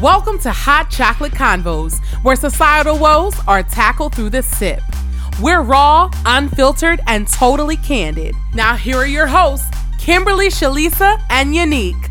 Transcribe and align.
Welcome 0.00 0.38
to 0.38 0.50
Hot 0.50 0.88
Chocolate 0.88 1.32
Convos, 1.32 2.02
where 2.22 2.34
societal 2.34 2.98
woes 2.98 3.34
are 3.46 3.62
tackled 3.62 4.14
through 4.14 4.30
the 4.30 4.42
sip. 4.42 4.80
We're 5.42 5.60
raw, 5.60 6.10
unfiltered, 6.24 7.00
and 7.06 7.28
totally 7.28 7.76
candid. 7.76 8.34
Now, 8.54 8.76
here 8.76 8.96
are 8.96 9.06
your 9.06 9.26
hosts, 9.26 9.68
Kimberly, 9.98 10.48
Shalisa, 10.48 11.22
and 11.28 11.54
Unique. 11.54 12.08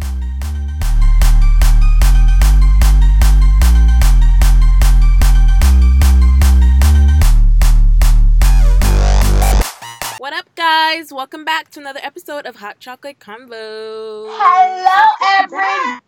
Guys? 10.90 11.14
Welcome 11.14 11.46
back 11.46 11.70
to 11.72 11.80
another 11.80 12.00
episode 12.02 12.48
of 12.48 12.56
Hot 12.56 12.80
Chocolate 12.80 13.20
Convo. 13.20 14.26
Hello, 14.28 15.02
everybody. 15.38 16.00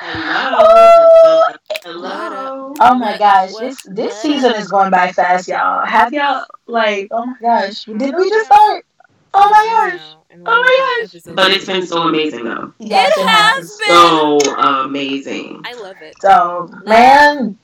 Hello. 0.00 1.42
Hello. 1.84 2.74
Oh 2.80 2.94
my 2.98 3.16
gosh, 3.16 3.52
this 3.60 3.82
this 3.82 4.14
what- 4.14 4.22
season 4.22 4.54
is 4.54 4.66
going 4.68 4.90
by 4.90 5.12
fast, 5.12 5.46
y'all. 5.46 5.86
Have 5.86 6.12
y'all 6.12 6.44
like? 6.66 7.06
Oh 7.12 7.26
my 7.26 7.36
gosh, 7.40 7.84
did 7.84 8.16
we 8.16 8.28
just 8.28 8.46
start? 8.46 8.84
Oh 9.32 9.48
my 9.48 9.90
gosh. 9.90 10.00
Oh 10.44 10.60
my 10.60 11.04
gosh. 11.04 11.14
episode 11.14 11.36
But 11.36 11.52
it's 11.52 11.66
been 11.66 11.86
so 11.86 12.02
amazing 12.02 12.46
though. 12.46 12.72
Yes, 12.78 13.16
it 13.16 13.26
has 13.28 13.78
been. 13.78 13.88
So 13.88 14.38
amazing. 14.58 15.62
I 15.64 15.74
love 15.74 15.96
it. 16.02 16.14
So 16.20 16.68
man, 16.84 17.56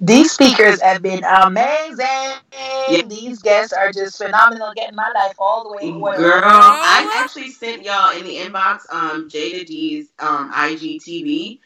these 0.00 0.32
speakers 0.32 0.80
have 0.80 1.02
been 1.02 1.22
amazing. 1.24 2.06
These 3.08 3.40
guests 3.42 3.72
are 3.72 3.92
just 3.92 4.16
phenomenal, 4.16 4.72
getting 4.74 4.96
my 4.96 5.10
life 5.14 5.34
all 5.38 5.64
the 5.64 5.76
way. 5.76 5.92
where- 5.92 6.16
Girl, 6.16 6.42
I 6.44 7.12
actually 7.22 7.50
sent 7.50 7.82
y'all 7.84 8.16
in 8.16 8.24
the 8.24 8.36
inbox 8.36 8.80
um 8.90 9.28
Jada 9.28 9.66
D's 9.66 10.08
um 10.18 10.50
IGTV. 10.52 11.60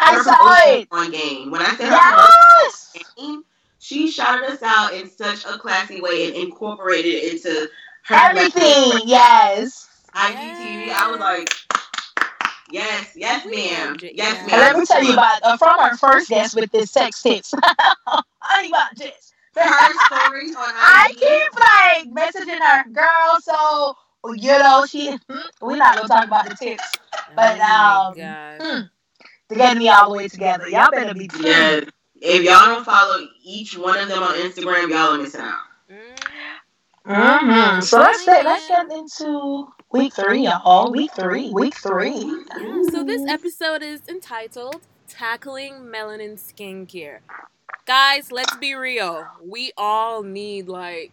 I 0.00 0.22
saw 0.22 0.34
it. 0.72 0.88
on 0.90 1.10
game. 1.10 1.50
When 1.50 1.62
I 1.62 1.74
said 1.76 1.88
Yes. 1.90 2.92
game, 3.16 3.44
she 3.78 4.10
shouted 4.10 4.50
us 4.50 4.62
out 4.62 4.92
in 4.92 5.08
such 5.08 5.44
a 5.46 5.56
classy 5.58 6.00
way 6.00 6.26
and 6.26 6.36
incorporated 6.36 7.14
it 7.14 7.32
into 7.34 7.68
her 8.04 8.14
Everything. 8.14 9.00
Yes. 9.06 9.88
IGTV. 10.14 10.90
I 10.90 11.10
was 11.10 11.20
like, 11.20 11.50
yes, 12.70 13.12
yes, 13.14 13.44
ma'am, 13.44 13.96
yes, 14.00 14.12
yeah. 14.14 14.40
And 14.42 14.50
let 14.50 14.76
me 14.76 14.84
tell 14.86 15.02
you 15.02 15.12
about 15.12 15.42
uh, 15.42 15.56
from 15.56 15.78
our 15.78 15.96
first 15.96 16.28
guest 16.28 16.54
with 16.54 16.70
this 16.72 16.90
sex 16.90 17.22
tips. 17.22 17.54
I 17.62 18.66
about 18.68 18.96
this. 18.96 19.32
her 19.56 19.92
stories 20.06 20.54
on 20.54 20.64
I 20.68 21.12
keep 21.14 22.14
like 22.14 22.34
messaging 22.34 22.60
her, 22.60 22.90
girl. 22.90 23.38
So 23.42 23.96
you 24.34 24.58
know 24.58 24.84
she. 24.88 25.16
We're 25.60 25.76
not 25.76 25.96
gonna 25.96 26.08
talk 26.08 26.26
about 26.26 26.48
the 26.48 26.54
tips. 26.54 26.84
But, 27.34 27.58
oh 27.60 28.08
um, 28.08 28.14
God. 28.16 28.60
mm, 28.60 28.90
To 29.48 29.54
get 29.54 29.76
me 29.76 29.88
all 29.88 30.10
the 30.10 30.16
way 30.16 30.28
together, 30.28 30.68
y'all 30.68 30.90
better 30.90 31.14
be. 31.14 31.28
Yeah. 31.40 31.80
If 32.20 32.42
y'all 32.42 32.66
don't 32.66 32.84
follow 32.84 33.26
each 33.44 33.76
one 33.76 33.98
of 33.98 34.08
them 34.08 34.22
on 34.22 34.34
Instagram, 34.36 34.88
y'all 34.88 35.14
are 35.14 35.18
missing 35.18 35.42
out. 35.42 35.58
Mm. 35.90 36.16
Mm-hmm. 37.06 37.80
So 37.82 37.98
let's 37.98 38.24
get 38.24 38.44
let's 38.44 38.66
get 38.66 38.90
into 38.90 39.68
week 39.92 40.14
three, 40.14 40.42
y'all. 40.44 40.90
Week 40.90 41.10
three. 41.14 41.50
Week 41.50 41.74
three. 41.76 42.10
Yeah, 42.60 42.82
so 42.90 43.04
this 43.04 43.22
episode 43.28 43.82
is 43.82 44.00
entitled 44.08 44.82
Tackling 45.08 45.74
Melanin 45.86 46.34
Skincare. 46.34 47.18
Guys, 47.86 48.32
let's 48.32 48.56
be 48.56 48.74
real. 48.74 49.26
We 49.44 49.72
all 49.76 50.22
need 50.22 50.68
like 50.68 51.12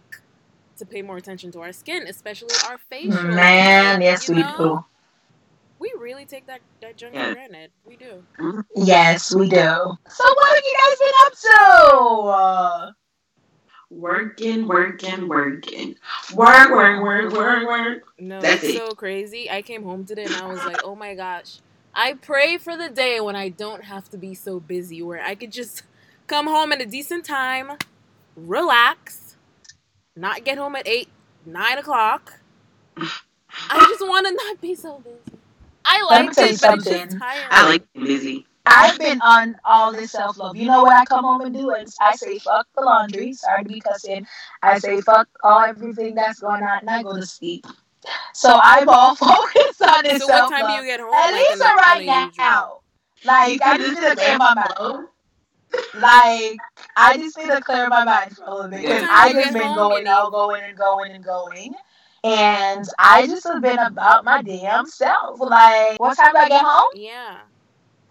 to 0.78 0.86
pay 0.86 1.02
more 1.02 1.18
attention 1.18 1.52
to 1.52 1.62
our 1.62 1.72
skin, 1.72 2.08
especially 2.08 2.56
our 2.68 2.78
facial. 2.90 3.22
Man, 3.24 4.02
yes 4.02 4.28
you 4.28 4.36
we 4.36 4.42
know? 4.42 4.58
do. 4.58 4.86
We 5.80 5.94
really 6.00 6.26
take 6.26 6.48
that, 6.48 6.62
that 6.82 6.96
junk 6.98 7.14
Yeah. 7.14 7.30
for 7.30 7.34
granted. 7.36 7.72
We 7.86 7.98
do. 7.98 8.24
Yes, 8.76 9.36
we 9.36 9.50
do. 9.50 9.58
So 9.58 10.24
what 10.24 10.56
have 10.56 10.64
you 10.64 10.78
guys 10.80 10.98
been 11.00 11.14
up 11.26 11.34
to? 11.34 12.20
Uh, 12.30 12.92
Working, 13.94 14.68
working, 14.68 15.28
working. 15.28 15.96
Work, 16.34 16.72
work, 16.72 17.04
work, 17.04 17.32
work, 17.32 17.68
work. 17.68 18.04
No, 18.18 18.42
That's 18.42 18.64
it's 18.64 18.76
it. 18.76 18.78
so 18.78 18.92
crazy. 18.92 19.52
I 19.52 19.62
came 19.62 19.84
home 19.84 20.04
today 20.04 20.24
and 20.26 20.36
I 20.36 20.48
was 20.48 20.66
like, 20.66 20.82
oh 20.84 20.96
my 20.96 21.14
gosh. 21.14 21.60
I 21.94 22.14
pray 22.14 22.58
for 22.58 22.76
the 22.76 22.90
day 22.90 23.20
when 23.20 23.36
I 23.36 23.50
don't 23.50 23.84
have 23.84 24.10
to 24.10 24.18
be 24.18 24.34
so 24.34 24.60
busy, 24.60 25.04
where 25.04 25.22
I 25.24 25.36
could 25.36 25.52
just 25.52 25.84
come 26.26 26.48
home 26.48 26.72
at 26.72 26.82
a 26.82 26.88
decent 26.88 27.24
time, 27.24 27.74
relax, 28.36 29.36
not 30.16 30.44
get 30.44 30.58
home 30.58 30.76
at 30.76 30.88
8, 30.88 31.08
9 31.46 31.78
o'clock. 31.78 32.40
I 32.98 33.86
just 33.90 34.02
want 34.02 34.26
to 34.26 34.34
not 34.34 34.60
be 34.60 34.74
so 34.74 35.04
busy. 35.04 35.38
I 35.86 36.04
like 36.04 36.30
it, 36.32 36.36
but 36.36 36.50
it's 36.50 36.60
something. 36.60 36.94
just 36.94 37.20
tiring. 37.20 37.48
I 37.52 37.68
like 37.68 37.94
being 37.94 38.08
busy. 38.08 38.48
I've 38.66 38.98
been 38.98 39.22
on 39.22 39.58
all 39.66 39.92
this 39.92 40.12
self 40.12 40.38
love. 40.38 40.56
You 40.56 40.68
know 40.68 40.84
what 40.84 40.94
I 40.96 41.06
come 41.06 41.26
home 41.26 41.42
and 41.42 41.54
do? 41.56 41.72
Is 41.72 41.98
I 42.00 42.16
say 42.16 42.40
fuck 42.40 42.68
the 42.76 42.82
laundry. 42.82 43.34
Sorry 43.34 43.64
to 43.64 43.70
be 43.70 43.80
cussing. 43.80 44.26
I 44.62 44.80
say 44.80 45.02
fuck 45.02 45.28
all 45.44 45.60
everything 45.62 46.16
that's 46.16 46.40
going 46.40 46.64
on, 46.64 46.80
and 46.80 46.90
I 46.90 47.04
go 47.04 47.16
to 47.16 47.26
sleep. 47.26 47.66
So 48.34 48.60
I'm 48.62 48.88
all 48.90 49.16
focused 49.16 49.82
on 49.82 50.04
this 50.04 50.24
So 50.24 50.28
what 50.28 50.50
time 50.50 50.68
do 50.68 50.74
you 50.74 50.86
get 50.86 51.00
home? 51.00 51.14
At 51.14 51.32
Like, 51.32 51.50
least 51.50 51.62
right 51.62 52.34
now. 52.38 52.80
Like 53.26 53.62
I 53.62 53.78
just 53.78 53.94
need 54.00 54.08
to 54.08 54.16
clear 54.16 54.38
my 54.38 54.54
mind. 54.54 55.08
Like 55.96 56.58
I 56.96 57.18
just 57.18 57.38
need 57.38 57.48
to 57.48 57.62
clear 57.62 57.90
my 57.90 58.04
mind 58.04 58.36
for 58.36 58.44
a 58.46 58.54
little 58.56 58.70
bit 58.70 58.82
because 58.82 59.08
I 59.10 59.34
just 59.34 59.54
been 59.54 59.76
going 59.76 60.08
out, 60.08 60.32
going 60.32 60.64
and 60.64 60.78
going 60.78 61.12
and 61.12 61.24
going. 61.24 61.74
And 62.24 62.86
I 62.98 63.28
just 63.28 63.44
have 63.46 63.62
been 63.62 63.80
about 63.80 64.24
my 64.24 64.42
damn 64.42 64.86
self. 64.86 65.40
Like, 65.42 66.00
what 66.00 66.16
time 66.16 66.32
do 66.32 66.38
I 66.38 66.48
get 66.48 66.64
home? 66.64 66.90
Yeah. 66.96 67.40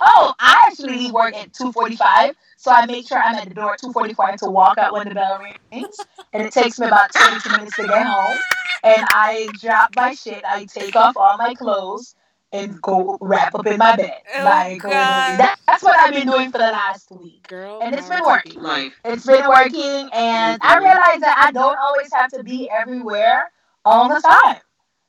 Oh, 0.04 0.34
I 0.40 0.64
actually 0.66 0.96
leave 0.98 1.12
work 1.12 1.34
at 1.34 1.52
two 1.52 1.70
forty 1.70 1.94
five, 1.96 2.34
so 2.56 2.72
I 2.72 2.86
make 2.86 3.06
sure 3.06 3.18
I'm 3.18 3.36
at 3.36 3.48
the 3.48 3.54
door 3.54 3.74
at 3.74 3.80
two 3.80 3.92
forty 3.92 4.14
five 4.14 4.36
to 4.38 4.50
walk 4.50 4.78
out 4.78 4.92
when 4.92 5.08
the 5.08 5.14
bell 5.14 5.40
rings, 5.70 5.96
and 6.32 6.42
it 6.42 6.52
takes 6.52 6.80
me 6.80 6.88
about 6.88 7.12
twenty 7.12 7.38
two 7.40 7.50
minutes 7.50 7.76
to 7.76 7.86
get 7.86 8.06
home. 8.06 8.36
And 8.84 9.06
I 9.10 9.48
drop 9.60 9.90
my 9.94 10.12
shit, 10.14 10.42
I 10.44 10.64
take 10.64 10.96
off 10.96 11.16
all 11.16 11.36
my 11.36 11.54
clothes, 11.54 12.16
and 12.52 12.82
go 12.82 13.16
wrap 13.20 13.54
up 13.54 13.66
in 13.66 13.78
my 13.78 13.94
bed. 13.94 14.18
Oh, 14.34 14.44
like 14.44 14.82
God. 14.82 14.90
that, 14.90 15.56
that's 15.66 15.84
what 15.84 15.98
I've 16.00 16.12
been 16.12 16.26
doing 16.26 16.50
for 16.50 16.58
the 16.58 16.64
last 16.64 17.10
week. 17.12 17.46
Girl. 17.46 17.80
And 17.80 17.94
it's 17.94 18.08
been 18.08 18.24
working. 18.24 18.60
Life. 18.60 18.94
It's 19.04 19.24
been 19.24 19.48
working, 19.48 20.10
and 20.12 20.60
I 20.62 20.76
mm-hmm. 20.76 20.84
realize 20.84 21.20
that 21.20 21.36
I 21.38 21.52
don't 21.52 21.78
always 21.78 22.12
have 22.12 22.30
to 22.32 22.42
be 22.42 22.68
everywhere 22.70 23.52
all 23.84 24.08
the 24.08 24.20
time. 24.20 24.60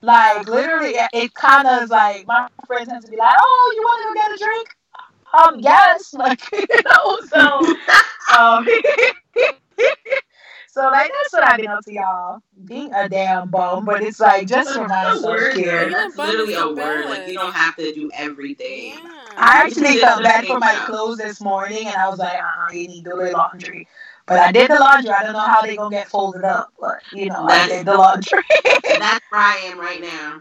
Like 0.01 0.47
literally, 0.47 0.91
it, 0.91 1.09
it 1.13 1.33
kind 1.33 1.67
of 1.67 1.89
like 1.89 2.27
my 2.27 2.47
friends 2.67 2.89
have 2.89 3.03
to 3.05 3.09
be 3.09 3.17
like, 3.17 3.35
"Oh, 3.39 3.73
you 3.75 3.81
want 3.81 4.01
to 4.01 4.07
go 4.07 4.13
get 4.13 4.39
a 4.39 4.43
drink?" 4.43 4.69
Um, 5.33 5.59
yes, 5.59 6.13
like 6.13 6.41
you 6.51 6.65
know. 6.85 7.19
So, 7.27 7.75
um, 8.37 8.67
so 10.69 10.81
like 10.83 11.11
that's 11.11 11.33
what 11.33 11.43
I've 11.43 11.57
been 11.57 11.67
up 11.67 11.83
to, 11.85 11.93
y'all. 11.93 12.39
Being 12.65 12.93
a 12.93 13.09
damn 13.09 13.49
bum, 13.49 13.85
but 13.85 14.01
it's 14.03 14.19
like 14.19 14.47
just 14.47 14.73
for 14.73 14.87
my 14.87 15.03
That's 15.03 15.21
self 15.21 15.33
word. 15.33 15.55
care. 15.55 15.89
That's 15.89 16.15
literally 16.17 16.53
a 16.53 16.69
word. 16.69 17.05
Like 17.09 17.27
you 17.27 17.33
don't 17.33 17.53
have 17.53 17.75
to 17.77 17.93
do 17.93 18.11
everything. 18.13 18.93
Yeah. 18.93 19.09
I 19.35 19.63
actually 19.63 19.97
felt 19.97 20.21
bad 20.23 20.45
for 20.45 20.59
my 20.59 20.75
clothes 20.85 21.17
this 21.17 21.41
morning, 21.41 21.87
and 21.87 21.95
I 21.95 22.07
was 22.09 22.19
like, 22.19 22.39
uh, 22.39 22.71
you 22.71 22.87
need 22.87 23.03
to 23.03 23.11
do 23.11 23.17
the 23.17 23.31
laundry. 23.31 23.87
But 24.25 24.39
I 24.39 24.51
did 24.51 24.69
the 24.69 24.75
laundry. 24.75 25.11
I 25.11 25.23
don't 25.23 25.33
know 25.33 25.39
how 25.39 25.61
they 25.61 25.75
gonna 25.75 25.95
get 25.95 26.07
folded 26.07 26.43
up, 26.45 26.71
but 26.79 26.99
you 27.11 27.25
know, 27.27 27.45
I 27.45 27.67
did 27.67 27.85
the 27.85 27.97
laundry. 27.97 28.43
That's 28.63 29.25
where 29.29 29.41
I 29.41 29.55
am 29.65 29.79
right 29.79 30.01
now. 30.01 30.39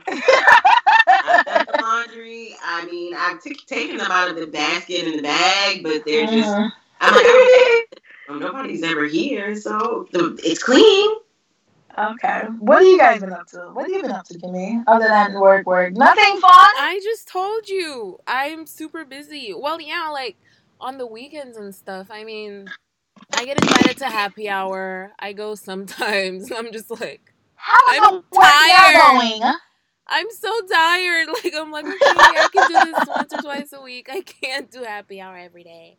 I've 1.23 1.45
done 1.45 1.67
the 1.67 1.75
laundry. 1.83 2.57
I 2.65 2.87
mean, 2.87 3.15
I've 3.17 3.43
t- 3.43 3.55
taken 3.67 3.99
them 3.99 4.11
out 4.11 4.31
of 4.31 4.37
the 4.37 4.47
basket 4.49 5.07
and 5.07 5.19
the 5.19 5.23
bag, 5.23 5.83
but 5.83 6.05
they're 6.07 6.27
just. 6.27 6.59
Mhm. 6.59 6.73
I'm 7.01 7.15
like, 7.15 7.25
I 7.27 7.85
don't- 8.29 8.41
nobody's 8.41 8.83
ever 8.85 9.07
here, 9.07 9.57
so 9.57 10.09
the, 10.12 10.39
it's 10.45 10.62
clean. 10.62 11.11
okay. 11.99 12.43
What 12.61 12.79
have 12.81 12.87
you 12.89 12.99
guys 12.99 13.21
been 13.21 13.33
up 13.33 13.47
to? 13.49 13.71
What 13.73 13.85
have 13.85 13.93
you 13.93 14.03
been 14.03 14.12
up 14.12 14.25
to, 14.26 14.38
Kimmy? 14.38 14.85
Other 14.87 15.09
than 15.09 15.41
work, 15.41 15.67
work, 15.67 15.94
nothing 15.94 16.41
fun. 16.41 16.71
I 16.79 17.00
just 17.03 17.29
told 17.29 17.69
you 17.69 18.19
I'm 18.26 18.67
super 18.67 19.05
busy. 19.05 19.55
Well, 19.56 19.81
yeah, 19.81 20.09
like 20.12 20.38
on 20.81 20.99
the 20.99 21.06
weekends 21.06 21.56
and 21.59 21.75
stuff. 21.75 22.09
I 22.11 22.25
mean, 22.25 22.73
I 23.35 23.44
get 23.47 23.59
invited 23.59 23.99
to 23.99 24.06
happy 24.11 24.49
hour. 24.49 25.12
I 25.19 25.32
go 25.35 25.55
sometimes. 25.56 26.53
I'm 26.56 26.73
just 26.73 26.91
like, 26.91 27.35
How's 27.56 27.97
I'm 27.97 28.03
the 28.03 28.25
work 28.32 28.61
y'all 28.61 28.93
tired. 28.93 29.55
Going? 30.10 30.20
I'm 30.20 30.31
so 30.31 30.50
tired. 30.72 31.28
Like 31.44 31.54
I'm 31.56 31.70
like, 31.72 31.84
okay, 31.87 31.99
I 32.02 32.49
can 32.52 32.69
do 32.69 32.93
this 32.93 33.08
once 33.08 33.32
or 33.32 33.43
twice 33.43 33.72
a 33.72 33.81
week. 33.82 34.08
I 34.10 34.20
can't 34.22 34.70
do 34.70 34.82
happy 34.84 35.20
hour 35.20 35.37
every 35.37 35.64
day. 35.64 35.96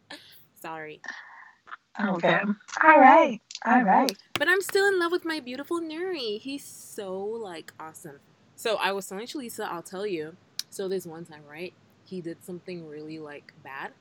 Sorry, 0.62 1.02
Okay. 2.02 2.40
All 2.84 3.00
right. 3.00 3.42
All 3.66 3.84
right. 3.84 4.12
but 4.40 4.48
I'm 4.50 4.62
still 4.62 4.88
in 4.88 5.00
love 5.00 5.12
with 5.12 5.26
my 5.26 5.40
beautiful 5.40 5.80
Nuri. 5.82 6.40
He's 6.40 6.64
so 6.66 7.18
like 7.18 7.74
awesome. 7.80 8.20
So 8.56 8.76
I 8.78 8.92
was 8.92 9.08
telling 9.08 9.28
Shalisa, 9.28 9.66
I'll 9.66 9.84
tell 9.84 10.08
you. 10.08 10.36
So 10.70 10.88
this 10.88 11.06
one 11.06 11.26
time, 11.26 11.44
right? 11.50 11.74
He 12.06 12.22
did 12.22 12.44
something 12.44 12.88
really 12.88 13.20
like 13.20 13.54
bad. 13.64 13.92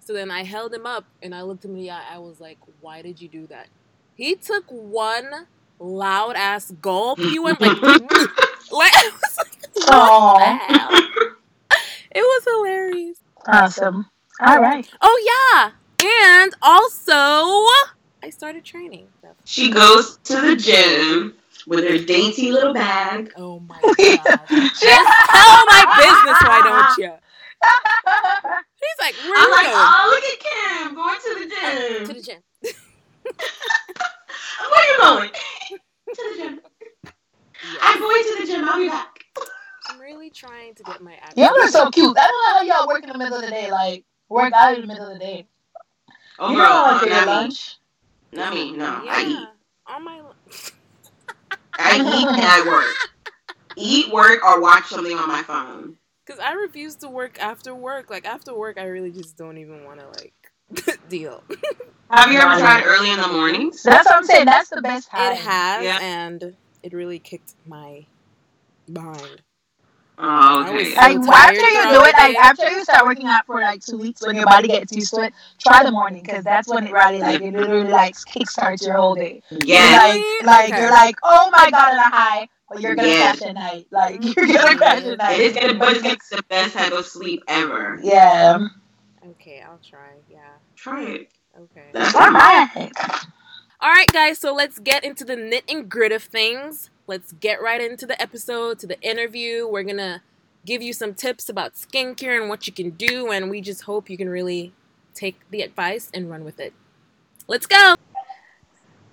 So 0.00 0.12
then 0.12 0.30
I 0.30 0.44
held 0.44 0.72
him 0.72 0.86
up 0.86 1.04
and 1.22 1.34
I 1.34 1.42
looked 1.42 1.64
him 1.64 1.72
in 1.72 1.78
the 1.78 1.90
eye. 1.90 2.04
I 2.14 2.18
was 2.18 2.40
like, 2.40 2.58
why 2.80 3.02
did 3.02 3.20
you 3.20 3.28
do 3.28 3.46
that? 3.48 3.68
He 4.16 4.36
took 4.36 4.64
one 4.70 5.46
loud 5.80 6.36
ass 6.36 6.72
gulp. 6.80 7.18
He 7.18 7.38
went 7.38 7.60
like, 7.60 7.80
like 8.70 8.94
I 9.88 9.94
was 9.94 9.94
like, 9.94 9.94
what 9.94 9.94
Aw. 9.94 10.38
the 10.38 10.74
hell? 10.74 11.06
Awesome. 13.48 14.06
All 14.40 14.58
oh. 14.58 14.60
right. 14.60 14.88
Oh 15.00 15.22
yeah, 15.24 15.70
and 16.06 16.54
also 16.62 17.12
I 18.22 18.30
started 18.30 18.64
training. 18.64 19.06
She 19.44 19.70
goes 19.70 20.18
to 20.24 20.40
the 20.40 20.56
gym 20.56 21.34
with 21.66 21.84
her 21.84 21.98
dainty 21.98 22.50
little 22.50 22.74
bag. 22.74 23.32
Oh 23.36 23.60
my 23.60 23.80
god! 23.80 23.94
Just 23.96 24.82
tell 24.82 25.64
my 25.66 25.84
business, 25.96 26.42
why 26.42 26.60
don't 26.64 26.98
you? 26.98 27.12
He's 28.76 28.98
like, 29.00 29.14
where 29.24 29.34
I'm 29.36 29.50
like, 29.50 29.66
going? 29.66 29.76
oh, 29.76 30.10
look 30.10 30.24
at 30.24 30.38
Kim 30.40 30.94
going 30.94 31.18
to 31.20 31.30
the 31.38 31.54
uh, 31.54 31.70
gym. 31.78 32.06
to 32.06 32.12
the 32.14 32.22
gym. 32.22 32.42
Where 34.70 34.92
you 34.92 34.98
going? 34.98 35.30
to 35.30 36.14
the 36.14 36.42
gym. 36.42 36.60
I'm 37.80 37.98
going 38.00 38.22
to 38.22 38.36
the 38.40 38.46
gym. 38.46 38.68
I'll 38.68 38.78
be 38.78 38.88
back. 38.88 39.15
I'm 39.96 40.02
really 40.02 40.28
trying 40.28 40.74
to 40.74 40.82
get 40.82 41.00
my 41.02 41.14
abs. 41.22 41.36
Y'all 41.36 41.58
are 41.58 41.68
so 41.68 41.90
cute. 41.90 42.16
I 42.18 42.26
don't 42.26 42.68
know 42.68 42.74
how 42.74 42.80
y'all 42.80 42.88
work 42.88 43.02
in 43.02 43.08
the 43.08 43.16
middle 43.16 43.36
of 43.36 43.42
the 43.42 43.50
day. 43.50 43.70
Like 43.70 44.04
work 44.28 44.52
out 44.52 44.74
in 44.74 44.82
the 44.82 44.86
middle 44.86 45.06
of 45.06 45.14
the 45.14 45.18
day. 45.18 45.46
Oh, 46.38 46.50
you 46.50 46.56
girl, 46.56 46.68
don't 46.68 46.82
want 46.82 46.96
uh, 46.96 47.00
to 47.00 47.04
take 47.06 47.14
your 47.14 47.24
not 47.24 47.26
me. 47.26 47.32
lunch. 47.32 47.76
Not 48.32 48.54
me. 48.54 48.72
No, 48.72 49.02
yeah. 49.04 49.12
I 49.14 49.24
eat. 49.26 49.48
On 49.86 50.04
my. 50.04 50.20
I 51.78 51.96
eat 51.96 52.28
and 52.28 52.42
I 52.42 52.64
work. 52.66 52.94
Eat, 53.76 54.12
work, 54.12 54.44
or 54.44 54.60
watch 54.60 54.86
something 54.86 55.16
on 55.16 55.28
my 55.28 55.42
phone. 55.42 55.96
Because 56.26 56.40
I 56.40 56.52
refuse 56.52 56.96
to 56.96 57.08
work 57.08 57.40
after 57.40 57.74
work. 57.74 58.10
Like 58.10 58.26
after 58.26 58.54
work, 58.54 58.78
I 58.78 58.84
really 58.84 59.12
just 59.12 59.38
don't 59.38 59.56
even 59.56 59.84
want 59.84 60.00
to 60.00 60.08
like 60.08 60.98
deal. 61.08 61.42
Have 62.10 62.30
you 62.30 62.38
ever 62.38 62.58
tried 62.60 62.84
early 62.84 63.10
in 63.10 63.20
the 63.20 63.28
mornings? 63.28 63.82
That's 63.82 64.04
what 64.04 64.16
I'm 64.16 64.24
saying. 64.24 64.44
That's 64.44 64.68
the 64.68 64.82
best 64.82 65.10
time. 65.10 65.32
It 65.32 65.38
has, 65.38 65.84
Yeah. 65.84 65.98
and 66.02 66.54
it 66.82 66.92
really 66.92 67.18
kicked 67.18 67.54
my 67.66 68.04
behind. 68.92 69.40
Oh, 70.18 70.62
okay. 70.62 70.94
Like 70.94 71.22
so 71.22 71.32
after 71.32 71.60
you 71.60 71.88
do 71.90 72.04
it, 72.04 72.14
like 72.14 72.36
after 72.36 72.70
you 72.70 72.82
start 72.84 73.04
working 73.04 73.26
out 73.26 73.44
for 73.46 73.60
like 73.60 73.84
two 73.84 73.98
weeks, 73.98 74.26
when 74.26 74.36
your 74.36 74.46
body 74.46 74.68
gets 74.68 74.96
used 74.96 75.12
to 75.14 75.22
it, 75.22 75.34
try 75.58 75.82
the 75.82 75.90
morning 75.90 76.22
because 76.22 76.42
that's 76.42 76.68
when 76.68 76.86
it 76.86 76.92
really 76.92 77.20
like 77.20 77.40
it 77.42 77.52
literally 77.52 77.90
like 77.90 78.14
kickstarts 78.14 78.84
your 78.86 78.94
whole 78.94 79.14
day. 79.14 79.42
Yeah. 79.50 79.98
Like, 79.98 80.46
like 80.46 80.72
Okay. 80.72 80.80
you're 80.80 80.90
like, 80.90 81.16
oh 81.22 81.50
my 81.50 81.70
god, 81.70 81.92
on 81.92 81.98
a 81.98 82.02
high, 82.16 82.48
but 82.70 82.80
you're 82.80 82.94
gonna 82.94 83.08
Yeah. 83.08 83.32
crash 83.32 83.42
at 83.42 83.54
night. 83.54 83.86
Like 83.90 84.24
you're 84.36 84.46
gonna 84.46 84.76
crash 84.76 85.04
at 85.04 85.18
night. 85.18 85.40
It 85.40 85.56
is 85.56 85.56
gonna, 85.56 85.74
but 85.74 85.96
it's 85.96 86.28
the 86.30 86.42
best 86.48 86.74
type 86.74 86.92
of 86.92 87.04
sleep 87.04 87.42
ever. 87.48 88.00
Yeah. 88.02 88.58
Okay, 89.32 89.60
I'll 89.60 89.80
try. 89.86 90.12
Yeah. 90.30 90.38
Try 90.76 91.02
it. 91.04 91.28
Okay. 91.58 91.88
That's 91.92 92.14
All 92.14 92.30
right. 92.30 92.92
All 93.80 93.90
right, 93.90 94.10
guys. 94.12 94.38
So 94.38 94.54
let's 94.54 94.78
get 94.78 95.04
into 95.04 95.24
the 95.24 95.36
knit 95.36 95.64
and 95.68 95.88
grit 95.90 96.12
of 96.12 96.22
things. 96.22 96.90
Let's 97.06 97.32
get 97.32 97.62
right 97.62 97.80
into 97.80 98.06
the 98.06 98.20
episode, 98.20 98.78
to 98.80 98.86
the 98.86 99.00
interview. 99.00 99.68
We're 99.68 99.84
gonna 99.84 100.22
give 100.64 100.82
you 100.82 100.92
some 100.92 101.14
tips 101.14 101.48
about 101.48 101.74
skincare 101.74 102.40
and 102.40 102.48
what 102.48 102.66
you 102.66 102.72
can 102.72 102.90
do, 102.90 103.30
and 103.30 103.48
we 103.48 103.60
just 103.60 103.82
hope 103.82 104.10
you 104.10 104.16
can 104.16 104.28
really 104.28 104.72
take 105.14 105.38
the 105.50 105.62
advice 105.62 106.10
and 106.12 106.30
run 106.30 106.44
with 106.44 106.58
it. 106.58 106.72
Let's 107.46 107.66
go. 107.66 107.94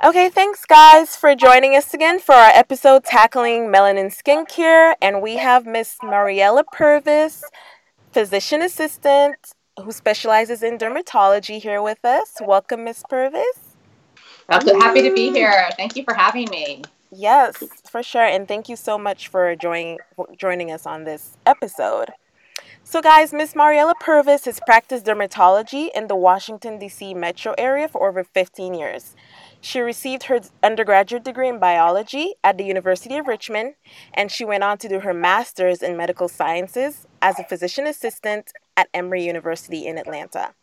Okay, 0.04 0.30
thanks 0.30 0.66
guys 0.66 1.16
for 1.16 1.36
joining 1.36 1.76
us 1.76 1.94
again 1.94 2.20
for 2.20 2.34
our 2.34 2.50
episode 2.50 3.06
tackling 3.06 3.68
melanin 3.68 4.12
skincare. 4.12 4.96
And 5.02 5.22
we 5.22 5.38
have 5.38 5.66
Miss 5.66 5.98
Mariella 6.04 6.64
Purvis, 6.74 7.44
physician 8.12 8.62
assistant 8.62 9.36
who 9.82 9.92
specializes 9.92 10.62
in 10.62 10.78
dermatology, 10.78 11.62
here 11.62 11.82
with 11.82 12.04
us. 12.04 12.38
Welcome, 12.42 12.84
Miss 12.84 13.04
Purvis. 13.10 13.76
I'm 14.50 14.82
happy 14.82 15.04
to 15.04 15.14
be 15.14 15.32
here. 15.32 15.70
Thank 15.78 15.96
you 15.96 16.04
for 16.04 16.14
having 16.14 16.50
me. 16.50 16.84
Yes, 17.16 17.64
for 17.90 18.02
sure. 18.02 18.24
And 18.24 18.48
thank 18.48 18.70
you 18.70 18.76
so 18.76 18.98
much 18.98 19.28
for 19.28 19.56
joining 19.56 20.00
joining 20.36 20.72
us 20.72 20.86
on 20.88 21.04
this 21.04 21.38
episode. 21.46 22.10
So, 22.84 23.02
guys, 23.02 23.32
Miss 23.32 23.56
Mariella 23.56 23.94
Purvis 24.00 24.46
has 24.46 24.60
practiced 24.66 25.06
dermatology 25.06 25.90
in 25.96 26.08
the 26.08 26.16
Washington, 26.16 26.80
D.C. 26.80 27.14
metro 27.14 27.54
area 27.58 27.88
for 27.88 28.10
over 28.10 28.24
15 28.24 28.74
years. 28.74 29.16
She 29.62 29.80
received 29.80 30.24
her 30.24 30.42
undergraduate 30.62 31.24
degree 31.24 31.48
in 31.48 31.60
biology 31.60 32.34
at 32.44 32.58
the 32.58 32.66
University 32.66 33.16
of 33.18 33.28
Richmond, 33.28 33.76
and 34.14 34.32
she 34.32 34.44
went 34.44 34.64
on 34.64 34.78
to 34.80 34.90
do 34.90 35.00
her 35.00 35.14
master's 35.14 35.82
in 35.82 35.96
medical 35.96 36.28
sciences 36.28 37.08
as 37.22 37.40
a 37.40 37.46
physician 37.46 37.88
assistant 37.88 38.52
at 38.76 38.90
Emory 38.94 39.24
University 39.24 39.88
in 39.88 39.98
Atlanta. 39.98 40.54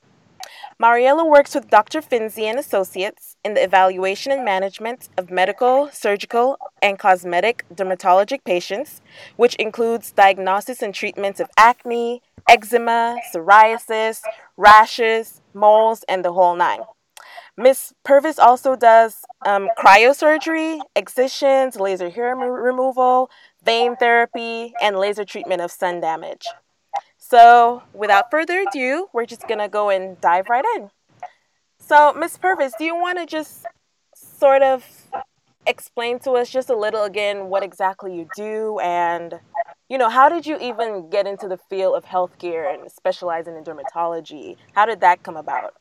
Mariella 0.80 1.26
works 1.26 1.54
with 1.54 1.68
Dr. 1.68 2.00
Finzi 2.00 2.44
and 2.44 2.58
Associates 2.58 3.36
in 3.44 3.52
the 3.52 3.62
evaluation 3.62 4.32
and 4.32 4.46
management 4.46 5.10
of 5.18 5.30
medical, 5.30 5.90
surgical, 5.92 6.56
and 6.80 6.98
cosmetic 6.98 7.66
dermatologic 7.70 8.44
patients, 8.46 9.02
which 9.36 9.54
includes 9.56 10.10
diagnosis 10.10 10.80
and 10.80 10.94
treatments 10.94 11.38
of 11.38 11.50
acne, 11.58 12.22
eczema, 12.48 13.18
psoriasis, 13.30 14.22
rashes, 14.56 15.42
moles, 15.52 16.02
and 16.08 16.24
the 16.24 16.32
whole 16.32 16.56
nine. 16.56 16.80
Miss 17.58 17.92
Purvis 18.02 18.38
also 18.38 18.74
does 18.74 19.26
um, 19.44 19.68
cryosurgery, 19.78 20.80
excisions, 20.96 21.76
laser 21.78 22.08
hair 22.08 22.34
remo- 22.34 22.54
removal, 22.54 23.30
vein 23.62 23.96
therapy, 23.96 24.72
and 24.80 24.96
laser 24.96 25.26
treatment 25.26 25.60
of 25.60 25.70
sun 25.70 26.00
damage. 26.00 26.46
So, 27.30 27.84
without 27.94 28.28
further 28.28 28.64
ado, 28.66 29.06
we're 29.12 29.24
just 29.24 29.46
gonna 29.46 29.68
go 29.68 29.88
and 29.88 30.20
dive 30.20 30.48
right 30.48 30.64
in. 30.76 30.90
So, 31.78 32.12
Miss 32.12 32.36
Purvis, 32.36 32.72
do 32.76 32.84
you 32.84 32.96
want 32.96 33.18
to 33.18 33.26
just 33.26 33.66
sort 34.16 34.62
of 34.62 34.84
explain 35.64 36.18
to 36.20 36.32
us 36.32 36.50
just 36.50 36.70
a 36.70 36.76
little 36.76 37.04
again 37.04 37.46
what 37.46 37.62
exactly 37.62 38.16
you 38.16 38.28
do 38.34 38.78
and 38.82 39.38
you 39.88 39.98
know 39.98 40.08
how 40.08 40.28
did 40.28 40.46
you 40.46 40.58
even 40.58 41.10
get 41.10 41.26
into 41.26 41.46
the 41.46 41.58
field 41.68 41.94
of 41.94 42.04
healthcare 42.04 42.74
and 42.74 42.90
specializing 42.90 43.54
in 43.54 43.62
dermatology 43.62 44.56
how 44.72 44.86
did 44.86 45.00
that 45.00 45.22
come 45.22 45.36
about 45.36 45.74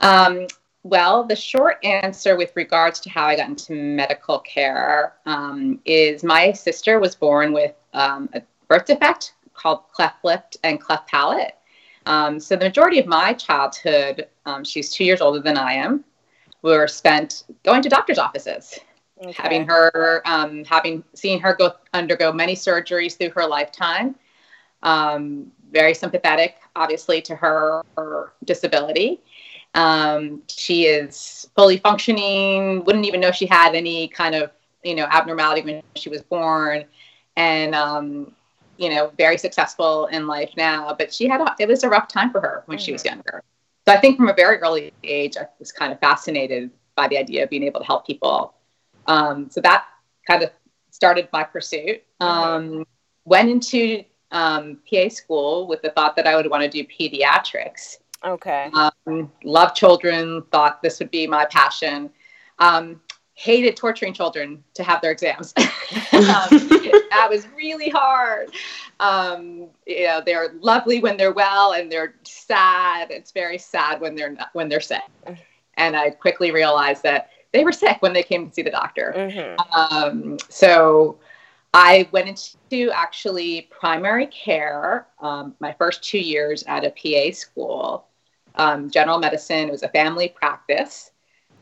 Um, 0.00 0.46
well, 0.82 1.24
the 1.24 1.36
short 1.36 1.84
answer 1.84 2.36
with 2.36 2.52
regards 2.56 2.98
to 3.00 3.10
how 3.10 3.26
I 3.26 3.36
got 3.36 3.48
into 3.50 3.74
medical 3.74 4.38
care 4.38 5.12
um, 5.26 5.78
is 5.84 6.24
my 6.24 6.52
sister 6.52 6.98
was 6.98 7.14
born 7.14 7.52
with 7.52 7.74
um, 7.92 8.30
a 8.32 8.42
birth 8.68 8.86
defect 8.86 9.34
called 9.56 9.88
cleft 9.92 10.24
lip 10.24 10.44
and 10.64 10.80
cleft 10.80 11.08
palate. 11.08 11.54
Um, 12.06 12.38
so 12.38 12.54
the 12.56 12.66
majority 12.66 13.00
of 13.00 13.06
my 13.06 13.32
childhood, 13.32 14.28
um, 14.44 14.62
she's 14.64 14.90
two 14.90 15.04
years 15.04 15.20
older 15.20 15.40
than 15.40 15.56
I 15.58 15.72
am, 15.72 16.04
were 16.62 16.86
spent 16.86 17.44
going 17.64 17.82
to 17.82 17.88
doctors' 17.88 18.18
offices. 18.18 18.78
having 19.34 19.66
her 19.66 20.22
um, 20.26 20.64
having 20.64 21.02
seen 21.14 21.40
her 21.40 21.54
go 21.54 21.72
undergo 21.94 22.32
many 22.32 22.54
surgeries 22.54 23.16
through 23.16 23.30
her 23.30 23.46
lifetime 23.46 24.14
um, 24.82 25.50
very 25.72 25.94
sympathetic 25.94 26.56
obviously 26.74 27.22
to 27.22 27.34
her, 27.34 27.82
her 27.96 28.32
disability 28.44 29.20
um, 29.74 30.42
she 30.48 30.84
is 30.84 31.48
fully 31.56 31.78
functioning 31.78 32.84
wouldn't 32.84 33.06
even 33.06 33.20
know 33.20 33.32
she 33.32 33.46
had 33.46 33.74
any 33.74 34.08
kind 34.08 34.34
of 34.34 34.50
you 34.84 34.94
know 34.94 35.06
abnormality 35.10 35.62
when 35.62 35.82
she 35.94 36.10
was 36.10 36.22
born 36.22 36.84
and 37.36 37.74
um, 37.74 38.32
you 38.76 38.88
know 38.88 39.10
very 39.16 39.38
successful 39.38 40.06
in 40.06 40.26
life 40.26 40.50
now 40.56 40.94
but 40.98 41.12
she 41.12 41.26
had 41.26 41.40
a, 41.40 41.54
it 41.58 41.68
was 41.68 41.82
a 41.84 41.88
rough 41.88 42.08
time 42.08 42.30
for 42.30 42.40
her 42.40 42.62
when 42.66 42.78
she 42.78 42.92
was 42.92 43.04
younger 43.04 43.42
so 43.86 43.94
i 43.94 43.98
think 43.98 44.16
from 44.16 44.28
a 44.28 44.34
very 44.34 44.58
early 44.58 44.92
age 45.04 45.36
i 45.36 45.46
was 45.58 45.72
kind 45.72 45.92
of 45.92 46.00
fascinated 46.00 46.70
by 46.94 47.08
the 47.08 47.16
idea 47.16 47.44
of 47.44 47.50
being 47.50 47.62
able 47.62 47.80
to 47.80 47.86
help 47.86 48.06
people 48.06 48.54
um, 49.06 49.48
so 49.50 49.60
that 49.60 49.86
kind 50.26 50.42
of 50.42 50.50
started 50.96 51.28
my 51.32 51.44
pursuit. 51.44 52.02
Um, 52.20 52.84
went 53.24 53.50
into 53.50 54.02
um, 54.32 54.78
PA 54.90 55.08
school 55.08 55.66
with 55.68 55.82
the 55.82 55.90
thought 55.90 56.16
that 56.16 56.26
I 56.26 56.34
would 56.36 56.50
want 56.50 56.62
to 56.62 56.68
do 56.68 56.84
pediatrics. 56.84 57.98
okay 58.24 58.70
Um, 58.74 59.30
loved 59.44 59.76
children, 59.76 60.42
thought 60.50 60.82
this 60.82 60.98
would 60.98 61.10
be 61.10 61.26
my 61.26 61.44
passion. 61.46 62.10
Um, 62.58 63.00
hated 63.36 63.76
torturing 63.76 64.14
children 64.14 64.64
to 64.72 64.82
have 64.82 65.00
their 65.02 65.12
exams. 65.12 65.52
um, 65.58 65.62
that 67.10 67.28
was 67.30 67.46
really 67.54 67.90
hard. 67.90 68.50
Um, 68.98 69.68
you 69.86 70.06
know, 70.06 70.22
they're 70.24 70.54
lovely 70.60 71.00
when 71.00 71.18
they're 71.18 71.34
well, 71.34 71.72
and 71.72 71.92
they're 71.92 72.14
sad. 72.24 73.10
It's 73.10 73.32
very 73.32 73.58
sad 73.58 74.00
when 74.00 74.14
they're 74.14 74.32
not, 74.32 74.48
when 74.54 74.70
they're 74.70 74.80
sick. 74.80 75.02
And 75.74 75.94
I 75.94 76.10
quickly 76.10 76.50
realized 76.50 77.02
that 77.02 77.28
they 77.52 77.62
were 77.62 77.72
sick 77.72 77.98
when 78.00 78.14
they 78.14 78.22
came 78.22 78.48
to 78.48 78.54
see 78.54 78.62
the 78.62 78.70
doctor. 78.70 79.12
mm-hmm. 79.14 79.78
Um, 79.78 80.38
so 80.48 81.18
I 81.74 82.08
went 82.12 82.28
into 82.28 82.90
actually 82.90 83.68
primary 83.70 84.28
care 84.28 85.08
um, 85.20 85.54
my 85.60 85.74
first 85.74 86.02
two 86.02 86.18
years 86.18 86.64
at 86.66 86.84
a 86.86 86.90
PA 86.90 87.34
school, 87.34 88.06
um, 88.54 88.88
general 88.88 89.18
medicine. 89.18 89.68
It 89.68 89.72
was 89.72 89.82
a 89.82 89.90
family 89.90 90.30
practice. 90.30 91.10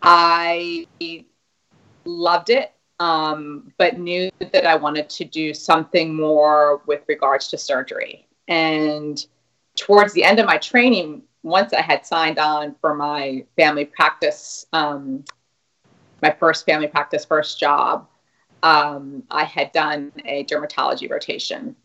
I 0.03 0.87
loved 2.05 2.51
it, 2.51 2.73
um, 3.01 3.73
but 3.79 3.99
knew 3.99 4.31
that 4.53 4.67
I 4.67 4.77
wanted 4.77 5.09
to 5.11 5.25
do 5.25 5.55
something 5.55 6.15
more 6.15 6.83
with 6.87 7.03
regards 7.09 7.49
to 7.49 7.59
surgery. 7.59 8.27
And 8.49 9.25
towards 9.77 10.13
the 10.13 10.25
end 10.25 10.39
of 10.39 10.47
my 10.47 10.59
training, 10.59 11.23
once 11.43 11.73
I 11.73 11.83
had 11.83 12.07
signed 12.07 12.39
on 12.39 12.75
for 12.81 12.95
my 12.95 13.45
family 13.57 13.85
practice, 13.85 14.67
um, 14.73 15.25
my 16.23 16.31
first 16.31 16.65
family 16.65 16.87
practice, 16.87 17.25
first 17.25 17.61
job, 17.61 18.09
um, 18.63 19.23
I 19.31 19.45
had 19.45 19.73
done 19.73 20.11
a 20.25 20.45
dermatology 20.45 21.11
rotation. 21.11 21.77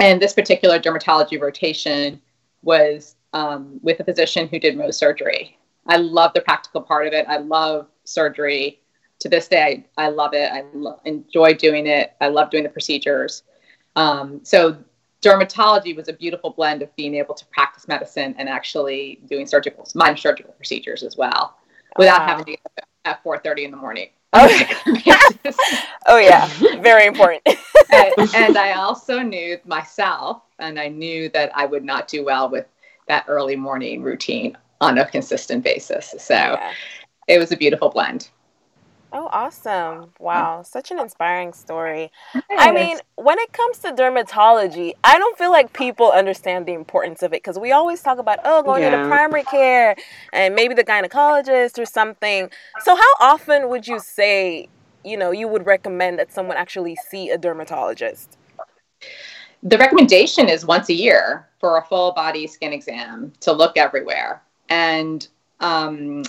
And 0.00 0.20
this 0.20 0.32
particular 0.32 0.78
dermatology 0.80 1.40
rotation 1.40 2.20
was 2.62 3.14
um, 3.32 3.78
with 3.82 4.00
a 4.00 4.04
physician 4.04 4.48
who 4.48 4.58
did 4.58 4.76
Mohs 4.76 4.94
surgery. 4.94 5.56
I 5.86 5.96
love 5.96 6.32
the 6.34 6.40
practical 6.40 6.82
part 6.82 7.06
of 7.06 7.12
it. 7.12 7.26
I 7.28 7.36
love 7.38 7.86
surgery. 8.04 8.79
To 9.20 9.28
this 9.28 9.48
day, 9.48 9.84
I, 9.98 10.06
I 10.06 10.08
love 10.08 10.32
it. 10.34 10.50
I 10.50 10.64
lo- 10.72 11.00
enjoy 11.04 11.54
doing 11.54 11.86
it. 11.86 12.14
I 12.20 12.28
love 12.28 12.50
doing 12.50 12.62
the 12.62 12.70
procedures. 12.70 13.42
Um, 13.96 14.40
so 14.42 14.76
dermatology 15.22 15.94
was 15.94 16.08
a 16.08 16.12
beautiful 16.12 16.50
blend 16.50 16.82
of 16.82 16.94
being 16.96 17.14
able 17.14 17.34
to 17.34 17.44
practice 17.46 17.86
medicine 17.86 18.34
and 18.38 18.48
actually 18.48 19.20
doing 19.26 19.46
surgical, 19.46 19.86
minor 19.94 20.16
surgical 20.16 20.52
procedures 20.54 21.02
as 21.02 21.16
well, 21.16 21.56
without 21.98 22.20
Wow. 22.20 22.26
having 22.26 22.44
to 22.46 22.50
get 22.52 22.60
up 22.76 22.84
at 23.04 23.22
4:30 23.24 23.64
in 23.64 23.70
the 23.70 23.76
morning. 23.76 24.08
Oh, 24.32 24.48
oh 26.06 26.18
yeah, 26.18 26.46
very 26.80 27.06
important. 27.06 27.42
and, 27.92 28.14
and 28.34 28.56
I 28.56 28.72
also 28.72 29.20
knew 29.20 29.58
myself, 29.64 30.42
and 30.58 30.78
I 30.78 30.88
knew 30.88 31.28
that 31.30 31.50
I 31.54 31.66
would 31.66 31.84
not 31.84 32.08
do 32.08 32.24
well 32.24 32.48
with 32.48 32.66
that 33.08 33.24
early 33.28 33.56
morning 33.56 34.02
routine 34.02 34.56
on 34.80 34.98
a 34.98 35.06
consistent 35.06 35.64
basis. 35.64 36.14
So 36.18 36.34
Yeah. 36.34 36.72
it 37.26 37.38
was 37.38 37.52
a 37.52 37.56
beautiful 37.56 37.90
blend. 37.90 38.30
Oh, 39.12 39.28
awesome. 39.32 40.12
Wow, 40.20 40.62
such 40.62 40.90
an 40.90 41.00
inspiring 41.00 41.52
story. 41.52 42.12
I 42.50 42.70
mean, 42.70 42.98
when 43.16 43.38
it 43.38 43.52
comes 43.52 43.78
to 43.80 43.92
dermatology, 43.92 44.92
I 45.02 45.18
don't 45.18 45.36
feel 45.36 45.50
like 45.50 45.72
people 45.72 46.12
understand 46.12 46.66
the 46.66 46.74
importance 46.74 47.22
of 47.22 47.32
it 47.32 47.42
because 47.42 47.58
we 47.58 47.72
always 47.72 48.02
talk 48.02 48.18
about, 48.18 48.38
oh, 48.44 48.62
going 48.62 48.82
to 48.82 48.90
the 48.90 49.08
primary 49.08 49.42
care 49.42 49.96
and 50.32 50.54
maybe 50.54 50.74
the 50.74 50.84
gynecologist 50.84 51.78
or 51.78 51.86
something. 51.86 52.50
So, 52.80 52.94
how 52.94 53.12
often 53.20 53.68
would 53.68 53.88
you 53.88 53.98
say, 53.98 54.68
you 55.04 55.16
know, 55.16 55.32
you 55.32 55.48
would 55.48 55.66
recommend 55.66 56.18
that 56.20 56.32
someone 56.32 56.56
actually 56.56 56.96
see 56.96 57.30
a 57.30 57.38
dermatologist? 57.38 58.36
the 59.62 59.76
recommendation 59.76 60.48
is 60.48 60.64
once 60.64 60.88
a 60.88 60.94
year 60.94 61.48
for 61.58 61.76
a 61.76 61.84
full 61.84 62.12
body 62.12 62.46
skin 62.46 62.72
exam 62.72 63.32
to 63.40 63.52
look 63.52 63.76
everywhere. 63.76 64.42
And 64.68 65.26
um, 65.60 66.22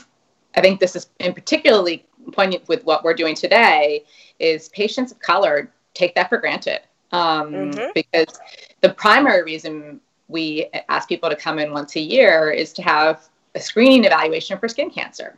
I 0.56 0.62
think 0.62 0.80
this 0.80 0.96
is 0.96 1.08
in 1.20 1.34
particularly 1.34 2.06
poignant 2.34 2.68
with 2.68 2.84
what 2.86 3.04
we're 3.04 3.14
doing 3.14 3.36
today 3.36 4.04
is 4.40 4.70
patients 4.70 5.12
of 5.12 5.20
color 5.20 5.72
take 5.94 6.14
that 6.16 6.30
for 6.30 6.38
granted 6.38 6.80
um, 7.12 7.52
Mhm. 7.52 7.94
because 7.94 8.40
the 8.82 8.90
primary 8.90 9.44
reason 9.44 10.00
we 10.28 10.70
ask 10.88 11.10
people 11.10 11.30
to 11.30 11.36
come 11.36 11.60
in 11.60 11.72
once 11.74 11.96
a 11.96 12.00
year 12.00 12.50
is 12.52 12.72
to 12.74 12.82
have 12.82 13.28
a 13.56 13.60
screening 13.60 14.06
evaluation 14.06 14.58
for 14.58 14.70
skin 14.70 14.90
cancer. 14.90 15.38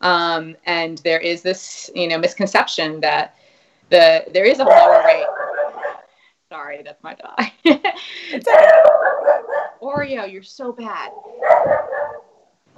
Um, 0.00 0.56
and 0.64 0.96
there 0.98 1.18
is 1.20 1.42
this, 1.42 1.90
you 1.94 2.08
know, 2.08 2.16
misconception 2.16 3.00
that 3.00 3.34
the 3.90 4.24
there 4.32 4.44
is 4.44 4.60
a 4.60 4.64
lower 4.64 5.02
rate. 5.04 5.26
Sorry, 6.48 6.82
that's 6.82 7.02
my 7.02 7.14
dog. 7.14 7.38
It's 8.32 8.48
okay. 8.48 8.80
Oreo, 9.82 10.30
you're 10.30 10.42
so 10.42 10.72
bad. 10.72 11.10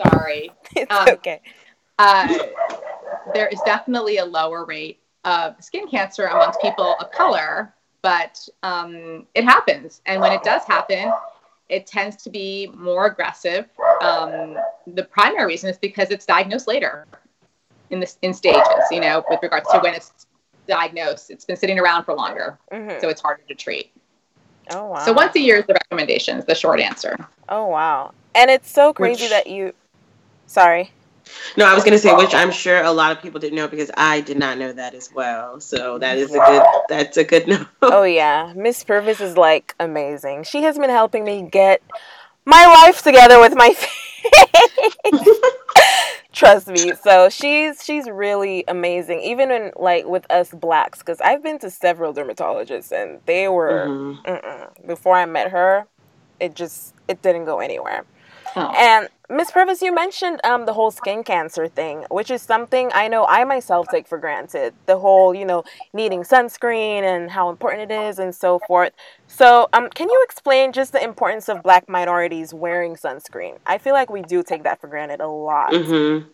Sorry. 0.08 0.50
It's 0.76 0.92
Um, 0.92 1.08
okay. 1.10 1.40
Uh, 1.98 2.28
there 3.34 3.48
is 3.48 3.60
definitely 3.64 4.18
a 4.18 4.24
lower 4.24 4.64
rate 4.64 5.00
of 5.24 5.54
skin 5.62 5.86
cancer 5.88 6.24
amongst 6.26 6.60
people 6.60 6.96
of 6.98 7.10
color, 7.12 7.72
but 8.02 8.48
um, 8.62 9.26
it 9.34 9.44
happens. 9.44 10.00
And 10.06 10.20
when 10.20 10.32
it 10.32 10.42
does 10.42 10.64
happen, 10.64 11.12
it 11.68 11.86
tends 11.86 12.22
to 12.24 12.30
be 12.30 12.70
more 12.76 13.06
aggressive. 13.06 13.68
Um, 14.00 14.56
the 14.86 15.04
primary 15.04 15.46
reason 15.46 15.70
is 15.70 15.78
because 15.78 16.10
it's 16.10 16.26
diagnosed 16.26 16.66
later 16.66 17.06
in 17.90 18.00
this 18.00 18.18
in 18.22 18.34
stages. 18.34 18.66
You 18.90 19.00
know, 19.00 19.24
with 19.30 19.40
regards 19.42 19.70
to 19.70 19.78
when 19.78 19.94
it's 19.94 20.26
diagnosed, 20.66 21.30
it's 21.30 21.44
been 21.44 21.56
sitting 21.56 21.78
around 21.78 22.04
for 22.04 22.14
longer, 22.14 22.58
Mhm. 22.72 23.00
so 23.00 23.08
it's 23.08 23.20
harder 23.20 23.42
to 23.48 23.54
treat. 23.54 23.92
Oh, 24.70 24.86
wow. 24.86 24.98
So 25.04 25.12
once 25.12 25.34
a 25.36 25.40
year 25.40 25.56
is 25.56 25.66
the 25.66 25.74
recommendation. 25.74 26.38
Is 26.38 26.44
the 26.44 26.54
short 26.54 26.80
answer. 26.80 27.16
Oh, 27.48 27.66
wow. 27.66 28.12
And 28.34 28.50
it's 28.50 28.70
so 28.70 28.92
crazy 28.92 29.24
Which- 29.24 29.30
that 29.30 29.46
you. 29.46 29.74
Sorry. 30.46 30.92
No, 31.56 31.66
I 31.66 31.74
was 31.74 31.84
gonna 31.84 31.98
say, 31.98 32.14
which 32.14 32.34
I'm 32.34 32.50
sure 32.50 32.82
a 32.82 32.92
lot 32.92 33.12
of 33.12 33.22
people 33.22 33.40
didn't 33.40 33.56
know 33.56 33.68
because 33.68 33.90
I 33.96 34.20
did 34.20 34.38
not 34.38 34.58
know 34.58 34.72
that 34.72 34.94
as 34.94 35.10
well. 35.12 35.60
So 35.60 35.98
that 35.98 36.18
is 36.18 36.30
a 36.34 36.38
good. 36.38 36.62
That's 36.88 37.16
a 37.16 37.24
good 37.24 37.46
note. 37.48 37.66
Oh 37.82 38.02
yeah, 38.04 38.52
Miss 38.56 38.82
Purvis 38.84 39.20
is 39.20 39.36
like 39.36 39.74
amazing. 39.80 40.44
She 40.44 40.62
has 40.62 40.78
been 40.78 40.90
helping 40.90 41.24
me 41.24 41.48
get 41.50 41.82
my 42.44 42.66
life 42.66 43.02
together 43.02 43.38
with 43.40 43.54
my 43.54 43.70
face. 43.74 45.28
Trust 46.32 46.68
me. 46.68 46.92
So 47.02 47.28
she's 47.28 47.84
she's 47.84 48.08
really 48.08 48.64
amazing. 48.66 49.20
Even 49.20 49.50
in 49.50 49.72
like 49.76 50.06
with 50.06 50.28
us 50.30 50.50
blacks, 50.50 51.00
because 51.00 51.20
I've 51.20 51.42
been 51.42 51.58
to 51.60 51.70
several 51.70 52.14
dermatologists 52.14 52.90
and 52.90 53.20
they 53.26 53.48
were 53.48 53.86
Mhm. 53.88 54.24
mm-mm. 54.24 54.86
before 54.86 55.14
I 55.16 55.26
met 55.26 55.50
her, 55.50 55.86
it 56.40 56.54
just 56.54 56.94
it 57.08 57.20
didn't 57.22 57.44
go 57.44 57.60
anywhere. 57.60 58.04
Oh. 58.54 58.72
And 58.76 59.08
Miss 59.30 59.50
Purvis, 59.50 59.80
you 59.80 59.94
mentioned 59.94 60.40
um, 60.44 60.66
the 60.66 60.74
whole 60.74 60.90
skin 60.90 61.22
cancer 61.24 61.66
thing, 61.66 62.04
which 62.10 62.30
is 62.30 62.42
something 62.42 62.90
I 62.92 63.08
know 63.08 63.24
I 63.24 63.44
myself 63.44 63.88
take 63.90 64.06
for 64.06 64.18
granted. 64.18 64.74
The 64.86 64.98
whole, 64.98 65.34
you 65.34 65.46
know, 65.46 65.64
needing 65.94 66.22
sunscreen 66.22 67.02
and 67.02 67.30
how 67.30 67.48
important 67.48 67.90
it 67.90 67.94
is 67.94 68.18
and 68.18 68.34
so 68.34 68.58
forth. 68.66 68.92
So, 69.28 69.68
um, 69.72 69.88
can 69.88 70.10
you 70.10 70.20
explain 70.28 70.72
just 70.72 70.92
the 70.92 71.02
importance 71.02 71.48
of 71.48 71.62
black 71.62 71.88
minorities 71.88 72.52
wearing 72.52 72.94
sunscreen? 72.94 73.56
I 73.64 73.78
feel 73.78 73.94
like 73.94 74.10
we 74.10 74.20
do 74.22 74.42
take 74.42 74.64
that 74.64 74.80
for 74.80 74.86
granted 74.86 75.20
a 75.20 75.28
lot. 75.28 75.72
Mhm. 75.72 76.26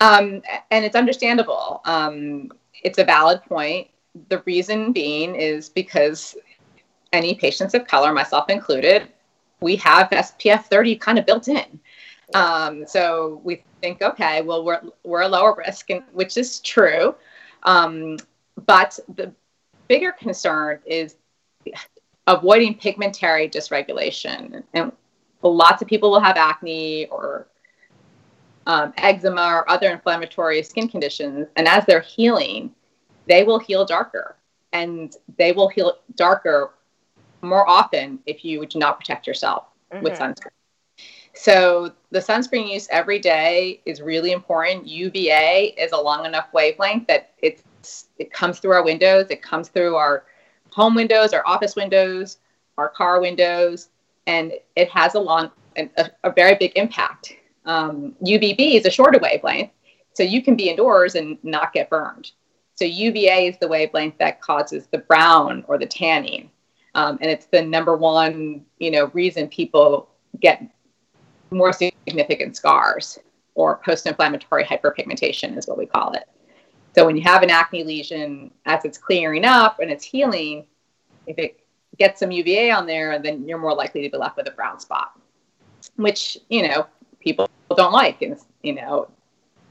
Um, 0.00 0.42
and 0.70 0.84
it's 0.84 0.96
understandable. 0.96 1.80
Um, 1.86 2.50
it's 2.82 2.98
a 2.98 3.04
valid 3.04 3.42
point. 3.48 3.88
The 4.28 4.42
reason 4.44 4.92
being 4.92 5.34
is 5.34 5.68
because 5.68 6.36
any 7.12 7.34
patients 7.34 7.74
of 7.74 7.86
color, 7.86 8.12
myself 8.12 8.50
included, 8.50 9.08
we 9.60 9.76
have 9.76 10.10
SPF 10.10 10.64
30 10.66 10.96
kind 10.96 11.18
of 11.18 11.26
built 11.26 11.48
in. 11.48 11.80
Um, 12.34 12.86
so 12.86 13.40
we 13.44 13.64
think, 13.80 14.02
okay, 14.02 14.42
well, 14.42 14.64
we're, 14.64 14.80
we're 15.04 15.22
a 15.22 15.28
lower 15.28 15.54
risk, 15.56 15.90
and, 15.90 16.02
which 16.12 16.36
is 16.36 16.60
true. 16.60 17.14
Um, 17.62 18.18
but 18.66 18.98
the 19.14 19.32
bigger 19.88 20.12
concern 20.12 20.80
is 20.86 21.16
avoiding 22.26 22.74
pigmentary 22.74 23.48
dysregulation. 23.48 24.62
And 24.74 24.92
lots 25.42 25.82
of 25.82 25.88
people 25.88 26.10
will 26.10 26.20
have 26.20 26.36
acne 26.36 27.06
or 27.06 27.48
um, 28.66 28.92
eczema 28.98 29.42
or 29.42 29.70
other 29.70 29.90
inflammatory 29.90 30.62
skin 30.62 30.88
conditions. 30.88 31.48
And 31.56 31.66
as 31.66 31.86
they're 31.86 32.00
healing, 32.00 32.74
they 33.26 33.42
will 33.44 33.58
heal 33.58 33.84
darker. 33.84 34.36
And 34.72 35.16
they 35.38 35.52
will 35.52 35.68
heal 35.68 35.94
darker 36.14 36.74
more 37.42 37.68
often 37.68 38.18
if 38.26 38.44
you 38.44 38.64
do 38.66 38.78
not 38.78 38.98
protect 38.98 39.26
yourself 39.26 39.64
with 40.00 40.14
Mhm. 40.14 40.34
sunscreen. 40.34 40.50
So 41.34 41.92
the 42.10 42.18
sunscreen 42.18 42.68
use 42.72 42.88
every 42.90 43.18
day 43.18 43.80
is 43.84 44.00
really 44.02 44.32
important. 44.32 44.86
UVA 44.86 45.74
is 45.78 45.92
a 45.92 45.96
long 45.96 46.26
enough 46.26 46.48
wavelength 46.52 47.06
that 47.06 47.30
it's 47.42 47.62
it 48.18 48.32
comes 48.32 48.58
through 48.58 48.72
our 48.72 48.84
windows, 48.84 49.26
it 49.30 49.40
comes 49.40 49.68
through 49.68 49.94
our 49.96 50.24
home 50.70 50.94
windows, 50.94 51.32
our 51.32 51.46
office 51.46 51.76
windows, 51.76 52.38
our 52.76 52.88
car 52.88 53.20
windows, 53.20 53.88
and 54.26 54.52
it 54.76 54.88
has 54.90 55.14
a 55.14 55.20
long 55.20 55.50
a, 55.76 56.10
a 56.24 56.30
very 56.32 56.56
big 56.56 56.72
impact. 56.76 57.34
Um, 57.64 58.16
UVB 58.24 58.76
is 58.76 58.86
a 58.86 58.90
shorter 58.90 59.18
wavelength, 59.18 59.70
so 60.14 60.22
you 60.24 60.42
can 60.42 60.56
be 60.56 60.68
indoors 60.68 61.14
and 61.14 61.38
not 61.44 61.72
get 61.72 61.88
burned. 61.88 62.32
So 62.74 62.84
UVA 62.84 63.46
is 63.48 63.58
the 63.58 63.68
wavelength 63.68 64.18
that 64.18 64.40
causes 64.40 64.86
the 64.86 64.98
brown 64.98 65.64
or 65.68 65.78
the 65.78 65.86
tanning, 65.86 66.50
um, 66.94 67.18
and 67.20 67.30
it's 67.30 67.46
the 67.46 67.62
number 67.62 67.96
one, 67.96 68.64
you 68.78 68.90
know, 68.90 69.10
reason 69.14 69.48
people 69.48 70.08
get 70.40 70.62
more 71.50 71.72
significant 71.72 72.56
scars 72.56 73.18
or 73.54 73.80
post-inflammatory 73.84 74.64
hyperpigmentation 74.64 75.56
is 75.56 75.66
what 75.66 75.78
we 75.78 75.86
call 75.86 76.12
it. 76.12 76.28
So 76.94 77.06
when 77.06 77.16
you 77.16 77.22
have 77.22 77.42
an 77.42 77.50
acne 77.50 77.84
lesion, 77.84 78.50
as 78.66 78.84
it's 78.84 78.98
clearing 78.98 79.44
up 79.44 79.80
and 79.80 79.90
it's 79.90 80.04
healing, 80.04 80.66
if 81.26 81.38
it 81.38 81.60
gets 81.98 82.20
some 82.20 82.30
UVA 82.30 82.70
on 82.70 82.86
there, 82.86 83.18
then 83.18 83.46
you're 83.46 83.58
more 83.58 83.74
likely 83.74 84.02
to 84.02 84.10
be 84.10 84.16
left 84.16 84.36
with 84.36 84.48
a 84.48 84.52
brown 84.52 84.80
spot, 84.80 85.18
which 85.96 86.38
you 86.48 86.66
know 86.66 86.86
people 87.20 87.48
don't 87.76 87.92
like, 87.92 88.22
and 88.22 88.38
you 88.62 88.74
know 88.74 89.08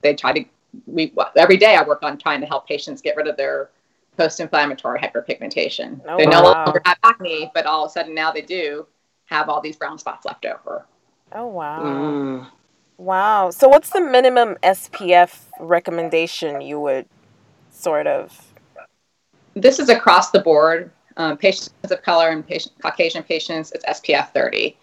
they 0.01 0.13
try 0.13 0.33
to. 0.33 0.45
We 0.85 1.13
every 1.35 1.57
day 1.57 1.75
I 1.75 1.83
work 1.83 2.03
on 2.03 2.17
trying 2.17 2.41
to 2.41 2.47
help 2.47 2.67
patients 2.67 3.01
get 3.01 3.15
rid 3.15 3.27
of 3.27 3.37
their 3.37 3.71
post-inflammatory 4.17 4.99
hyperpigmentation. 4.99 6.01
Oh, 6.07 6.17
they 6.17 6.25
no 6.25 6.41
wow. 6.41 6.65
longer 6.65 6.81
have 6.85 6.97
acne, 7.03 7.51
but 7.53 7.65
all 7.65 7.85
of 7.85 7.89
a 7.89 7.93
sudden 7.93 8.15
now 8.15 8.31
they 8.31 8.41
do 8.41 8.85
have 9.25 9.49
all 9.49 9.61
these 9.61 9.75
brown 9.75 9.97
spots 9.97 10.25
left 10.25 10.45
over. 10.45 10.85
Oh 11.31 11.47
wow. 11.47 11.83
Mm. 11.83 12.47
Wow. 12.97 13.51
So 13.51 13.67
what's 13.67 13.91
the 13.91 14.01
minimum 14.01 14.55
SPF 14.63 15.45
recommendation 15.59 16.61
you 16.61 16.79
would 16.79 17.05
sort 17.69 18.07
of 18.07 18.47
this 19.61 19.79
is 19.79 19.89
across 19.89 20.31
the 20.31 20.39
board. 20.39 20.91
Um, 21.17 21.35
patients 21.35 21.71
of 21.83 22.01
color 22.03 22.29
and 22.29 22.45
patient, 22.45 22.75
Caucasian 22.79 23.23
patients, 23.23 23.71
it's 23.71 23.83
SPF 23.85 24.31
30. 24.33 24.77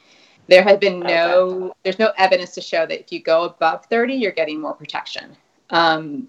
There 0.48 0.64
has 0.64 0.78
been 0.78 0.98
no, 0.98 1.74
there's 1.84 2.00
no 2.00 2.12
evidence 2.18 2.54
to 2.54 2.60
show 2.60 2.84
that 2.86 3.00
if 3.00 3.12
you 3.12 3.22
go 3.22 3.44
above 3.44 3.86
30, 3.86 4.14
you're 4.14 4.32
getting 4.32 4.60
more 4.60 4.74
protection. 4.74 5.36
Um, 5.70 6.28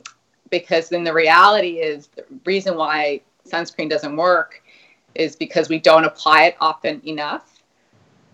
because 0.59 0.88
then 0.88 1.03
the 1.03 1.13
reality 1.13 1.79
is 1.79 2.07
the 2.15 2.24
reason 2.45 2.77
why 2.77 3.19
sunscreen 3.45 3.89
doesn't 3.89 4.15
work 4.15 4.62
is 5.13 5.35
because 5.35 5.67
we 5.67 5.79
don't 5.79 6.05
apply 6.05 6.45
it 6.45 6.55
often 6.62 7.01
enough. 7.05 7.62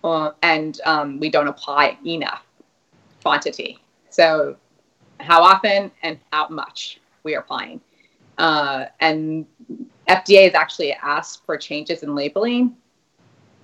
uh, 0.04 0.30
and 0.42 0.80
um, 0.84 1.18
we 1.20 1.28
don't 1.28 1.48
apply 1.48 1.96
enough 2.06 2.44
quantity. 3.22 3.78
So, 4.10 4.56
how 5.20 5.42
often 5.42 5.90
and 6.02 6.18
how 6.32 6.48
much 6.48 7.00
we 7.22 7.34
are 7.34 7.40
applying. 7.40 7.80
Uh, 8.38 8.86
and 9.00 9.46
FDA 10.08 10.44
has 10.44 10.54
actually 10.54 10.92
asked 10.92 11.44
for 11.46 11.56
changes 11.56 12.02
in 12.02 12.14
labeling. 12.14 12.76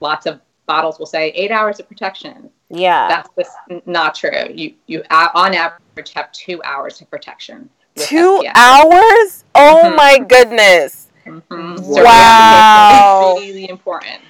Lots 0.00 0.27
of 0.27 0.41
bottles 0.67 0.99
will 0.99 1.07
say 1.07 1.31
eight 1.31 1.50
hours 1.50 1.81
of 1.81 1.88
protection. 1.88 2.50
Yeah. 2.71 3.09
That's 3.09 3.29
just 3.37 3.87
not 3.87 4.15
true. 4.15 4.53
You 4.53 4.75
you 4.87 5.03
on 5.11 5.55
average 5.55 6.12
have 6.15 6.31
two 6.33 6.62
hours 6.62 7.00
of 7.00 7.11
protection. 7.11 7.69
With 7.99 8.09
Two 8.09 8.37
SPF. 8.40 8.55
hours? 8.55 9.45
Oh 9.55 9.85
Mhm. 9.85 9.97
my 9.97 10.19
goodness. 10.19 11.09
Mhm. 11.26 11.83
Wow. 11.85 12.61
It's 12.90 13.21
really 13.21 13.69
important. 13.69 14.23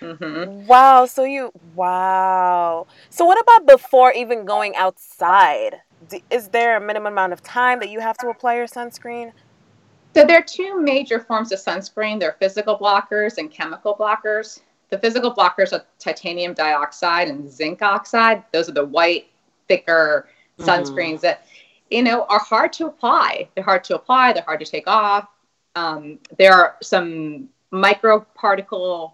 hmm 0.00 0.44
Wow. 0.44 1.06
So 1.06 1.24
you, 1.24 1.52
wow. 1.74 2.86
So 3.10 3.24
what 3.24 3.38
about 3.40 3.66
before 3.66 4.12
even 4.12 4.44
going 4.44 4.74
outside? 4.76 5.82
Is 6.30 6.48
there 6.50 6.76
a 6.76 6.80
minimum 6.80 7.12
amount 7.12 7.32
of 7.32 7.42
time 7.42 7.80
that 7.80 7.90
you 7.90 8.00
have 8.00 8.18
to 8.18 8.28
apply 8.28 8.56
your 8.56 8.66
sunscreen? 8.66 9.32
So 10.14 10.24
there 10.24 10.38
are 10.38 10.42
two 10.42 10.80
major 10.80 11.20
forms 11.20 11.52
of 11.52 11.58
sunscreen. 11.58 12.18
There 12.20 12.30
are 12.30 12.36
physical 12.38 12.78
blockers 12.78 13.38
and 13.38 13.50
chemical 13.50 13.94
blockers. 13.94 14.60
The 14.90 14.98
physical 14.98 15.34
blockers 15.34 15.72
are 15.72 15.84
titanium 15.98 16.54
dioxide 16.54 17.28
and 17.28 17.50
zinc 17.50 17.82
oxide. 17.82 18.42
Those 18.52 18.68
are 18.68 18.72
the 18.72 18.84
white, 18.84 19.26
thicker 19.68 20.28
Mhm. 20.58 20.66
sunscreens 20.66 21.20
that, 21.20 21.46
you 21.92 22.02
know, 22.02 22.24
are 22.28 22.38
hard 22.40 22.72
to 22.74 22.86
apply. 22.86 23.48
They're 23.54 23.64
hard 23.64 23.84
to 23.84 23.96
apply. 23.96 24.32
They're 24.32 24.42
hard 24.44 24.60
to 24.60 24.66
take 24.66 24.88
off. 24.88 25.28
Um, 25.76 26.18
there 26.38 26.52
are 26.54 26.76
some 26.82 27.48
microparticle 27.72 29.12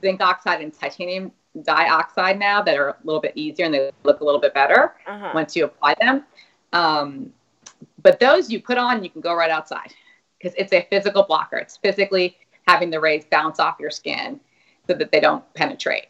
zinc 0.00 0.20
oxide 0.20 0.60
and 0.60 0.72
titanium 0.72 1.32
dioxide 1.62 2.38
now 2.38 2.62
that 2.62 2.76
are 2.78 2.88
a 2.90 2.96
little 3.04 3.20
bit 3.20 3.32
easier 3.36 3.66
and 3.66 3.74
they 3.74 3.90
look 4.04 4.20
a 4.20 4.24
little 4.24 4.40
bit 4.40 4.54
better 4.54 4.94
Uh-huh. 5.06 5.30
once 5.34 5.54
you 5.54 5.64
apply 5.66 5.94
them. 6.00 6.24
Um, 6.72 7.32
but 8.02 8.18
those 8.18 8.50
you 8.50 8.62
put 8.62 8.78
on, 8.78 9.04
you 9.04 9.10
can 9.10 9.20
go 9.20 9.34
right 9.34 9.50
outside 9.50 9.92
because 10.38 10.54
it's 10.56 10.72
a 10.72 10.86
physical 10.90 11.22
blocker. 11.24 11.56
It's 11.58 11.76
physically 11.76 12.36
having 12.66 12.90
the 12.90 12.98
rays 13.00 13.24
bounce 13.30 13.60
off 13.60 13.76
your 13.78 13.90
skin 13.90 14.40
so 14.86 14.94
that 14.94 15.12
they 15.12 15.20
don't 15.20 15.44
penetrate. 15.54 16.06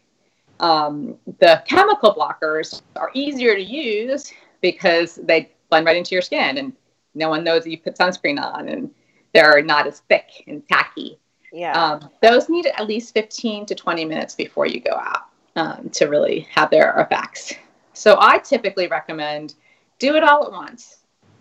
Um, 0.59 1.17
the 1.39 1.61
chemical 1.67 2.15
blockers 2.15 2.81
are 2.95 3.11
easier 3.13 3.53
to 3.55 3.61
use 3.61 4.31
because 4.61 5.15
they 5.15 5.51
blend 5.73 5.87
right 5.87 5.97
into 5.97 6.13
your 6.13 6.21
skin 6.21 6.59
and 6.59 6.71
no 7.15 7.29
one 7.29 7.43
knows 7.43 7.63
that 7.63 7.71
you 7.71 7.79
put 7.79 7.97
sunscreen 7.97 8.39
on 8.39 8.69
and 8.69 8.91
they're 9.33 9.63
not 9.63 9.87
as 9.87 10.01
thick 10.01 10.43
and 10.45 10.61
tacky. 10.69 11.17
Yeah. 11.51 11.73
Um, 11.73 12.09
those 12.21 12.47
need 12.47 12.67
at 12.67 12.85
least 12.85 13.15
15 13.15 13.65
to 13.65 13.73
20 13.73 14.05
minutes 14.05 14.35
before 14.35 14.67
you 14.67 14.79
go 14.79 14.91
out 14.91 15.29
um, 15.55 15.89
to 15.93 16.05
really 16.05 16.41
have 16.51 16.69
their 16.69 16.93
effects. 16.99 17.55
So 17.93 18.17
I 18.19 18.37
typically 18.37 18.85
recommend 18.85 19.55
do 19.97 20.15
it 20.15 20.23
all 20.23 20.45
at 20.45 20.51
once. 20.51 20.97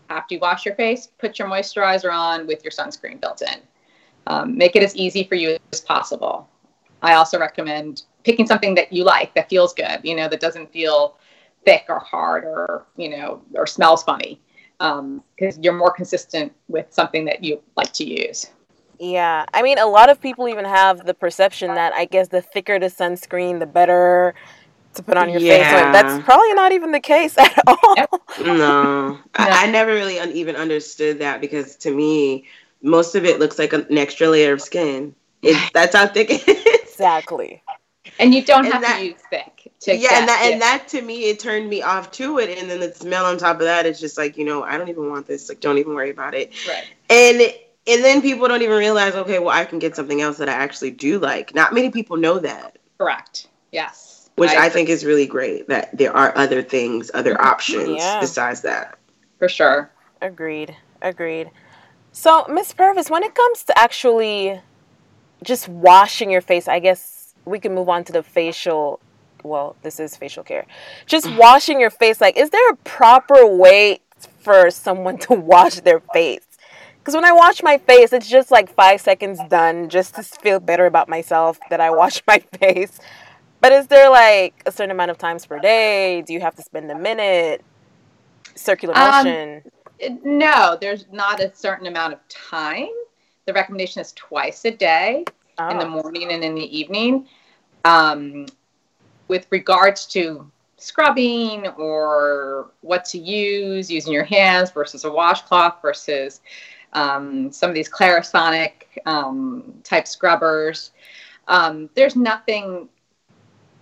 After 0.09 0.35
you 0.35 0.41
wash 0.41 0.65
your 0.65 0.77
face, 0.77 1.09
put 1.19 1.39
your 1.39 1.49
moisturizer 1.49 2.11
on 2.11 2.47
with 2.47 2.65
your 2.65 2.71
sunscreen 2.71 3.21
built 3.21 3.43
in. 3.43 3.61
Um, 4.27 4.57
make 4.57 4.77
it 4.77 4.83
as 4.83 4.97
easy 4.97 5.25
for 5.25 5.35
you 5.35 5.59
as 5.75 5.81
possible. 5.83 6.49
I 7.03 7.15
also 7.15 7.39
recommend 7.39 8.05
picking 8.25 8.47
something 8.47 8.75
that 8.77 8.95
you 8.95 9.05
like 9.05 9.35
that 9.35 9.51
feels 9.51 9.75
good, 9.75 10.01
you 10.03 10.15
know, 10.15 10.29
that 10.29 10.41
doesn't 10.41 10.73
feel 10.73 11.17
thick 11.65 11.85
or 11.89 11.99
hard 11.99 12.45
or, 12.45 12.87
you 12.97 13.09
know, 13.09 13.43
or 13.55 13.67
smells 13.67 14.03
funny 14.03 14.41
um, 14.81 15.23
because 15.37 15.59
you're 15.59 15.73
more 15.73 15.93
consistent 15.93 16.53
with 16.69 16.87
something 16.91 17.25
that 17.25 17.43
you 17.43 17.63
like 17.77 17.93
to 17.95 18.05
use. 18.05 18.51
Yeah, 18.99 19.47
I 19.55 19.63
mean, 19.63 19.79
a 19.79 19.87
lot 19.87 20.11
of 20.11 20.21
people 20.21 20.49
even 20.49 20.65
have 20.65 21.07
the 21.07 21.15
perception 21.15 21.75
that 21.75 21.93
I 21.93 22.05
guess 22.05 22.29
the 22.29 22.43
thicker 22.43 22.79
the 22.79 22.87
sunscreen, 22.87 23.59
the 23.59 23.67
better 23.67 24.35
to 24.95 25.03
put 25.03 25.17
on 25.17 25.31
your 25.31 25.41
face. 25.41 25.51
Yeah. 25.51 25.85
When 25.85 25.93
that's 25.93 26.25
probably 26.25 26.53
not 26.55 26.73
even 26.73 26.93
the 26.93 27.01
case 27.01 27.37
at 27.39 27.59
all. 27.67 27.97
No, 28.41 29.19
I, 29.35 29.67
I 29.67 29.71
never 29.71 29.93
really 29.93 30.19
un- 30.19 30.33
even 30.33 30.57
understood 30.57 31.19
that 31.21 31.41
because 31.41 31.77
to 31.77 31.95
me, 31.95 32.45
most 32.83 33.15
of 33.15 33.25
it 33.25 33.39
looks 33.39 33.59
like 33.59 33.73
an 33.73 33.87
extra 33.97 34.29
layer 34.29 34.53
of 34.53 34.61
skin. 34.61 35.15
It, 35.43 35.73
that's 35.73 35.95
how 35.95 36.07
thick 36.07 36.29
it 36.31 36.49
is. 36.49 36.83
exactly. 36.93 37.63
And 38.19 38.35
you 38.35 38.43
don't 38.45 38.65
And 38.65 38.73
have 38.73 38.83
that- 38.83 38.99
to 38.99 39.05
use 39.05 39.21
thick. 39.31 39.73
To 39.81 39.97
yeah, 39.97 40.19
and 40.19 40.29
that 40.29 40.45
it. 40.45 40.53
and 40.53 40.63
that 40.63 40.89
to 40.89 41.03
me, 41.03 41.25
it 41.31 41.39
turned 41.41 41.69
me 41.69 41.83
off 41.83 42.11
to 42.13 42.39
it. 42.39 42.57
And 42.59 42.71
then 42.71 42.81
the 42.81 42.93
smell 42.95 43.25
on 43.27 43.37
top 43.39 43.57
of 43.57 43.63
that, 43.63 43.87
it's 43.87 43.99
just 44.01 44.17
like 44.19 44.37
you 44.37 44.45
know, 44.45 44.63
I 44.63 44.79
don't 44.79 44.89
even 44.89 45.09
want 45.11 45.27
this. 45.27 45.49
Like, 45.49 45.61
don't 45.61 45.79
even 45.79 45.95
worry 45.95 46.11
about 46.11 46.35
it. 46.35 46.53
Right. 46.69 46.85
And 47.11 47.41
and 47.87 48.05
then 48.05 48.23
people 48.23 48.47
don't 48.49 48.63
even 48.63 48.77
realize, 48.79 49.15
okay, 49.15 49.39
well, 49.41 49.51
I 49.57 49.65
can 49.65 49.79
get 49.81 49.97
something 49.97 50.21
else 50.21 50.39
that 50.39 50.49
I 50.49 50.53
actually 50.53 50.93
do 50.93 51.19
like. 51.19 51.53
Not 51.55 51.73
many 51.75 51.91
people 51.91 52.17
know 52.17 52.39
that, 52.39 52.79
Correct. 52.99 53.49
Yes. 53.73 54.31
which 54.37 54.51
I, 54.51 54.67
agree. 54.67 54.69
think 54.71 54.89
is 54.89 55.05
really 55.05 55.27
great. 55.27 55.67
That 55.69 55.97
there 55.97 56.17
are 56.17 56.37
other 56.37 56.63
things, 56.63 57.11
other 57.15 57.35
mm-hmm. 57.35 57.47
options 57.49 57.97
Yeah. 57.99 58.21
besides 58.21 58.61
that. 58.63 58.99
for 59.39 59.49
sure. 59.49 59.91
Agreed. 60.21 60.77
Agreed. 61.03 61.51
So, 62.13 62.47
Miss 62.49 62.73
Purvis, 62.73 63.11
when 63.11 63.25
it 63.25 63.35
comes 63.35 63.65
to 63.65 63.77
actually 63.77 64.61
just 65.43 65.69
washing 65.69 66.31
your 66.31 66.41
face, 66.43 66.69
I 66.69 66.79
guess 66.79 67.12
we 67.45 67.59
can 67.59 67.75
move 67.75 67.89
on 67.89 68.05
to 68.05 68.13
the 68.13 68.23
facial. 68.23 69.01
Well, 69.43 69.75
this 69.83 69.99
is 69.99 70.17
facial 70.17 70.45
care. 70.45 70.67
Just 71.07 71.29
washing 71.37 71.81
your 71.81 71.91
face, 71.91 72.21
like, 72.21 72.37
is 72.37 72.51
there 72.51 72.71
a 72.71 72.77
proper 72.77 73.45
way 73.47 74.01
for 74.41 74.71
someone 74.71 75.19
to 75.27 75.35
wash 75.35 75.81
their 75.81 76.01
face? 76.13 76.47
Because 76.99 77.15
when 77.15 77.25
I 77.25 77.33
wash 77.33 77.61
my 77.65 77.79
face, 77.79 78.13
it's 78.13 78.29
just 78.29 78.53
like 78.53 78.73
five 78.73 79.01
seconds 79.01 79.41
done, 79.49 79.89
just 79.89 80.15
to 80.15 80.23
feel 80.23 80.61
better 80.61 80.87
about 80.87 81.09
myself 81.09 81.59
that 81.71 81.81
I 81.81 81.91
wash 81.91 82.23
my 82.29 82.39
face. 82.61 83.01
But 83.61 83.73
is 83.73 83.89
there 83.89 84.09
like 84.11 84.63
a 84.67 84.71
certain 84.73 84.93
amount 84.93 85.11
of 85.11 85.19
times 85.19 85.45
per 85.47 85.59
day? 85.59 86.23
Do 86.23 86.33
you 86.33 86.41
have 86.41 86.55
to 86.57 86.63
spend 86.63 86.91
a 86.91 86.99
minute? 86.99 87.65
Circular 88.55 88.97
Um, 88.97 89.25
motion. 89.25 89.63
It- 89.99 90.25
No, 90.25 90.77
there's 90.81 91.07
not 91.11 91.41
a 91.41 91.53
certain 91.55 91.87
amount 91.89 92.13
of 92.13 92.21
time. 92.29 92.89
The 93.47 93.53
recommendation 93.53 94.01
is 94.01 94.13
twice 94.13 94.65
a 94.65 94.71
day 94.71 95.25
in 95.71 95.79
the 95.79 95.87
Oh. 95.87 96.03
morning 96.03 96.33
and 96.33 96.43
in 96.45 96.55
the 96.55 96.79
evening. 96.79 97.27
Um, 97.85 98.47
with 99.29 99.47
regards 99.51 100.07
to 100.07 100.51
scrubbing 100.77 101.67
or 101.69 102.71
what 102.81 103.05
to 103.07 103.19
use, 103.19 103.91
using 103.91 104.13
your 104.13 104.25
hands 104.25 104.71
versus 104.71 105.05
a 105.05 105.11
washcloth 105.11 105.81
versus 105.81 106.41
um, 106.93 107.51
some 107.51 107.71
of 107.71 107.75
these 107.75 107.89
Clarisonic 107.89 108.73
um, 109.07 109.75
type 109.85 110.07
scrubbers, 110.07 110.91
um, 111.49 111.89
there's 111.95 112.17
nothing, 112.17 112.89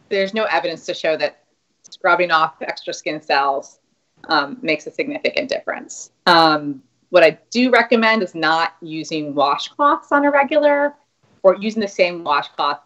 there's 0.08 0.34
no 0.34 0.44
evidence 0.44 0.86
to 0.86 0.94
show 0.94 1.16
that 1.16 1.44
scrubbing 1.82 2.30
off 2.30 2.54
extra 2.62 2.92
skin 2.92 3.20
cells 3.20 3.80
um, 4.28 4.58
makes 4.62 4.86
a 4.86 4.90
significant 4.90 5.48
difference. 5.48 6.12
Um, 6.26 6.82
what 7.08 7.24
I 7.24 7.38
do 7.50 7.70
recommend 7.70 8.22
is 8.22 8.34
not 8.34 8.74
using 8.80 9.34
washcloths 9.34 10.12
on 10.12 10.24
a 10.24 10.30
regular 10.30 10.94
or 11.42 11.56
using 11.56 11.80
the 11.80 11.88
same 11.88 12.24
washcloth 12.24 12.80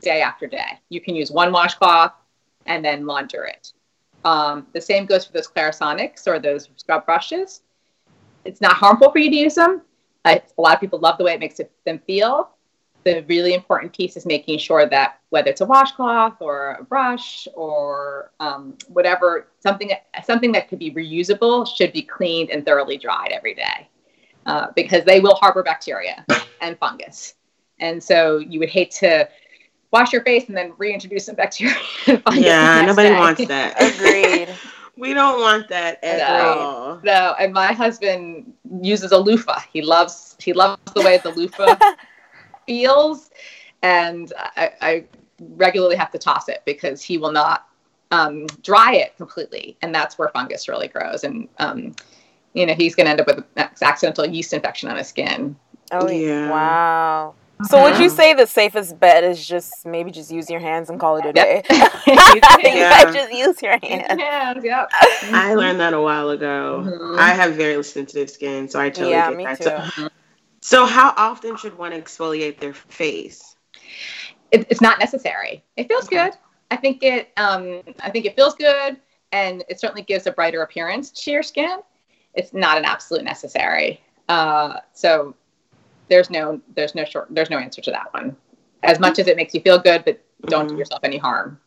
day 0.00 0.20
after 0.22 0.46
day. 0.46 0.78
You 0.88 1.00
can 1.00 1.14
use 1.14 1.30
one 1.30 1.52
washcloth 1.52 2.12
and 2.66 2.84
then 2.84 3.06
launder 3.06 3.44
it. 3.44 3.72
Um, 4.24 4.66
the 4.72 4.80
same 4.80 5.06
goes 5.06 5.24
for 5.26 5.32
those 5.32 5.48
Clarisonics 5.48 6.26
or 6.26 6.38
those 6.38 6.68
scrub 6.76 7.06
brushes. 7.06 7.62
It's 8.44 8.60
not 8.60 8.74
harmful 8.74 9.10
for 9.10 9.18
you 9.18 9.30
to 9.30 9.36
use 9.36 9.54
them. 9.54 9.82
A 10.24 10.40
lot 10.56 10.74
of 10.74 10.80
people 10.80 11.00
love 11.00 11.18
the 11.18 11.24
way 11.24 11.32
it 11.32 11.40
makes 11.40 11.58
it, 11.58 11.72
them 11.84 12.00
feel. 12.06 12.50
The 13.04 13.24
really 13.28 13.54
important 13.54 13.92
piece 13.92 14.16
is 14.16 14.24
making 14.24 14.58
sure 14.58 14.88
that 14.88 15.18
whether 15.30 15.50
it's 15.50 15.60
a 15.60 15.66
washcloth 15.66 16.36
or 16.40 16.76
a 16.80 16.84
brush 16.84 17.48
or 17.54 18.30
um, 18.38 18.78
whatever, 18.88 19.48
something 19.58 19.90
something 20.24 20.52
that 20.52 20.68
could 20.68 20.78
be 20.78 20.92
reusable 20.92 21.66
should 21.66 21.92
be 21.92 22.02
cleaned 22.02 22.50
and 22.50 22.64
thoroughly 22.64 22.96
dried 22.96 23.32
every 23.32 23.54
day, 23.54 23.88
uh, 24.46 24.68
because 24.76 25.04
they 25.04 25.18
will 25.18 25.34
harbor 25.34 25.64
bacteria 25.64 26.24
and 26.60 26.78
fungus. 26.78 27.34
And 27.82 28.02
so 28.02 28.38
you 28.38 28.58
would 28.60 28.70
hate 28.70 28.90
to 28.92 29.28
wash 29.90 30.12
your 30.12 30.22
face 30.22 30.48
and 30.48 30.56
then 30.56 30.72
reintroduce 30.78 31.26
some 31.26 31.34
bacteria. 31.34 31.74
and 32.06 32.22
fungus 32.22 32.56
the 32.58 32.66
Yeah, 32.66 32.82
nobody 32.82 33.10
day. 33.10 33.18
wants 33.20 33.44
that. 33.46 33.74
Agreed. 33.94 34.58
we 34.96 35.12
don't 35.14 35.40
want 35.40 35.68
that 35.68 36.02
at 36.02 36.18
No. 36.28 36.40
all. 36.40 37.00
No, 37.04 37.34
and 37.38 37.52
my 37.52 37.72
husband 37.72 38.52
uses 38.80 39.12
a 39.12 39.18
loofah. 39.18 39.60
He 39.72 39.82
loves 39.82 40.36
he 40.40 40.52
loves 40.52 40.78
the 40.94 41.02
way 41.02 41.18
the 41.18 41.30
loofah 41.30 41.76
feels, 42.66 43.30
and 43.82 44.32
I, 44.56 44.70
I 44.80 45.04
regularly 45.40 45.96
have 45.96 46.10
to 46.12 46.18
toss 46.18 46.48
it 46.48 46.62
because 46.64 47.02
he 47.02 47.18
will 47.18 47.32
not 47.32 47.66
um, 48.12 48.46
dry 48.62 48.94
it 48.94 49.16
completely, 49.16 49.76
and 49.82 49.94
that's 49.94 50.18
where 50.18 50.28
fungus 50.28 50.68
really 50.68 50.88
grows. 50.88 51.24
And 51.24 51.48
um, 51.58 51.94
you 52.54 52.66
know 52.66 52.74
he's 52.74 52.94
going 52.94 53.06
to 53.06 53.10
end 53.10 53.20
up 53.20 53.26
with 53.26 53.38
an 53.38 53.68
accidental 53.82 54.26
yeast 54.26 54.52
infection 54.52 54.88
on 54.88 54.96
his 54.96 55.08
skin. 55.08 55.56
Oh 55.90 56.06
Yeah. 56.06 56.48
yeah. 56.48 56.50
Wow. 56.50 57.34
So 57.64 57.82
would 57.82 57.98
you 57.98 58.08
Mhm. 58.10 58.16
say 58.16 58.34
the 58.34 58.46
safest 58.46 58.98
bet 58.98 59.24
is 59.24 59.46
just 59.46 59.84
maybe 59.86 60.10
just 60.10 60.30
use 60.30 60.50
your 60.50 60.60
hands 60.60 60.90
and 60.90 60.98
call 60.98 61.16
it 61.16 61.26
a 61.26 61.32
day? 61.32 61.62
Yep. 62.06 62.44
Yeah. 62.64 63.12
just 63.12 63.32
use 63.32 63.62
your 63.62 63.72
Use 63.74 63.82
your 63.90 63.98
hands. 64.08 64.20
hands, 64.20 64.64
yep. 64.64 64.90
I 65.22 65.54
learned 65.54 65.80
that 65.80 65.92
a 65.94 66.00
while 66.00 66.30
ago. 66.30 66.82
Mhm. 66.86 67.18
I 67.18 67.30
have 67.30 67.54
very 67.54 67.82
sensitive 67.84 68.30
skin, 68.30 68.68
so 68.68 68.80
I 68.80 68.90
totally 68.90 69.12
Yeah, 69.12 69.28
get 69.28 69.36
me 69.36 69.44
that. 69.44 69.58
too. 69.58 70.00
So, 70.02 70.08
so 70.60 70.86
how 70.86 71.12
often 71.16 71.56
should 71.56 71.76
one 71.78 71.92
exfoliate 71.92 72.58
their 72.58 72.72
face? 72.74 73.56
it, 74.50 74.66
it's 74.70 74.80
not 74.82 74.98
necessary. 74.98 75.64
It 75.76 75.88
feels 75.88 76.04
Okay. 76.06 76.24
good. 76.24 76.34
I 76.70 76.76
think 76.76 77.02
it 77.02 77.30
um, 77.36 77.82
I 78.02 78.10
think 78.10 78.24
it 78.26 78.34
feels 78.36 78.54
good 78.54 78.96
and 79.32 79.64
it 79.68 79.80
certainly 79.80 80.02
gives 80.02 80.26
a 80.26 80.32
brighter 80.32 80.62
appearance 80.62 81.10
to 81.24 81.30
your 81.30 81.42
skin. 81.42 81.78
It's 82.34 82.52
not 82.52 82.76
an 82.78 82.84
absolute 82.84 83.24
necessary. 83.24 84.00
Uh, 84.28 84.78
so 84.92 85.34
there's 86.08 86.30
no 86.30 86.60
there's 86.74 86.94
no 86.94 87.04
short 87.04 87.28
there's 87.30 87.50
no 87.50 87.58
answer 87.58 87.80
to 87.82 87.90
that 87.90 88.12
one. 88.12 88.36
As 88.82 88.98
much 88.98 89.18
as 89.18 89.28
it 89.28 89.36
makes 89.36 89.54
you 89.54 89.60
feel 89.60 89.78
good, 89.78 90.04
but 90.04 90.20
don't 90.46 90.66
do 90.68 90.74
Mhm. 90.74 90.78
yourself 90.78 91.00
any 91.04 91.18
harm 91.18 91.60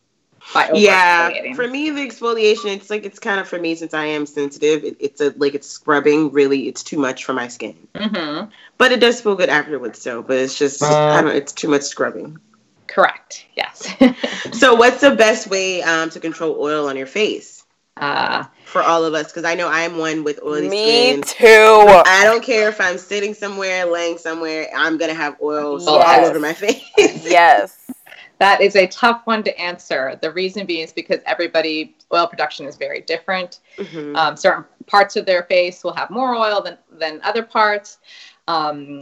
by 0.54 0.70
Yeah, 0.74 1.54
for 1.54 1.66
me 1.66 1.90
the 1.90 2.00
exfoliation, 2.06 2.74
it's 2.76 2.90
like 2.90 3.04
it's 3.04 3.18
kind 3.18 3.40
of 3.40 3.48
for 3.48 3.58
me 3.58 3.74
since 3.74 3.94
I 3.94 4.04
am 4.06 4.26
sensitive. 4.26 4.84
It, 4.84 4.96
it's 5.00 5.20
a 5.20 5.32
like 5.36 5.54
it's 5.54 5.68
scrubbing. 5.68 6.30
Really, 6.32 6.68
it's 6.68 6.82
too 6.82 6.98
much 6.98 7.24
for 7.24 7.32
my 7.32 7.48
skin. 7.48 7.76
Mhm. 7.94 8.50
But 8.78 8.92
it 8.92 9.00
does 9.00 9.20
feel 9.20 9.34
good 9.34 9.48
afterwards, 9.48 10.02
though 10.04 10.22
But 10.22 10.38
it's 10.38 10.58
just 10.58 10.82
I 10.82 11.22
don't. 11.22 11.34
It's 11.34 11.52
too 11.52 11.68
much 11.68 11.82
scrubbing. 11.82 12.38
Correct. 12.86 13.46
Yes. 13.56 13.94
So, 14.52 14.74
what's 14.74 15.00
the 15.00 15.14
best 15.14 15.48
way 15.48 15.82
um, 15.82 16.08
to 16.10 16.20
control 16.20 16.56
oil 16.60 16.88
on 16.88 16.96
your 16.96 17.06
face 17.06 17.55
uh, 17.96 18.44
for 18.64 18.82
all 18.82 19.04
of 19.04 19.14
us? 19.14 19.28
Because 19.28 19.44
I 19.44 19.54
know 19.54 19.68
I'm 19.68 19.96
one 19.98 20.24
with 20.24 20.40
oily 20.42 20.68
Me 20.68 21.12
skin. 21.12 21.22
too. 21.22 22.02
I 22.06 22.22
don't 22.24 22.42
care 22.42 22.68
if 22.68 22.80
I'm 22.80 22.98
sitting 22.98 23.34
somewhere, 23.34 23.86
laying 23.86 24.18
somewhere. 24.18 24.68
I'm 24.76 24.98
gonna 24.98 25.14
have 25.14 25.36
oil 25.42 25.80
all 25.88 26.24
over 26.24 26.38
my 26.40 26.52
face. 26.54 26.82
Yes. 26.98 27.90
That 28.38 28.60
is 28.60 28.76
a 28.76 28.86
tough 28.88 29.22
one 29.24 29.42
to 29.44 29.58
answer. 29.58 30.18
The 30.20 30.30
reason 30.30 30.66
being 30.66 30.82
is 30.84 30.92
because 30.92 31.20
everybody 31.24 31.96
oil 32.12 32.26
production 32.26 32.66
is 32.66 32.76
very 32.76 33.00
different. 33.00 33.60
Mhm. 33.78 34.14
Um, 34.14 34.36
certain 34.36 34.64
parts 34.86 35.16
of 35.16 35.24
their 35.24 35.44
face 35.44 35.82
will 35.82 35.94
have 35.94 36.10
more 36.10 36.34
oil 36.34 36.60
than 36.60 36.76
than 36.90 37.20
other 37.24 37.42
parts. 37.42 37.98
Um, 38.46 39.00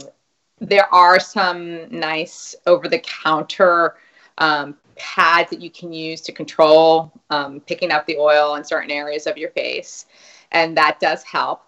there 0.61 0.91
are 0.93 1.19
some 1.19 1.89
nice 1.91 2.55
over 2.65 2.87
the 2.87 2.99
counter 2.99 3.95
um, 4.37 4.77
pads 4.95 5.49
that 5.49 5.61
you 5.61 5.69
can 5.69 5.91
use 5.91 6.21
to 6.21 6.31
control 6.31 7.11
um, 7.29 7.59
picking 7.61 7.91
up 7.91 8.05
the 8.05 8.17
oil 8.17 8.55
in 8.55 8.63
certain 8.63 8.91
areas 8.91 9.27
of 9.27 9.37
your 9.37 9.51
face, 9.51 10.05
and 10.51 10.77
that 10.77 10.99
does 10.99 11.23
help. 11.23 11.63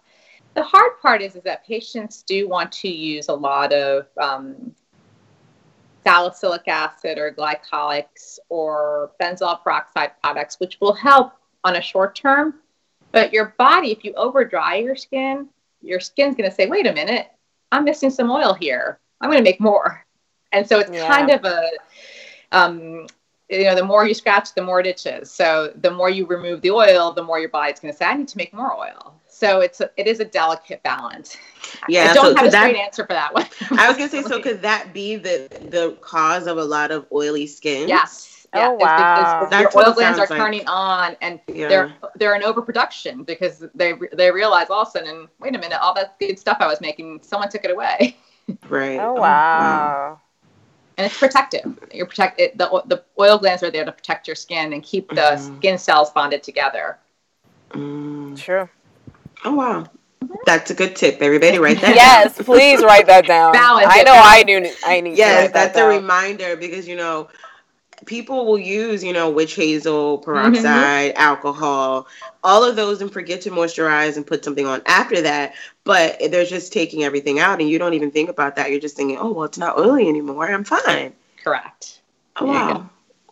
The 0.54 0.62
hard 0.62 0.92
part 1.00 1.22
is, 1.22 1.36
is 1.36 1.42
that 1.44 1.66
patients 1.66 2.22
do 2.22 2.48
want 2.48 2.72
to 2.72 2.88
use 2.88 3.28
a 3.28 3.34
lot 3.34 3.72
of 3.72 4.06
um, 4.20 4.74
salicylic 6.04 6.66
acid 6.66 7.18
or 7.18 7.32
glycolics 7.32 8.38
or 8.48 9.12
benzoyl 9.20 9.62
peroxide 9.62 10.12
products, 10.22 10.58
which 10.58 10.78
will 10.80 10.94
help 10.94 11.32
on 11.64 11.76
a 11.76 11.82
short 11.82 12.14
term. 12.14 12.54
But 13.12 13.32
your 13.32 13.54
body, 13.58 13.92
if 13.92 14.04
you 14.04 14.12
over 14.14 14.44
dry 14.44 14.76
your 14.76 14.96
skin, 14.96 15.48
your 15.82 16.00
skin's 16.00 16.34
going 16.34 16.48
to 16.48 16.54
say, 16.54 16.66
wait 16.66 16.86
a 16.86 16.92
minute, 16.92 17.28
I'm 17.72 17.84
missing 17.84 18.10
some 18.10 18.30
oil 18.30 18.54
here. 18.54 18.98
I'm 19.20 19.30
going 19.30 19.42
to 19.42 19.48
make 19.48 19.60
more. 19.60 20.04
And 20.52 20.66
so 20.66 20.78
it's 20.78 20.90
Yeah. 20.90 21.06
kind 21.06 21.30
of 21.30 21.44
a, 21.44 21.70
um, 22.52 23.06
you 23.48 23.64
know, 23.64 23.74
the 23.74 23.84
more 23.84 24.06
you 24.06 24.14
scratch, 24.14 24.54
the 24.54 24.62
more 24.62 24.80
it 24.80 24.86
itches. 24.86 25.30
So 25.30 25.72
the 25.76 25.90
more 25.90 26.10
you 26.10 26.26
remove 26.26 26.60
the 26.60 26.70
oil, 26.70 27.12
the 27.12 27.22
more 27.22 27.38
your 27.38 27.48
body's 27.48 27.80
going 27.80 27.92
to 27.92 27.96
say, 27.98 28.04
I 28.06 28.14
need 28.14 28.28
to 28.28 28.36
make 28.36 28.52
more 28.52 28.74
oil. 28.76 29.14
So 29.26 29.60
it's 29.60 29.80
a, 29.80 29.90
it 29.96 30.06
is 30.06 30.20
a 30.20 30.24
delicate 30.24 30.82
balance. 30.82 31.36
Yeah, 31.88 32.10
I 32.10 32.14
don't 32.14 32.24
so 32.26 32.34
have 32.36 32.46
a 32.46 32.50
that- 32.50 32.62
straight 32.70 32.76
answer 32.76 33.06
for 33.06 33.12
that 33.12 33.32
one. 33.32 33.46
I 33.72 33.88
was 33.88 33.96
gonna 33.96 34.10
say, 34.10 34.22
so 34.22 34.40
could 34.42 34.62
that 34.62 34.92
be 34.92 35.16
the 35.16 35.48
the 35.70 35.96
cause 36.00 36.46
of 36.46 36.58
a 36.58 36.64
lot 36.64 36.90
of 36.90 37.06
oily 37.12 37.46
skin? 37.46 37.88
Yes. 37.88 38.46
Oh, 38.54 38.58
Yeah, 38.58 38.72
it's 38.72 38.80
wow. 38.82 39.38
because 39.38 39.50
That's 39.50 39.74
your 39.74 39.84
oil 39.86 39.92
glands 39.92 40.18
are 40.18 40.26
like. 40.26 40.40
turning 40.40 40.66
on, 40.66 41.16
and 41.20 41.38
Yeah. 41.46 41.68
they're 41.68 41.92
they're 42.16 42.34
in 42.34 42.42
overproduction 42.42 43.22
because 43.22 43.64
they 43.74 43.92
they 44.12 44.30
realize 44.32 44.70
all 44.70 44.82
of 44.82 44.88
a 44.88 44.90
sudden, 44.90 45.28
wait 45.38 45.54
a 45.54 45.58
minute, 45.58 45.78
all 45.80 45.94
that 45.94 46.18
good 46.18 46.38
stuff 46.38 46.56
I 46.60 46.66
was 46.66 46.80
making, 46.80 47.20
someone 47.22 47.48
took 47.48 47.64
it 47.64 47.70
away, 47.70 48.16
right. 48.68 48.98
Oh, 48.98 49.14
oh 49.16 49.20
wow. 49.20 50.20
And 50.98 51.06
it's 51.06 51.18
protective. 51.18 51.78
You're 51.92 52.06
protect 52.06 52.40
it, 52.40 52.58
the 52.58 52.82
the 52.86 53.04
oil 53.18 53.38
glands 53.38 53.62
are 53.62 53.70
there 53.70 53.84
to 53.84 53.92
protect 53.92 54.26
your 54.26 54.36
skin 54.36 54.72
and 54.74 54.82
keep 54.82 55.08
the 55.08 55.14
Mhm. 55.14 55.56
skin 55.58 55.78
cells 55.78 56.10
bonded 56.10 56.42
together. 56.42 56.98
Mm. 57.70 58.36
True. 58.36 58.68
Oh 59.44 59.54
wow, 59.54 59.86
that's 60.44 60.70
a 60.70 60.74
good 60.74 60.96
tip. 60.96 61.22
Everybody, 61.22 61.58
write 61.58 61.80
that. 61.80 61.94
Yes, 61.94 62.36
please 62.42 62.82
write 62.82 63.06
that 63.06 63.26
down. 63.26 63.52
Balance 63.54 63.86
I 63.88 64.00
it, 64.00 64.04
know 64.04 64.12
I 64.12 64.42
balance 64.42 64.78
do. 64.80 64.86
I 64.86 65.00
need. 65.00 65.16
to 65.16 65.16
Yes, 65.16 65.42
write 65.44 65.52
that 65.54 65.74
that's 65.74 65.78
a 65.78 65.86
reminder 65.88 66.56
because 66.56 66.88
you 66.88 66.96
know 66.96 67.28
people 68.06 68.46
will 68.46 68.58
use 68.58 69.02
you 69.02 69.12
know 69.12 69.30
witch 69.30 69.54
hazel, 69.54 70.18
mm-hmm. 70.18 70.24
peroxide, 70.24 71.12
alcohol, 71.16 72.06
all 72.42 72.64
of 72.64 72.76
those, 72.76 73.00
and 73.00 73.12
forget 73.12 73.42
to 73.42 73.50
moisturize 73.50 74.16
and 74.16 74.26
put 74.26 74.44
something 74.44 74.66
on 74.66 74.82
after 74.86 75.22
that. 75.22 75.54
But 75.84 76.18
they're 76.30 76.44
just 76.44 76.72
taking 76.72 77.04
everything 77.04 77.38
out, 77.38 77.60
and 77.60 77.68
you 77.68 77.78
don't 77.78 77.94
even 77.94 78.10
think 78.10 78.28
about 78.28 78.56
that. 78.56 78.70
You're 78.70 78.80
just 78.80 78.96
thinking, 78.96 79.18
oh 79.18 79.32
well, 79.32 79.44
it's 79.44 79.58
not 79.58 79.78
oily 79.78 80.08
anymore. 80.08 80.50
I'm 80.50 80.64
fine. 80.64 81.12
Correct. 81.42 82.00
Oh 82.36 82.46
There 82.46 82.54
wow. 82.54 82.90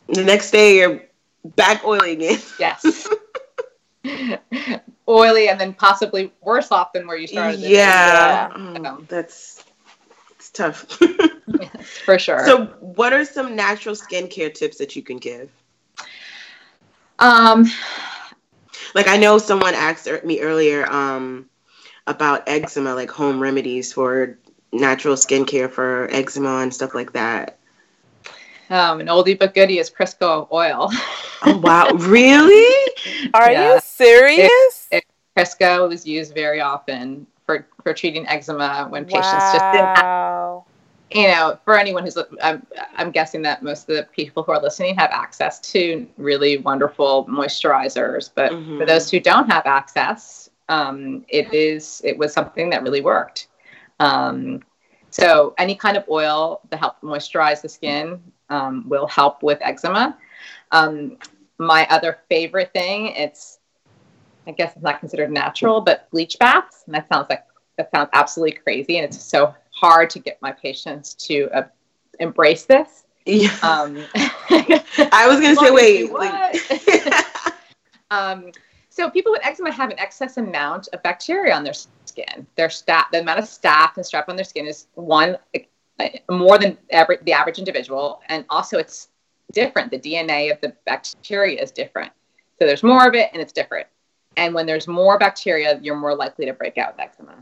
The 0.08 0.24
next 0.24 0.50
day 0.50 0.76
you're 0.78 1.02
back 1.44 1.84
oily 1.84 2.12
again. 2.12 2.40
Yes. 2.58 3.08
Oily 5.08 5.48
and 5.48 5.60
then 5.60 5.72
possibly 5.72 6.32
worse 6.40 6.72
off 6.72 6.92
than 6.92 7.06
where 7.06 7.16
you 7.16 7.26
started. 7.26 7.60
Yeah. 7.60 8.52
Yeah. 8.56 8.96
Oh, 8.98 9.04
that's 9.08 9.64
tough. 10.56 10.86
for 12.04 12.18
sure. 12.18 12.46
so, 12.46 12.66
what 12.80 13.12
are 13.12 13.24
some 13.24 13.56
natural 13.56 13.94
skincare 13.94 14.52
tips 14.52 14.78
that 14.78 14.96
you 14.96 15.02
can 15.02 15.18
give? 15.18 15.50
um, 17.18 17.66
Like, 18.94 19.08
I 19.08 19.16
know 19.16 19.38
someone 19.38 19.74
asked 19.74 20.06
er- 20.06 20.22
me 20.24 20.40
earlier 20.40 20.90
um, 20.90 21.46
about 22.06 22.48
eczema, 22.48 22.94
like 22.94 23.10
home 23.10 23.40
remedies 23.40 23.92
for 23.92 24.38
natural 24.72 25.16
skincare 25.16 25.70
for 25.70 26.08
eczema 26.10 26.58
and 26.58 26.72
stuff 26.72 26.94
like 26.94 27.12
that. 27.12 27.58
um, 28.70 29.00
an 29.00 29.06
oldie 29.06 29.38
but 29.38 29.54
goodie 29.54 29.78
is 29.78 29.90
Crisco 29.90 30.48
oil. 30.52 30.90
Oh 31.42 31.58
wow, 31.58 31.90
really? 31.92 32.74
Are 33.34 33.52
Yeah. 33.52 33.74
you 33.74 33.80
serious? 33.80 34.88
It- 34.90 35.04
Crisco 35.36 35.92
is 35.92 36.06
used 36.06 36.34
very 36.34 36.60
often 36.60 37.26
for, 37.94 38.02
for 38.12 38.20
treating 38.20 38.50
eczema 38.64 39.14
when 39.20 39.36
patients 39.40 39.82
just 39.82 39.90
didn't 40.06 40.30
have, 40.30 40.64
you 41.10 41.28
know, 41.28 41.58
for 41.64 41.78
anyone 41.78 42.04
who's, 42.04 42.18
I'm, 42.42 42.66
I'm 42.96 43.10
guessing 43.10 43.42
that 43.42 43.62
most 43.62 43.88
of 43.88 43.96
the 43.96 44.04
people 44.14 44.42
who 44.42 44.52
are 44.52 44.62
listening 44.62 44.96
have 44.96 45.10
access 45.12 45.60
to 45.72 46.06
really 46.16 46.58
wonderful 46.58 47.26
moisturizers. 47.26 48.30
But 48.34 48.52
for 48.76 48.86
Mhm. 48.86 48.86
those 48.86 49.10
who 49.10 49.20
don't 49.20 49.50
have 49.50 49.66
access, 49.66 50.50
um, 50.68 51.24
it 51.28 51.52
is, 51.54 52.02
it 52.04 52.18
was 52.18 52.32
something 52.32 52.70
that 52.70 52.82
really 52.82 53.02
worked. 53.02 53.48
Um, 54.00 54.62
so 55.10 55.54
any 55.58 55.74
kind 55.74 55.96
of 55.96 56.04
oil 56.08 56.60
to 56.70 56.76
help 56.76 57.00
moisturize 57.02 57.62
the 57.62 57.68
skin 57.68 58.20
um, 58.50 58.88
will 58.88 59.06
help 59.06 59.42
with 59.42 59.58
eczema. 59.62 60.18
Um, 60.72 61.18
my 61.58 61.86
other 61.90 62.18
favorite 62.28 62.72
thing, 62.72 63.08
it's 63.08 63.58
I 64.46 64.52
guess 64.52 64.74
it's 64.74 64.82
not 64.82 65.00
considered 65.00 65.30
natural, 65.30 65.80
but 65.80 66.10
bleach 66.10 66.38
baths. 66.38 66.84
And 66.86 66.94
that 66.94 67.08
sounds 67.08 67.28
like 67.30 67.45
that 67.76 67.90
sounds 67.90 68.08
absolutely 68.12 68.58
crazy, 68.58 68.98
and 68.98 69.04
it's 69.04 69.22
so 69.22 69.54
hard 69.70 70.10
to 70.10 70.18
get 70.18 70.40
my 70.40 70.52
patients 70.52 71.14
to 71.14 71.48
uh, 71.54 71.66
embrace 72.20 72.64
this. 72.64 73.04
Yeah. 73.26 73.50
Um, 73.62 74.02
I 74.14 75.26
was 75.28 75.40
gonna 75.40 75.56
say, 75.56 75.70
wait. 75.70 76.12
Like- 76.12 77.54
um, 78.10 78.52
so 78.88 79.10
people 79.10 79.32
with 79.32 79.44
eczema 79.44 79.70
have 79.72 79.90
an 79.90 79.98
excess 79.98 80.38
amount 80.38 80.88
of 80.94 81.02
bacteria 81.02 81.54
on 81.54 81.64
their 81.64 81.74
skin. 81.74 82.46
Their 82.54 82.68
staph, 82.68 83.10
the 83.12 83.20
amount 83.20 83.40
of 83.40 83.44
staph 83.44 83.96
and 83.96 84.04
strep 84.06 84.24
on 84.28 84.36
their 84.36 84.44
skin 84.44 84.66
is 84.66 84.86
one 84.94 85.36
uh, 85.54 86.08
more 86.30 86.58
than 86.58 86.78
aver- 86.90 87.18
the 87.22 87.32
average 87.32 87.58
individual, 87.58 88.22
and 88.28 88.44
also 88.48 88.78
it's 88.78 89.08
different. 89.52 89.90
The 89.90 89.98
DNA 89.98 90.50
of 90.50 90.60
the 90.60 90.74
bacteria 90.86 91.60
is 91.60 91.70
different, 91.72 92.12
so 92.58 92.66
there's 92.66 92.82
more 92.82 93.06
of 93.06 93.14
it, 93.14 93.28
and 93.32 93.42
it's 93.42 93.52
different. 93.52 93.86
And 94.38 94.54
when 94.54 94.66
there's 94.66 94.86
more 94.86 95.18
bacteria, 95.18 95.78
you're 95.82 95.96
more 95.96 96.14
likely 96.14 96.46
to 96.46 96.52
break 96.52 96.78
out 96.78 96.96
with 96.96 97.00
eczema. 97.00 97.36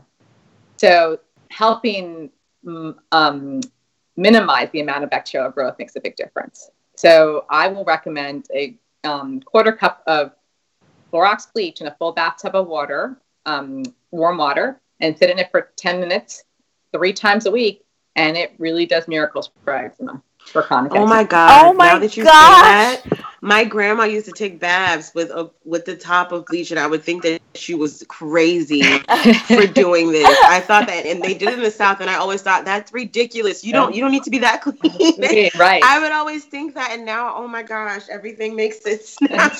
So 0.77 1.19
helping 1.49 2.31
mm, 2.65 2.95
um, 3.11 3.61
minimize 4.17 4.69
the 4.71 4.81
amount 4.81 5.03
of 5.03 5.09
bacterial 5.09 5.51
growth 5.51 5.75
makes 5.79 5.95
a 5.95 6.01
big 6.01 6.15
difference. 6.15 6.69
So 6.95 7.45
I 7.49 7.67
will 7.67 7.83
recommend 7.83 8.47
a 8.53 8.77
um, 9.03 9.41
quarter 9.41 9.71
cup 9.71 10.03
of 10.07 10.31
Clorox 11.11 11.51
bleach 11.53 11.81
in 11.81 11.87
a 11.87 11.95
full 11.95 12.11
bathtub 12.11 12.55
of 12.55 12.67
water, 12.67 13.17
um, 13.45 13.83
warm 14.11 14.37
water, 14.37 14.81
and 14.99 15.17
sit 15.17 15.29
in 15.29 15.39
it 15.39 15.51
for 15.51 15.71
10 15.75 15.99
minutes 15.99 16.43
three 16.93 17.13
times 17.13 17.45
a 17.45 17.51
week. 17.51 17.85
And 18.15 18.37
it 18.37 18.53
really 18.57 18.85
does 18.85 19.07
miracles 19.07 19.51
for 19.63 19.73
eczema, 19.73 20.21
for 20.51 20.61
chronic 20.61 20.91
Oh 20.95 21.05
my 21.05 21.23
god! 21.23 21.65
Oh 21.65 21.73
my 21.73 21.93
now 21.93 21.99
that 21.99 22.15
you 22.15 22.23
gosh. 22.23 22.95
say 23.01 23.09
that, 23.09 23.25
my 23.41 23.63
grandma 23.63 24.05
used 24.05 24.25
to 24.25 24.31
take 24.31 24.59
baths 24.59 25.13
with 25.13 25.29
a 25.29 25.51
with 25.65 25.85
the 25.85 25.95
top 25.95 26.31
of 26.31 26.47
bleach, 26.47 26.71
and 26.71 26.79
I 26.79 26.87
would 26.87 27.03
think 27.03 27.21
that 27.23 27.41
she 27.53 27.75
was 27.75 28.03
crazy 28.07 28.81
for 28.81 29.67
doing 29.73 30.11
this. 30.11 30.27
I 30.45 30.59
thought 30.59 30.87
that, 30.87 31.05
and 31.05 31.21
they 31.21 31.35
did 31.35 31.49
it 31.49 31.53
in 31.53 31.63
the 31.63 31.69
South, 31.69 32.01
and 32.01 32.09
I 32.09 32.15
always 32.15 32.41
thought 32.41 32.65
that's 32.65 32.91
ridiculous. 32.91 33.63
You 33.63 33.73
don't 33.73 33.93
you 33.93 34.01
don't 34.01 34.11
need 34.11 34.23
to 34.23 34.31
be 34.31 34.39
that 34.39 34.61
clean. 34.61 34.79
right. 35.59 35.83
I 35.83 35.99
would 35.99 36.11
always 36.11 36.45
think 36.45 36.73
that, 36.73 36.91
and 36.91 37.05
now, 37.05 37.35
oh 37.35 37.47
my 37.47 37.61
gosh, 37.61 38.09
everything 38.09 38.55
makes 38.55 38.81
sense 38.81 39.15
now. 39.21 39.51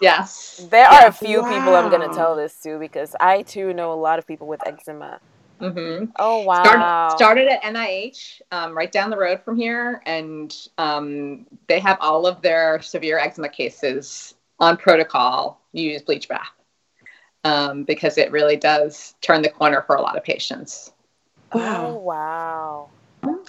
yes. 0.00 0.64
There 0.70 0.86
are 0.86 1.08
a 1.08 1.12
few 1.12 1.42
people 1.42 1.74
I'm 1.74 1.90
gonna 1.90 2.14
tell 2.14 2.36
this 2.36 2.54
to 2.60 2.78
because 2.78 3.16
I 3.18 3.42
too 3.42 3.72
know 3.72 3.92
a 3.92 3.94
lot 3.94 4.20
of 4.20 4.26
people 4.26 4.46
with 4.46 4.64
eczema. 4.66 5.20
Hmm 5.62 6.04
Oh 6.18 6.42
wow. 6.42 6.62
Started, 6.62 7.16
started 7.16 7.48
at 7.48 7.62
NIH, 7.62 8.40
um, 8.50 8.76
right 8.76 8.90
down 8.90 9.10
the 9.10 9.16
road 9.16 9.40
from 9.44 9.56
here, 9.56 10.02
and 10.06 10.54
um, 10.78 11.46
they 11.68 11.80
have 11.80 11.98
all 12.00 12.26
of 12.26 12.42
their 12.42 12.80
severe 12.82 13.18
eczema 13.18 13.48
cases 13.48 14.34
on 14.58 14.76
protocol. 14.76 15.60
Use 15.72 16.02
bleach 16.02 16.28
bath 16.28 16.52
um, 17.44 17.84
because 17.84 18.18
it 18.18 18.30
really 18.30 18.56
does 18.56 19.14
turn 19.20 19.42
the 19.42 19.48
corner 19.48 19.82
for 19.82 19.96
a 19.96 20.02
lot 20.02 20.16
of 20.16 20.24
patients. 20.24 20.92
Oh 21.52 21.94
wow. 21.98 22.88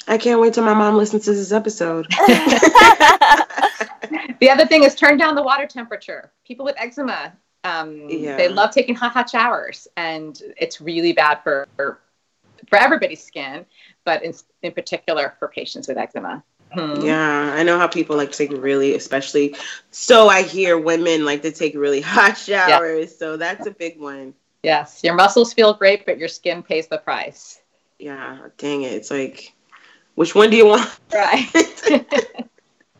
I 0.07 0.17
can't 0.17 0.39
wait 0.39 0.53
till 0.53 0.63
my 0.63 0.73
mom 0.73 0.97
listens 0.97 1.25
to 1.25 1.33
this 1.33 1.51
episode. 1.51 2.07
The 4.43 4.49
other 4.49 4.65
thing 4.65 4.83
is 4.83 4.93
turn 4.93 5.17
down 5.17 5.35
the 5.35 5.41
water 5.41 5.65
temperature. 5.65 6.31
People 6.45 6.65
with 6.65 6.75
eczema, 6.77 7.33
um, 7.63 8.09
Yeah. 8.09 8.37
they 8.37 8.49
love 8.49 8.71
taking 8.71 8.95
hot, 8.95 9.13
hot 9.13 9.29
showers, 9.29 9.87
and 9.97 10.41
it's 10.57 10.81
really 10.81 11.13
bad 11.13 11.41
for 11.43 11.67
for, 11.75 11.99
everybody's 12.71 13.23
skin, 13.23 13.65
but 14.03 14.23
in, 14.23 14.33
in 14.61 14.71
particular 14.71 15.35
for 15.37 15.47
patients 15.47 15.87
with 15.87 15.97
eczema. 15.97 16.43
Hmm. 16.71 17.01
Yeah, 17.01 17.53
I 17.53 17.61
know 17.63 17.77
how 17.77 17.87
people 17.87 18.15
like 18.17 18.31
to 18.31 18.37
take 18.37 18.51
really, 18.51 18.95
especially. 18.95 19.55
So 19.91 20.27
I 20.27 20.41
hear 20.41 20.77
women 20.79 21.23
like 21.23 21.43
to 21.43 21.51
take 21.51 21.75
really 21.75 22.01
hot 22.15 22.37
showers. 22.37 23.15
So 23.15 23.37
that's 23.37 23.67
a 23.67 23.71
big 23.71 23.99
one. 23.99 24.33
Yes, 24.63 25.01
your 25.03 25.13
muscles 25.13 25.53
feel 25.53 25.73
great, 25.73 26.05
but 26.05 26.17
your 26.17 26.29
skin 26.29 26.63
pays 26.63 26.87
the 26.87 26.97
price. 26.97 27.61
Yeah, 27.99 28.47
dang 28.57 28.83
it. 28.83 28.93
It's 28.93 29.11
like, 29.11 29.53
which 30.15 30.33
one 30.33 30.49
do 30.49 30.57
you 30.57 30.65
want? 30.65 30.89
Right. 31.13 31.47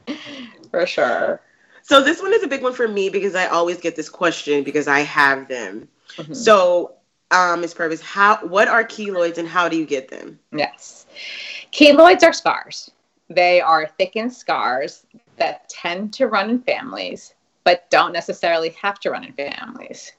for 0.71 0.85
sure. 0.85 1.41
So 1.83 2.01
this 2.01 2.21
one 2.21 2.33
is 2.33 2.43
a 2.43 2.47
big 2.47 2.63
one 2.63 2.73
for 2.73 2.87
me 2.87 3.09
because 3.09 3.35
I 3.35 3.47
always 3.47 3.79
get 3.79 3.95
this 3.95 4.09
question 4.09 4.63
because 4.63 4.87
I 4.87 5.01
have 5.01 5.47
them. 5.47 5.87
Mhm. 6.15 6.35
So, 6.35 6.95
um, 7.29 7.61
Ms. 7.61 7.73
Purvis, 7.73 8.01
how 8.01 8.37
what 8.37 8.67
are 8.67 8.83
keloids 8.83 9.37
and 9.37 9.47
how 9.47 9.67
do 9.69 9.77
you 9.77 9.85
get 9.85 10.09
them? 10.09 10.39
Yes. 10.51 11.05
Keloids 11.71 12.23
are 12.23 12.33
scars. 12.33 12.89
They 13.29 13.61
are 13.61 13.87
thickened 13.97 14.33
scars 14.33 15.05
that 15.37 15.67
tend 15.69 16.13
to 16.13 16.27
run 16.27 16.49
in 16.49 16.61
families, 16.61 17.33
but 17.63 17.89
don't 17.89 18.13
necessarily 18.13 18.69
have 18.81 18.99
to 19.01 19.11
run 19.11 19.23
in 19.23 19.33
families. 19.33 20.13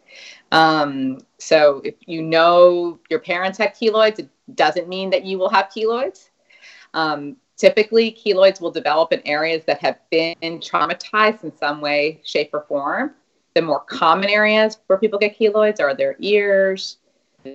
Um, 0.53 1.21
so 1.39 1.81
if 1.85 1.95
you 2.07 2.23
know 2.23 2.99
your 3.11 3.21
parents 3.21 3.59
had 3.59 3.75
keloids, 3.75 4.19
it 4.19 4.29
doesn't 4.55 4.89
mean 4.89 5.11
that 5.11 5.25
you 5.25 5.39
will 5.39 5.51
have 5.51 5.67
keloids. 5.67 6.29
Um, 6.93 7.37
typically, 7.57 8.13
keloids 8.13 8.61
will 8.61 8.71
develop 8.71 9.13
in 9.13 9.21
areas 9.27 9.65
that 9.67 9.79
have 9.81 9.99
been 10.11 10.37
traumatized 10.43 11.45
in 11.45 11.57
some 11.57 11.81
way, 11.81 12.21
shape, 12.25 12.51
or 12.53 12.65
form. 12.69 13.15
The 13.55 13.63
more 13.63 13.81
common 13.81 14.29
areas 14.29 14.79
where 14.87 14.99
people 14.99 15.19
get 15.19 15.39
keloids 15.39 15.81
are 15.81 15.95
their 15.95 16.17
ears, 16.19 16.99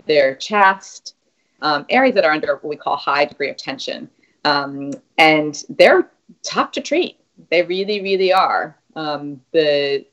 their 0.05 0.35
chest, 0.35 1.15
um, 1.61 1.85
areas 1.89 2.15
that 2.15 2.23
are 2.23 2.31
under 2.31 2.55
what 2.55 2.65
we 2.65 2.75
call 2.75 2.95
high 2.95 3.25
degree 3.25 3.49
of 3.49 3.57
tension. 3.57 4.09
Um, 4.45 4.91
and 5.17 5.61
they're 5.69 6.09
tough 6.43 6.71
to 6.73 6.81
treat. 6.81 7.19
They 7.49 7.63
really, 7.63 8.01
really 8.01 8.31
are. 8.31 8.77
Um, 8.95 9.41
the 9.51 10.05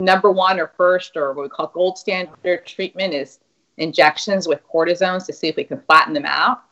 number 0.00 0.30
one 0.30 0.58
or 0.58 0.72
first 0.76 1.16
or 1.16 1.32
what 1.32 1.42
we 1.42 1.48
call 1.48 1.68
gold 1.68 1.98
standard 1.98 2.66
treatment 2.66 3.14
is 3.14 3.40
injections 3.78 4.48
with 4.48 4.60
cortisones 4.66 5.26
to 5.26 5.32
see 5.32 5.48
if 5.48 5.56
we 5.56 5.64
can 5.64 5.80
flatten 5.82 6.14
them 6.14 6.26
out 6.26 6.62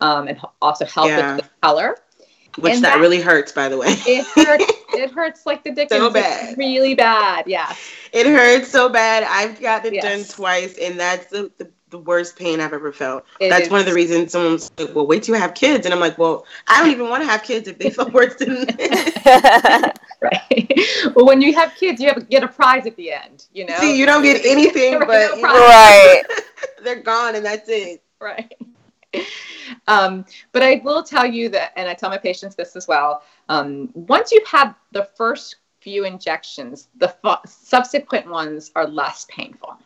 um, 0.00 0.28
and 0.28 0.40
also 0.62 0.84
help 0.86 1.08
Yeah. 1.08 1.36
with 1.36 1.44
the 1.44 1.50
color. 1.62 1.96
Which 2.58 2.74
that, 2.74 2.82
that- 2.82 3.00
really 3.00 3.20
hurts, 3.20 3.52
by 3.52 3.68
the 3.68 3.78
way. 3.78 3.86
It 3.88 4.26
hurts. 4.26 4.64
it 4.94 5.10
hurts 5.12 5.46
like 5.46 5.62
the 5.62 5.70
dickens. 5.70 6.00
So 6.00 6.06
It's 6.06 6.14
bad. 6.14 6.58
really 6.58 6.94
bad. 6.94 7.44
Yeah. 7.46 7.72
It 8.12 8.26
hurts 8.26 8.68
so 8.68 8.88
bad. 8.88 9.22
I've 9.22 9.60
gotten 9.60 9.94
it 9.94 10.02
Yes. 10.02 10.04
done 10.28 10.36
twice, 10.36 10.76
and 10.76 10.98
that's 10.98 11.26
the, 11.26 11.50
the, 11.58 11.70
the 11.90 11.98
worst 11.98 12.36
pain 12.36 12.60
I've 12.60 12.72
ever 12.72 12.92
felt. 12.92 13.24
It 13.38 13.50
that's 13.50 13.66
is- 13.66 13.70
one 13.70 13.78
of 13.80 13.86
the 13.86 13.94
reasons 13.94 14.32
someone's 14.32 14.68
like, 14.78 14.92
"Well, 14.94 15.06
wait 15.06 15.22
till 15.22 15.36
you 15.36 15.40
have 15.40 15.54
kids," 15.54 15.86
and 15.86 15.94
I'm 15.94 16.00
like, 16.00 16.18
"Well, 16.18 16.44
I 16.66 16.80
don't 16.80 16.90
even 16.90 17.08
want 17.08 17.22
to 17.22 17.28
have 17.28 17.44
kids 17.44 17.68
if 17.68 17.78
they 17.78 17.90
feel 17.90 18.10
worse 18.10 18.34
than 18.34 18.66
this." 18.76 19.92
Right. 20.20 20.80
well, 21.14 21.24
when 21.26 21.40
you 21.40 21.54
have 21.54 21.74
kids, 21.76 22.00
you 22.00 22.08
have 22.08 22.28
get 22.28 22.42
a 22.42 22.48
prize 22.48 22.84
at 22.86 22.96
the 22.96 23.12
end. 23.12 23.46
You 23.54 23.66
know. 23.66 23.76
See, 23.78 23.96
you 23.96 24.06
don't 24.06 24.22
get 24.22 24.44
anything, 24.44 24.98
but 24.98 25.08
no 25.08 25.34
you 25.36 25.40
prize. 25.40 25.54
know, 25.54 25.60
right. 25.60 26.22
they're 26.82 27.00
gone, 27.02 27.36
and 27.36 27.44
that's 27.46 27.68
it. 27.68 28.02
right. 28.20 28.52
Um, 29.86 30.24
but 30.52 30.62
I 30.62 30.80
will 30.84 31.02
tell 31.02 31.26
you 31.26 31.48
that, 31.50 31.72
and 31.76 31.88
I 31.88 31.94
tell 31.94 32.10
my 32.10 32.18
patients 32.18 32.54
this 32.54 32.76
as 32.76 32.88
well. 32.88 33.22
Um, 33.48 33.90
once 33.94 34.32
you've 34.32 34.46
had 34.46 34.74
the 34.92 35.08
first 35.16 35.56
few 35.80 36.04
injections, 36.04 36.88
the 36.98 37.08
fu- 37.08 37.46
subsequent 37.46 38.28
ones 38.28 38.70
are 38.74 38.86
less 38.86 39.26
painful. 39.30 39.76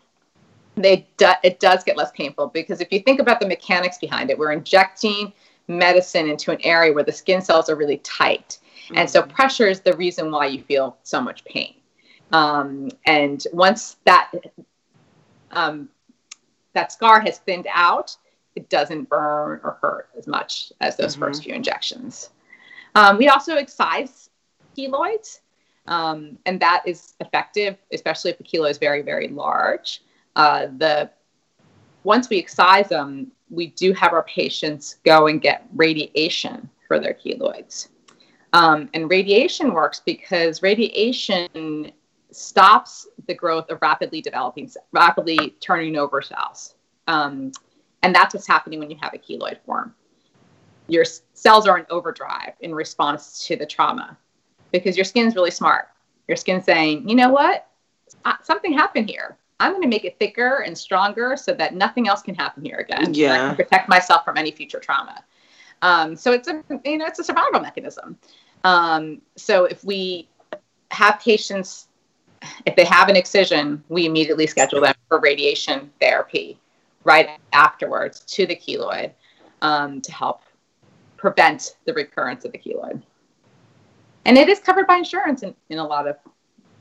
They 0.76 1.06
do, 1.16 1.30
it 1.42 1.60
does 1.60 1.84
get 1.84 1.96
less 1.96 2.10
painful 2.12 2.48
because 2.48 2.80
if 2.80 2.92
you 2.92 3.00
think 3.00 3.20
about 3.20 3.40
the 3.40 3.46
mechanics 3.46 3.98
behind 3.98 4.30
it, 4.30 4.38
we're 4.38 4.52
injecting 4.52 5.32
medicine 5.68 6.28
into 6.28 6.50
an 6.50 6.58
area 6.62 6.92
where 6.92 7.04
the 7.04 7.12
skin 7.12 7.40
cells 7.40 7.70
are 7.70 7.76
really 7.76 7.98
tight, 7.98 8.58
and 8.94 9.08
so 9.08 9.22
pressure 9.22 9.66
is 9.66 9.80
the 9.80 9.96
reason 9.96 10.30
why 10.30 10.46
you 10.46 10.62
feel 10.62 10.96
so 11.02 11.20
much 11.20 11.44
pain. 11.44 11.74
Um, 12.32 12.90
and 13.06 13.46
once 13.52 13.96
that 14.04 14.32
um, 15.52 15.88
that 16.72 16.92
scar 16.92 17.20
has 17.20 17.38
thinned 17.38 17.68
out, 17.72 18.16
it 18.56 18.68
doesn't 18.68 19.08
burn 19.08 19.60
or 19.64 19.78
hurt 19.82 20.08
as 20.16 20.26
much 20.26 20.72
as 20.80 20.96
those 20.96 21.16
Mhm. 21.16 21.20
first 21.20 21.44
few 21.44 21.54
injections. 21.54 22.30
Um, 22.94 23.18
we 23.18 23.28
also 23.28 23.56
excise 23.56 24.30
keloids, 24.76 25.40
um, 25.86 26.38
and 26.46 26.60
that 26.60 26.82
is 26.86 27.14
effective, 27.20 27.76
especially 27.92 28.30
if 28.30 28.38
the 28.38 28.44
keloid 28.44 28.70
is 28.70 28.78
very, 28.78 29.02
very 29.02 29.28
large. 29.28 30.02
Uh, 30.36 30.66
the 30.78 31.10
once 32.04 32.28
we 32.28 32.38
excise 32.38 32.88
them, 32.88 33.32
we 33.50 33.68
do 33.68 33.92
have 33.92 34.12
our 34.12 34.24
patients 34.24 34.96
go 35.04 35.26
and 35.26 35.40
get 35.40 35.66
radiation 35.74 36.68
for 36.86 36.98
their 37.00 37.14
keloids. 37.14 37.88
Um, 38.52 38.88
and 38.94 39.10
radiation 39.10 39.72
works 39.72 40.00
because 40.04 40.62
radiation 40.62 41.90
stops 42.30 43.08
the 43.26 43.34
growth 43.34 43.70
of 43.70 43.80
rapidly 43.80 44.20
developing, 44.20 44.70
rapidly 44.92 45.56
turning 45.60 45.96
over 45.96 46.20
cells. 46.20 46.74
Um, 47.08 47.52
and 48.04 48.14
that's 48.14 48.34
what's 48.34 48.46
happening 48.46 48.78
when 48.78 48.90
you 48.90 48.98
have 49.00 49.14
a 49.14 49.18
keloid 49.18 49.58
form. 49.64 49.94
Your 50.88 51.06
cells 51.32 51.66
are 51.66 51.78
in 51.78 51.86
overdrive 51.88 52.52
in 52.60 52.74
response 52.74 53.46
to 53.46 53.56
the 53.56 53.64
trauma 53.64 54.18
because 54.72 54.94
your 54.94 55.06
skin's 55.06 55.34
really 55.34 55.50
smart. 55.50 55.88
Your 56.28 56.36
skin's 56.36 56.66
saying, 56.66 57.08
you 57.08 57.16
know 57.16 57.30
what? 57.30 57.66
Something 58.42 58.74
happened 58.74 59.08
here. 59.08 59.38
I'm 59.58 59.72
going 59.72 59.82
to 59.82 59.88
make 59.88 60.04
it 60.04 60.18
thicker 60.18 60.58
and 60.58 60.76
stronger 60.76 61.34
so 61.36 61.54
that 61.54 61.74
nothing 61.74 62.06
else 62.06 62.20
can 62.20 62.34
happen 62.34 62.62
here 62.62 62.76
again. 62.76 63.04
And 63.04 63.16
I 63.16 63.18
Yeah. 63.18 63.46
can 63.48 63.56
protect 63.56 63.88
myself 63.88 64.22
from 64.24 64.36
any 64.36 64.50
future 64.50 64.80
trauma. 64.80 65.24
Um, 65.80 66.14
so 66.14 66.32
it's 66.32 66.48
a 66.48 66.62
you 66.84 66.98
know 66.98 67.06
it's 67.06 67.18
a 67.18 67.24
survival 67.24 67.60
mechanism. 67.60 68.18
Um, 68.64 69.22
so 69.36 69.64
if 69.64 69.82
we 69.82 70.28
have 70.90 71.20
patients, 71.20 71.88
if 72.66 72.76
they 72.76 72.84
have 72.84 73.08
an 73.08 73.16
excision, 73.16 73.82
we 73.88 74.04
immediately 74.04 74.46
schedule 74.46 74.82
them 74.82 74.94
for 75.08 75.20
radiation 75.20 75.90
therapy 76.00 76.58
right 77.04 77.38
afterwards 77.52 78.20
to 78.20 78.46
the 78.46 78.56
keloid 78.56 79.12
um, 79.62 80.00
to 80.00 80.12
help 80.12 80.42
prevent 81.16 81.76
the 81.84 81.92
recurrence 81.94 82.44
of 82.44 82.52
the 82.52 82.58
keloid. 82.58 83.02
And 84.24 84.36
it 84.38 84.48
is 84.48 84.58
covered 84.58 84.86
by 84.86 84.96
insurance 84.96 85.42
in, 85.42 85.54
in 85.68 85.78
a 85.78 85.86
lot 85.86 86.08
of 86.08 86.16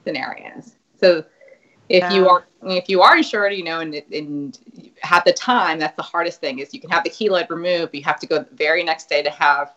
scenarios. 0.06 0.76
So 1.00 1.24
if 1.90 2.12
you 2.14 2.30
are 2.30 2.46
if 2.64 2.88
you 2.88 3.02
are 3.02 3.18
insured, 3.18 3.54
you 3.54 3.64
know, 3.64 3.82
and, 3.82 3.94
and 4.12 4.58
have 5.02 5.24
the 5.26 5.34
time, 5.34 5.80
that's 5.80 5.96
the 5.98 6.04
hardest 6.04 6.40
thing 6.40 6.60
is 6.60 6.74
you 6.74 6.80
can 6.80 6.90
have 6.90 7.04
the 7.04 7.10
keloid 7.10 7.50
removed. 7.50 7.92
but 7.92 7.96
You 7.96 8.04
have 8.04 8.20
to 8.22 8.28
go 8.28 8.40
the 8.40 8.56
very 8.56 8.84
next 8.84 9.10
day 9.10 9.22
to 9.22 9.30
have 9.30 9.74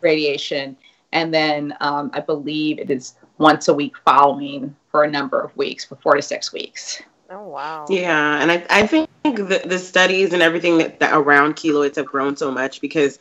radiation. 0.00 0.76
And 1.12 1.34
then 1.34 1.74
um, 1.80 2.10
I 2.14 2.20
believe 2.20 2.78
it 2.78 2.90
is 2.90 3.14
once 3.38 3.68
a 3.68 3.74
week 3.74 3.94
following 4.04 4.74
for 4.90 5.04
a 5.04 5.10
number 5.10 5.40
of 5.40 5.54
weeks, 5.56 5.84
for 5.84 5.96
four 5.96 6.14
to 6.14 6.22
six 6.22 6.52
weeks. 6.52 7.02
Oh 7.30 7.44
wow. 7.44 7.86
Yeah, 7.88 8.42
and 8.42 8.50
I, 8.50 8.66
I 8.68 8.86
think 8.86 9.08
the, 9.22 9.62
the 9.64 9.78
studies 9.78 10.32
and 10.32 10.42
everything 10.42 10.78
that, 10.78 10.98
that 10.98 11.14
around 11.14 11.54
keloids 11.54 11.96
have 11.96 12.06
grown 12.06 12.36
so 12.36 12.50
much 12.50 12.80
because 12.80 13.18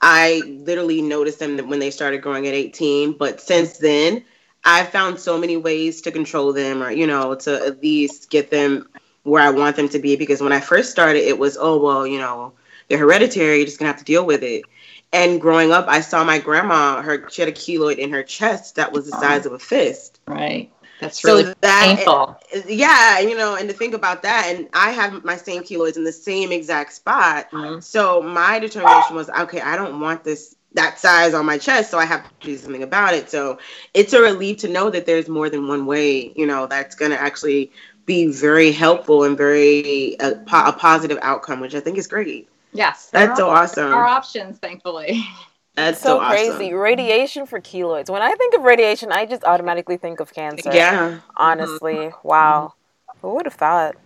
I 0.00 0.42
literally 0.44 1.00
noticed 1.00 1.38
them 1.38 1.56
when 1.68 1.78
they 1.78 1.90
started 1.90 2.22
growing 2.22 2.46
at 2.46 2.54
18. 2.54 3.14
But 3.14 3.40
since 3.40 3.78
then, 3.78 4.24
I've 4.64 4.90
found 4.90 5.18
so 5.18 5.38
many 5.38 5.56
ways 5.56 6.02
to 6.02 6.12
control 6.12 6.52
them 6.52 6.82
or, 6.82 6.90
you 6.90 7.06
know, 7.06 7.34
to 7.34 7.66
at 7.66 7.82
least 7.82 8.30
get 8.30 8.50
them 8.50 8.88
where 9.22 9.42
I 9.42 9.50
want 9.50 9.76
them 9.76 9.88
to 9.90 9.98
be. 9.98 10.16
Because 10.16 10.42
when 10.42 10.52
I 10.52 10.60
first 10.60 10.90
started, 10.90 11.22
it 11.26 11.38
was, 11.38 11.56
oh, 11.58 11.78
well, 11.82 12.06
you 12.06 12.18
know, 12.18 12.52
they're 12.88 12.98
hereditary, 12.98 13.56
you're 13.56 13.66
just 13.66 13.78
going 13.78 13.86
to 13.86 13.92
have 13.92 14.00
to 14.00 14.04
deal 14.04 14.26
with 14.26 14.42
it. 14.42 14.64
And 15.12 15.40
growing 15.40 15.72
up, 15.72 15.86
I 15.88 16.00
saw 16.02 16.24
my 16.24 16.38
grandma, 16.38 17.00
her 17.00 17.30
she 17.30 17.40
had 17.40 17.48
a 17.48 17.52
keloid 17.52 17.96
in 17.96 18.10
her 18.10 18.22
chest 18.22 18.74
that 18.74 18.92
was 18.92 19.06
the 19.06 19.12
size 19.12 19.46
of 19.46 19.52
a 19.52 19.58
fist. 19.58 20.20
Right. 20.26 20.70
That's 21.00 21.20
So 21.20 21.36
really 21.36 21.54
that- 21.60 21.96
painful. 21.96 22.40
yeah, 22.66 23.18
you 23.20 23.36
know, 23.36 23.54
and 23.56 23.68
to 23.68 23.74
think 23.74 23.94
about 23.94 24.22
that, 24.22 24.46
and 24.48 24.68
I 24.72 24.90
have 24.90 25.24
my 25.24 25.36
same 25.36 25.62
keloids 25.62 25.96
in 25.96 26.04
the 26.04 26.12
same 26.12 26.52
exact 26.52 26.92
spot. 26.94 27.50
Mhm. 27.50 27.82
So 27.82 28.22
my 28.22 28.58
determination 28.58 29.14
was, 29.16 29.28
okay, 29.28 29.60
I 29.60 29.76
don't 29.76 30.00
want 30.00 30.24
this 30.24 30.54
that 30.74 30.98
size 31.00 31.32
on 31.32 31.46
my 31.46 31.56
chest, 31.56 31.90
so 31.90 31.98
I 31.98 32.04
have 32.04 32.22
to 32.24 32.46
do 32.46 32.56
something 32.58 32.82
about 32.82 33.14
it. 33.14 33.30
So 33.30 33.58
it's 33.94 34.12
a 34.12 34.20
relief 34.20 34.58
to 34.58 34.68
know 34.68 34.90
that 34.90 35.06
there's 35.06 35.26
more 35.26 35.48
than 35.48 35.68
one 35.68 35.86
way, 35.86 36.32
you 36.36 36.44
know, 36.46 36.66
that's 36.66 36.94
gonna 36.94 37.14
actually 37.14 37.72
be 38.04 38.26
very 38.26 38.72
helpful 38.72 39.24
and 39.24 39.38
very 39.38 40.16
a, 40.20 40.32
po- 40.46 40.66
a 40.66 40.72
positive 40.72 41.18
outcome, 41.22 41.60
which 41.60 41.74
I 41.74 41.80
think 41.80 41.96
is 41.96 42.06
great. 42.06 42.48
Yes, 42.74 43.08
That's 43.10 43.38
so 43.38 43.48
awesome. 43.48 43.92
are 43.94 44.04
options, 44.04 44.58
thankfully. 44.58 45.24
That's 45.76 46.00
so, 46.00 46.18
so, 46.18 46.20
awesome. 46.20 46.56
crazy. 46.56 46.72
Radiation 46.72 47.46
for 47.46 47.60
keloids. 47.60 48.08
When 48.08 48.22
I 48.22 48.34
think 48.34 48.54
of 48.54 48.62
radiation, 48.62 49.12
I 49.12 49.26
just 49.26 49.44
automatically 49.44 49.98
think 49.98 50.20
of 50.20 50.32
cancer. 50.32 50.72
Yeah. 50.72 51.20
Honestly, 51.36 52.10
wow. 52.22 52.72
Who 53.20 53.34
would 53.34 53.46
have 53.46 53.54
thought? 53.54 53.96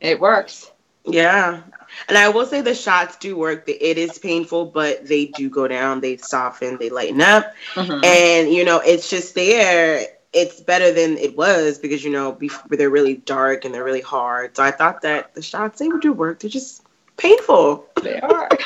It 0.00 0.20
works. 0.20 0.70
Yeah. 1.04 1.62
And 2.08 2.18
I 2.18 2.28
will 2.28 2.46
say 2.46 2.60
the 2.60 2.74
shots 2.74 3.16
do 3.16 3.36
work. 3.36 3.64
It 3.68 3.98
is 3.98 4.18
painful, 4.18 4.66
but 4.66 5.06
they 5.06 5.26
do 5.26 5.50
go 5.50 5.66
down. 5.66 6.00
They 6.00 6.18
soften, 6.18 6.78
they 6.78 6.90
lighten 6.90 7.20
up. 7.20 7.52
Mhm. 7.74 8.04
And, 8.04 8.52
you 8.52 8.64
know, 8.64 8.78
it's 8.78 9.10
just 9.10 9.34
there. 9.34 10.06
It's 10.32 10.60
better 10.60 10.92
than 10.92 11.16
it 11.18 11.36
was 11.36 11.78
because, 11.78 12.04
you 12.04 12.10
know, 12.10 12.32
before 12.32 12.76
they're 12.76 12.90
really 12.90 13.14
dark 13.14 13.64
and 13.64 13.74
they're 13.74 13.84
really 13.84 14.00
hard. 14.00 14.56
So 14.56 14.62
I 14.62 14.70
thought 14.70 15.02
that 15.02 15.34
the 15.34 15.42
shots, 15.42 15.78
they 15.78 15.88
would 15.88 16.00
do 16.00 16.12
work. 16.12 16.40
They're 16.40 16.50
just 16.50 16.82
painful. 17.16 17.86
They 18.02 18.20
are. 18.20 18.48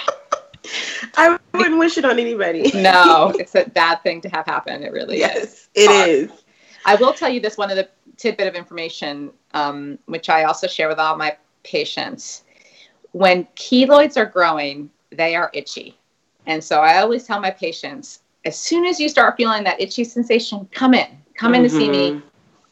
I 1.17 1.39
wouldn't 1.55 1.79
wish 1.79 1.99
it 1.99 2.05
on 2.05 2.19
anybody. 2.19 2.71
no, 2.75 3.33
it's 3.39 3.55
a 3.55 3.65
bad 3.69 4.03
thing 4.03 4.21
to 4.23 4.29
have 4.29 4.47
happen. 4.47 4.83
It 4.83 4.93
really 4.93 5.17
is. 5.17 5.21
Yes, 5.21 5.69
it 5.75 5.91
Hard. 5.91 6.09
is. 6.09 6.31
I 6.85 6.95
will 6.97 7.13
tell 7.13 7.29
you 7.29 7.41
this 7.41 7.57
one 7.57 7.71
of 7.71 7.77
the 7.77 7.89
tidbit 8.17 8.47
of 8.47 8.55
information, 8.55 9.31
um, 9.55 9.99
which 10.07 10.29
I 10.29 10.45
also 10.45 10.67
share 10.67 10.89
with 10.89 10.99
all 10.99 11.17
my 11.17 11.37
patients. 11.65 12.45
When 13.13 13.45
keloids 13.57 14.17
are 14.17 14.27
growing, 14.27 14.91
they 15.11 15.35
are 15.35 15.51
itchy. 15.55 15.97
And 16.47 16.63
so 16.63 16.81
I 16.81 16.99
always 16.99 17.25
tell 17.25 17.41
my 17.41 17.51
patients 17.51 18.21
as 18.45 18.57
soon 18.59 18.87
as 18.87 18.99
you 19.01 19.09
start 19.09 19.37
feeling 19.37 19.65
that 19.65 19.81
itchy 19.81 20.05
sensation, 20.05 20.69
come 20.73 20.95
in, 20.95 21.09
come 21.35 21.55
in 21.55 21.63
to 21.63 21.69
see 21.69 21.89
me 21.91 22.11
Mhm. 22.13 22.23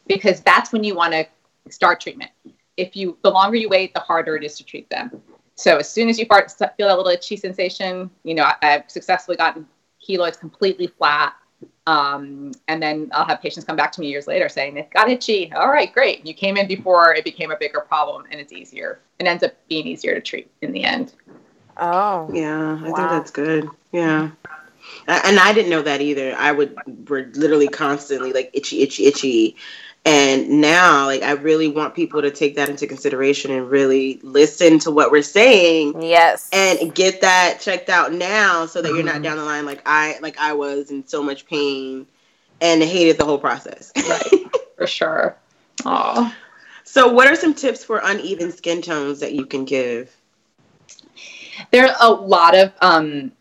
because 0.07 0.41
that's 0.41 0.71
when 0.71 0.83
you 0.83 0.95
want 0.95 1.13
to 1.13 1.25
start 1.69 1.99
treatment. 1.99 2.31
If 2.77 2.95
you, 2.95 3.17
the 3.23 3.29
longer 3.31 3.57
you 3.57 3.69
wait, 3.69 3.93
the 3.93 3.99
harder 3.99 4.35
it 4.35 4.43
is 4.43 4.57
to 4.57 4.63
treat 4.63 4.89
them. 4.89 5.21
So 5.57 5.77
as 5.77 5.91
soon 5.91 6.07
as 6.07 6.19
you 6.19 6.25
start 6.25 6.51
feel 6.51 6.87
that 6.87 6.97
little 6.97 7.11
itchy 7.11 7.35
sensation, 7.35 8.09
you 8.23 8.35
know, 8.35 8.43
I, 8.43 8.55
I've 8.61 8.89
successfully 8.89 9.37
gotten 9.37 9.67
keloids 10.07 10.39
completely 10.39 10.87
flat. 10.87 11.33
Um, 11.87 12.51
and 12.67 12.81
then 12.83 13.09
I'll 13.11 13.25
have 13.25 13.41
patients 13.41 13.65
come 13.65 13.75
back 13.75 13.91
to 13.93 14.01
me 14.01 14.07
years 14.07 14.27
later 14.27 14.49
saying 14.49 14.77
it 14.77 14.91
got 14.91 15.09
itchy. 15.09 15.51
All 15.53 15.69
right, 15.69 15.91
great. 15.91 16.25
You 16.25 16.33
came 16.33 16.57
in 16.57 16.67
before 16.67 17.15
it 17.15 17.23
became 17.23 17.49
a 17.49 17.57
bigger 17.57 17.79
problem, 17.79 18.25
and 18.29 18.39
it's 18.39 18.53
easier. 18.53 18.99
It 19.19 19.25
ends 19.25 19.41
up 19.41 19.53
being 19.67 19.87
easier 19.87 20.13
to 20.13 20.21
treat 20.21 20.51
in 20.61 20.71
the 20.73 20.83
end. 20.83 21.13
Oh. 21.77 22.29
Yeah, 22.31 22.79
I 22.81 22.85
think 22.85 22.97
that's 22.97 23.31
good. 23.31 23.69
Yeah. 23.91 24.29
And 25.07 25.39
I 25.39 25.53
didn't 25.53 25.71
know 25.71 25.81
that 25.81 26.01
either. 26.01 26.35
I 26.35 26.51
would 26.51 26.75
were 27.09 27.29
literally 27.33 27.67
constantly 27.67 28.31
like 28.31 28.51
itchy, 28.53 28.81
itchy, 28.81 29.05
itchy. 29.05 29.55
And 30.07 30.61
now, 30.61 31.05
like, 31.05 31.21
I 31.21 31.31
really 31.33 31.67
want 31.67 31.93
people 31.93 32.21
to 32.21 32.31
take 32.31 32.55
that 32.55 32.69
into 32.69 32.87
consideration 32.87 33.51
and 33.51 33.69
really 33.69 34.21
listen 34.23 34.79
to 34.79 34.91
what 34.91 35.11
we're 35.11 35.21
saying 35.21 36.01
Yes. 36.01 36.49
and 36.53 36.95
get 36.95 37.19
that 37.19 37.57
checked 37.59 37.89
out 37.89 38.13
now 38.13 38.65
so 38.67 38.81
that 38.81 38.93
you're 38.93 39.03
not 39.03 39.15
Mhm. 39.15 39.23
down 39.23 39.37
the 39.37 39.43
line 39.43 39.65
like 39.65 39.81
I 39.85 40.17
like 40.21 40.37
I 40.39 40.53
was 40.53 40.91
in 40.91 41.05
so 41.05 41.21
much 41.21 41.45
pain 41.45 42.07
and 42.61 42.81
hated 42.81 43.17
the 43.17 43.25
whole 43.25 43.37
process. 43.37 43.91
Right. 44.07 44.45
For 44.77 44.87
sure. 44.87 45.35
Oh. 45.85 46.33
so 46.85 47.09
what 47.11 47.27
are 47.27 47.35
some 47.35 47.53
tips 47.53 47.83
for 47.83 47.99
uneven 48.03 48.51
skin 48.51 48.81
tones 48.81 49.19
that 49.19 49.33
you 49.33 49.45
can 49.45 49.65
give? 49.65 50.15
There 51.71 51.85
are 51.85 51.95
a 51.99 52.09
lot 52.09 52.55
of 52.55 52.71
um, 52.81 53.33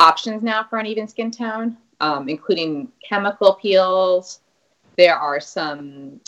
options 0.00 0.42
now 0.42 0.64
for 0.68 0.78
uneven 0.78 1.06
skin 1.06 1.30
tone, 1.30 1.76
um, 2.00 2.28
including 2.28 2.90
chemical 3.08 3.54
peels. 3.54 4.40
There 4.96 5.16
are 5.16 5.40
some 5.40 6.20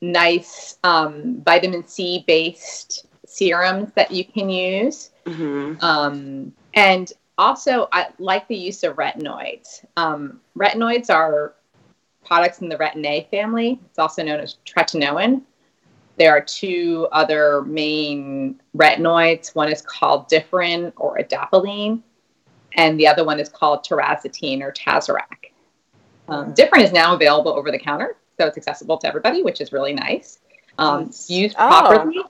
nice 0.00 0.78
um, 0.84 1.42
vitamin 1.44 1.86
C 1.86 2.24
based 2.26 3.06
serums 3.26 3.92
that 3.94 4.10
you 4.10 4.24
can 4.24 4.48
use. 4.48 5.10
hmm 5.26 5.74
Um, 5.80 6.52
and 6.74 7.12
also, 7.36 7.88
I 7.92 8.08
like 8.18 8.48
the 8.48 8.56
use 8.56 8.82
of 8.82 8.96
retinoids. 8.96 9.84
Um, 9.96 10.40
retinoids 10.56 11.08
are 11.10 11.54
products 12.24 12.60
in 12.60 12.68
the 12.68 12.76
retin-A 12.76 13.28
family. 13.30 13.80
It's 13.86 13.98
also 13.98 14.22
known 14.22 14.40
as 14.40 14.56
tretinoin. 14.66 15.42
There 16.18 16.32
are 16.32 16.40
two 16.40 17.06
other 17.12 17.62
main 17.62 18.60
retinoids. 18.76 19.54
One 19.54 19.70
is 19.70 19.80
called 19.82 20.28
Differin 20.28 20.92
or 20.96 21.16
adapalene, 21.18 22.02
and 22.76 22.98
the 22.98 23.06
other 23.06 23.24
one 23.24 23.38
is 23.38 23.48
called 23.48 23.84
tazarotene 23.84 24.60
or 24.60 24.72
Tazorac. 24.72 25.37
Um, 26.28 26.54
Differin 26.54 26.82
is 26.82 26.92
now 26.92 27.14
available 27.14 27.52
over 27.52 27.70
the 27.70 27.78
counter, 27.78 28.16
so 28.38 28.46
it's 28.46 28.56
accessible 28.56 28.98
to 28.98 29.06
everybody, 29.06 29.42
which 29.42 29.60
is 29.60 29.72
really 29.72 29.92
nice. 29.92 30.40
Um, 30.78 31.10
used 31.28 31.56
Oh. 31.58 31.68
properly, 31.68 32.22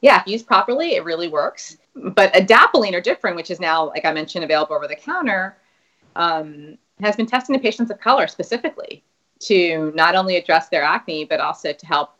yeah, 0.00 0.20
if 0.20 0.26
used 0.28 0.46
properly, 0.46 0.94
it 0.94 1.04
really 1.04 1.28
works. 1.28 1.78
But 1.94 2.32
adapalene 2.34 2.92
or 2.92 3.00
Differin, 3.00 3.34
which 3.34 3.50
is 3.50 3.58
now, 3.58 3.88
like 3.88 4.04
I 4.04 4.12
mentioned, 4.12 4.44
available 4.44 4.76
over 4.76 4.86
the 4.86 4.96
counter, 4.96 5.56
um, 6.14 6.76
has 7.00 7.16
been 7.16 7.26
tested 7.26 7.56
in 7.56 7.62
patients 7.62 7.90
of 7.90 7.98
color 7.98 8.26
specifically 8.26 9.02
to 9.40 9.92
not 9.94 10.14
only 10.14 10.36
address 10.36 10.68
their 10.68 10.82
acne, 10.82 11.24
but 11.24 11.40
also 11.40 11.72
to 11.72 11.86
help 11.86 12.10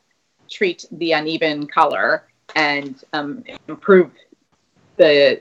treat 0.51 0.85
the 0.93 1.13
uneven 1.13 1.67
color 1.67 2.25
and 2.55 3.05
um, 3.13 3.45
improve 3.69 4.11
the 4.97 5.41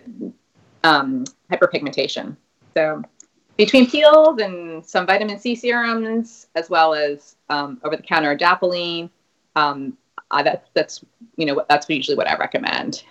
um, 0.84 1.26
hyperpigmentation. 1.52 2.36
So, 2.76 3.04
between 3.58 3.90
peels 3.90 4.40
and 4.40 4.86
some 4.86 5.06
vitamin 5.06 5.40
C 5.40 5.56
serums, 5.56 6.48
as 6.56 6.70
well 6.70 6.94
as 6.94 7.36
um, 7.50 7.80
over-the-counter 7.84 8.38
adapalene, 8.38 9.10
um, 9.56 9.98
uh, 10.32 10.44
that's 10.44 10.70
that's 10.74 11.06
you 11.38 11.46
know 11.46 11.64
that's 11.70 11.90
usually 11.90 12.18
what 12.18 12.30
I 12.30 12.36
recommend. 12.36 13.04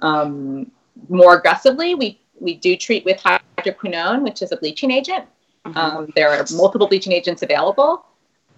Um, 0.00 0.70
more 1.08 1.36
aggressively, 1.36 1.94
we 1.94 2.20
we 2.38 2.54
do 2.54 2.76
treat 2.76 3.04
with 3.04 3.18
hydroquinone, 3.18 4.22
which 4.22 4.42
is 4.42 4.52
a 4.52 4.56
bleaching 4.56 4.90
agent. 4.90 5.26
Um, 5.74 6.10
there 6.16 6.30
are 6.30 6.44
multiple 6.54 6.86
bleaching 6.88 7.12
agents 7.12 7.42
available. 7.42 8.06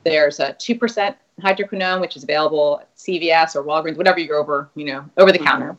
There's 0.05 0.38
a 0.40 0.52
two 0.55 0.76
percent 0.76 1.16
hydroquinone, 1.40 2.00
which 2.00 2.16
is 2.16 2.22
available 2.22 2.81
at 2.83 2.96
CVS 2.96 3.57
or 3.57 3.64
Walgreens, 3.64 3.96
whatever 3.96 4.20
you're 4.20 4.37
over, 4.37 4.70
you 4.74 4.85
know, 4.85 5.05
over 5.16 5.33
the 5.33 5.38
Mhm. 5.38 5.44
counter. 5.44 5.76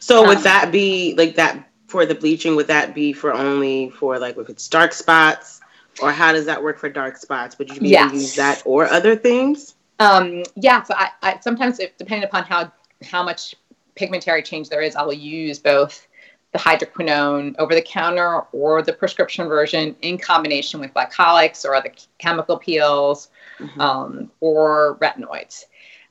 So 0.00 0.26
would 0.26 0.38
Um, 0.38 0.42
that 0.44 0.72
be 0.72 1.14
like 1.16 1.36
that 1.36 1.68
for 1.86 2.06
the 2.06 2.14
bleaching? 2.14 2.56
Would 2.56 2.66
that 2.68 2.94
be 2.94 3.12
for 3.12 3.32
only 3.32 3.90
for 3.90 4.18
like 4.18 4.36
if 4.36 4.48
it's 4.48 4.68
dark 4.68 4.92
spots, 4.92 5.60
or 6.02 6.12
how 6.12 6.32
does 6.32 6.46
that 6.46 6.62
work 6.62 6.78
for 6.78 6.88
dark 6.88 7.16
spots? 7.16 7.58
Would 7.58 7.70
you 7.70 7.80
be 7.80 7.94
able 7.96 8.10
to 8.10 8.16
use 8.16 8.34
that 8.36 8.62
or 8.64 8.86
other 8.86 9.16
things? 9.16 9.74
Um, 9.98 10.42
yeah, 10.56 10.82
so 10.82 10.94
I, 10.96 11.10
I 11.22 11.38
sometimes, 11.40 11.80
if, 11.80 11.96
depending 11.96 12.28
upon 12.28 12.44
how 12.44 12.70
how 13.04 13.22
much 13.22 13.54
pigmentary 13.94 14.42
change 14.42 14.68
there 14.68 14.82
is, 14.82 14.96
I 14.96 15.02
will 15.02 15.14
use 15.14 15.58
both 15.58 16.06
the 16.52 16.58
hydroquinone 16.58 17.54
over 17.58 17.74
the 17.74 17.82
counter 17.82 18.40
or 18.52 18.82
the 18.82 18.92
prescription 18.92 19.48
version 19.48 19.96
in 20.02 20.16
combination 20.16 20.80
with 20.80 20.92
glycolics 20.94 21.64
or 21.64 21.74
other 21.74 21.92
chemical 22.18 22.56
peels 22.56 23.28
Mhm. 23.58 23.80
um, 23.80 24.30
or 24.40 24.96
retinoids. 25.00 25.64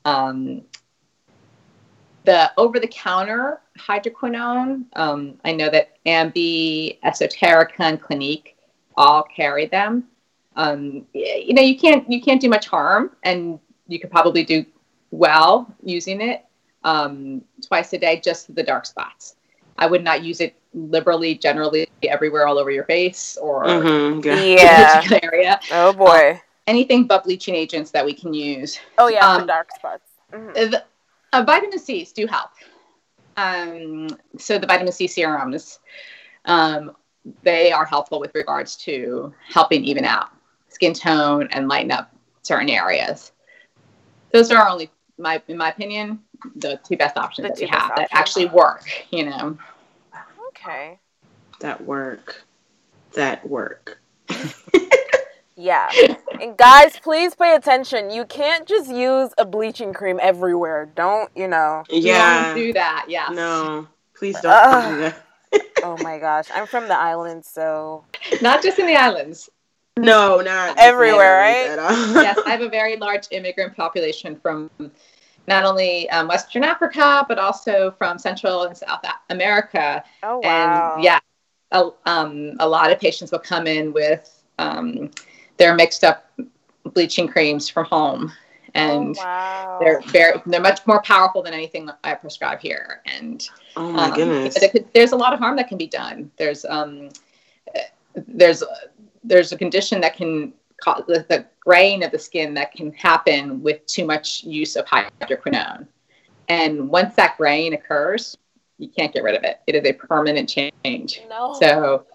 Um, 0.04 0.64
the 2.26 2.52
over 2.58 2.80
the 2.80 2.88
counter 2.88 3.62
hydroquinone, 3.78 4.86
um, 4.96 5.36
I 5.46 5.52
know 5.54 5.70
that 5.70 5.98
Ambi, 6.06 7.00
Esoterica, 7.04 7.80
and 7.80 8.02
Clinique 8.02 8.56
all 8.98 9.24
carry 9.24 9.66
them. 9.68 10.06
Um, 10.56 11.06
you 11.14 11.54
know, 11.54 11.62
you 11.62 11.78
can't 11.78 12.10
you 12.10 12.22
can't 12.22 12.42
do 12.42 12.50
much 12.50 12.68
harm, 12.68 13.12
and 13.24 13.60
you 13.88 14.00
could 14.00 14.12
probably 14.12 14.44
do 14.44 14.66
well 15.12 15.74
using 15.84 16.22
it 16.22 16.46
um, 16.84 17.42
twice 17.66 17.94
a 17.94 17.98
day 17.98 18.20
just 18.20 18.48
for 18.48 18.54
the 18.54 18.64
dark 18.64 18.86
spots. 18.86 19.36
I 19.78 19.88
would 19.88 20.04
not 20.04 20.24
use 20.24 20.40
it 20.40 20.56
liberally, 20.74 21.36
generally 21.36 21.88
everywhere, 22.04 22.48
all 22.48 22.58
over 22.58 22.72
your 22.72 22.86
face 22.86 23.38
or 23.42 23.66
Mhm, 23.66 24.24
yeah. 24.24 24.36
Yeah. 24.46 24.96
particular 25.02 25.20
area. 25.34 25.60
Oh 25.72 25.94
boy. 25.94 26.42
Anything 26.68 27.06
but 27.06 27.26
bleaching 27.26 27.54
agents 27.56 27.92
that 27.92 28.04
we 28.06 28.14
can 28.14 28.34
use. 28.34 28.80
Oh 28.98 29.08
yeah, 29.08 29.28
um, 29.28 29.42
for 29.42 29.48
dark 29.48 29.72
spots. 29.76 30.10
Mhm. 30.34 30.54
The, 30.72 30.84
uh, 31.36 31.44
vitamin 31.44 31.80
C's 31.80 32.12
do 32.12 32.28
help. 32.28 32.52
Um, 33.38 34.08
so 34.38 34.58
the 34.58 34.68
vitamin 34.68 34.94
C 34.94 35.08
serums, 35.08 35.80
um, 36.46 36.96
they 37.44 37.72
are 37.72 37.86
helpful 37.86 38.20
with 38.20 38.32
regards 38.34 38.76
to 38.78 39.34
helping 39.50 39.84
even 39.84 40.06
out 40.06 40.30
skin 40.70 40.94
tone 40.94 41.48
and 41.52 41.68
lighten 41.68 41.92
up 41.92 42.14
certain 42.44 42.70
areas. 42.70 43.32
Those 44.32 44.52
are 44.52 44.68
only 44.68 44.90
my, 45.18 45.42
in 45.48 45.58
my 45.58 45.70
opinion, 45.70 46.20
the 46.56 46.80
two 46.88 46.98
best 46.98 47.18
options 47.18 47.48
The 47.48 47.50
that 47.50 47.60
we 47.60 47.66
two 47.66 47.72
best 47.72 47.82
have 47.82 47.96
that 47.96 48.04
options. 48.06 48.20
actually 48.20 48.46
work. 48.48 48.84
You 49.12 49.26
know, 49.26 49.58
Okay. 50.50 51.00
That 51.60 51.84
work. 51.84 52.44
That 53.14 53.48
work. 53.48 54.00
Yeah. 55.56 55.90
And 56.42 56.58
guys, 56.58 57.00
please 57.00 57.34
pay 57.34 57.56
attention. 57.56 58.10
You 58.10 58.26
can't 58.26 58.68
just 58.68 58.92
use 58.92 59.34
a 59.38 59.46
bleaching 59.46 59.94
cream 59.94 60.20
everywhere. 60.22 60.92
Don't, 60.94 61.32
you 61.34 61.48
know. 61.48 61.86
Yeah. 61.90 62.48
Don't 62.48 62.58
do 62.58 62.74
that. 62.74 63.06
Yeah. 63.08 63.30
No, 63.32 63.88
please 64.14 64.38
don't 64.42 64.52
Ugh. 64.52 64.94
do 64.94 65.00
that. 65.00 65.24
Oh 65.82 65.96
my 66.04 66.20
gosh. 66.20 66.48
I'm 66.54 66.68
from 66.68 66.90
the 66.90 66.98
islands, 66.98 67.48
so 67.48 68.04
not 68.42 68.62
just 68.62 68.80
in 68.80 68.86
the 68.86 68.98
islands. 68.98 69.50
No, 69.98 70.42
not 70.42 70.78
Everywhere, 70.78 71.40
right? 71.40 71.76
yes, 72.16 72.38
I 72.46 72.50
have 72.50 72.62
a 72.62 72.68
very 72.68 72.98
large 72.98 73.28
immigrant 73.32 73.78
population 73.78 74.36
from 74.36 74.70
not 75.48 75.64
only 75.64 76.10
um, 76.10 76.28
Western 76.28 76.66
Africa, 76.66 77.26
but 77.30 77.40
also 77.40 77.96
from 77.98 78.20
Central 78.20 78.64
and 78.64 78.76
South 78.76 79.06
America. 79.30 80.04
Oh 80.22 80.40
wow. 80.40 80.96
And 80.96 81.04
yeah, 81.04 81.20
a, 81.72 81.92
um, 82.06 82.58
a 82.60 82.68
lot 82.68 82.92
of 82.92 83.00
patients 83.00 83.32
will 83.32 83.40
come 83.40 83.68
in 83.68 83.94
with 83.94 84.44
um, 84.60 85.12
their 85.58 85.76
mixed 85.76 86.04
up 86.04 86.32
bleaching 86.94 87.28
creams 87.28 87.70
from 87.70 87.86
home. 87.86 88.32
And 88.74 89.16
oh, 89.18 89.24
wow. 89.24 89.78
they're 89.80 90.02
very, 90.02 90.42
they're 90.46 90.60
much 90.60 90.86
more 90.86 91.02
powerful 91.02 91.42
than 91.42 91.54
anything 91.54 91.90
I 92.04 92.14
prescribe 92.14 92.60
here. 92.60 93.02
And 93.06 93.48
Oh 93.78 93.92
my 93.92 94.10
um, 94.10 94.14
goodness. 94.14 94.56
there 94.60 94.70
could- 94.70 94.88
there's 94.94 95.14
a 95.14 95.16
lot 95.16 95.34
of 95.34 95.40
harm 95.40 95.56
that 95.56 95.70
can 95.70 95.78
be 95.78 95.88
done. 95.88 96.30
There's 96.38 96.66
um, 96.66 97.10
there's 98.16 98.64
there's 99.24 99.52
a 99.52 99.58
condition 99.58 100.02
that 100.02 100.16
can 100.16 100.54
cause 100.84 101.04
the, 101.08 101.26
the 101.30 101.46
graying 101.60 102.04
of 102.04 102.12
the 102.12 102.20
skin 102.20 102.54
that 102.54 102.72
can 102.74 102.92
happen 102.94 103.62
with 103.64 103.86
too 103.86 104.06
much 104.06 104.44
use 104.44 104.76
of 104.76 104.86
hydroquinone. 104.86 105.88
And 106.48 106.90
once 106.90 107.16
that 107.16 107.38
graying 107.38 107.74
occurs, 107.74 108.38
you 108.78 108.90
can't 108.90 109.14
get 109.14 109.24
rid 109.24 109.36
of 109.36 109.44
it. 109.44 109.62
It 109.68 109.76
is 109.76 109.86
a 109.86 109.94
permanent 109.94 110.48
change. 110.50 111.22
No. 111.30 111.56
So 111.60 112.06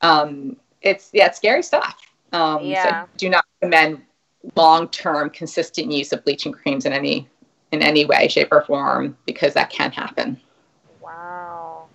um, 0.00 0.56
it's 0.82 1.10
yeah, 1.12 1.26
it's 1.26 1.36
scary 1.36 1.62
stuff. 1.62 2.00
Um, 2.36 2.64
Yeah. 2.64 3.02
So 3.04 3.08
do 3.16 3.28
not 3.30 3.44
recommend 3.62 4.02
long-term 4.56 5.30
consistent 5.30 5.90
use 5.90 6.12
of 6.12 6.24
bleaching 6.24 6.52
creams 6.52 6.84
in 6.86 6.92
any 6.92 7.28
in 7.72 7.82
any 7.82 8.04
way, 8.04 8.28
shape, 8.28 8.48
or 8.52 8.62
form 8.62 9.16
because 9.26 9.54
that 9.54 9.70
can 9.70 9.90
happen. 9.92 10.40
wow. 11.00 11.86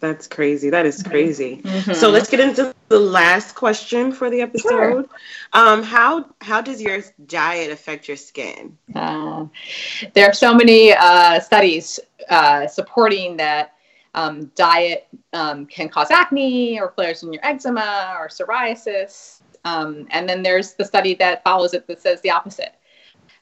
That's 0.00 0.26
crazy. 0.26 0.70
That 0.70 0.86
is 0.86 1.02
Mhm. 1.02 1.10
crazy. 1.10 1.62
So 1.94 2.10
let's 2.10 2.28
get 2.30 2.40
into 2.40 2.72
the 2.88 2.98
last 2.98 3.54
question 3.54 4.12
for 4.12 4.30
the 4.30 4.40
episode. 4.42 4.70
Sure. 4.70 5.04
Um, 5.52 5.82
how 5.82 6.26
how 6.40 6.60
does 6.60 6.80
your 6.82 7.00
diet 7.26 7.70
affect 7.70 8.08
your 8.08 8.16
skin? 8.16 8.76
Uh, 8.94 9.46
there 10.14 10.28
are 10.28 10.32
so 10.34 10.54
many 10.54 10.92
uh, 10.92 11.40
studies 11.40 11.98
uh, 12.28 12.66
supporting 12.66 13.36
that 13.38 13.72
um, 14.14 14.50
diet 14.54 15.06
um, 15.32 15.66
can 15.66 15.88
cause 15.88 16.10
acne 16.10 16.78
or 16.80 16.90
flares 16.90 17.22
in 17.22 17.32
your 17.32 17.44
eczema 17.44 18.16
or 18.18 18.28
psoriasis. 18.28 19.40
Um, 19.64 20.06
and 20.10 20.28
then 20.28 20.42
there's 20.42 20.74
the 20.74 20.84
study 20.84 21.14
that 21.16 21.44
follows 21.44 21.74
it 21.74 21.86
that 21.86 22.00
says 22.00 22.20
the 22.20 22.30
opposite. 22.30 22.74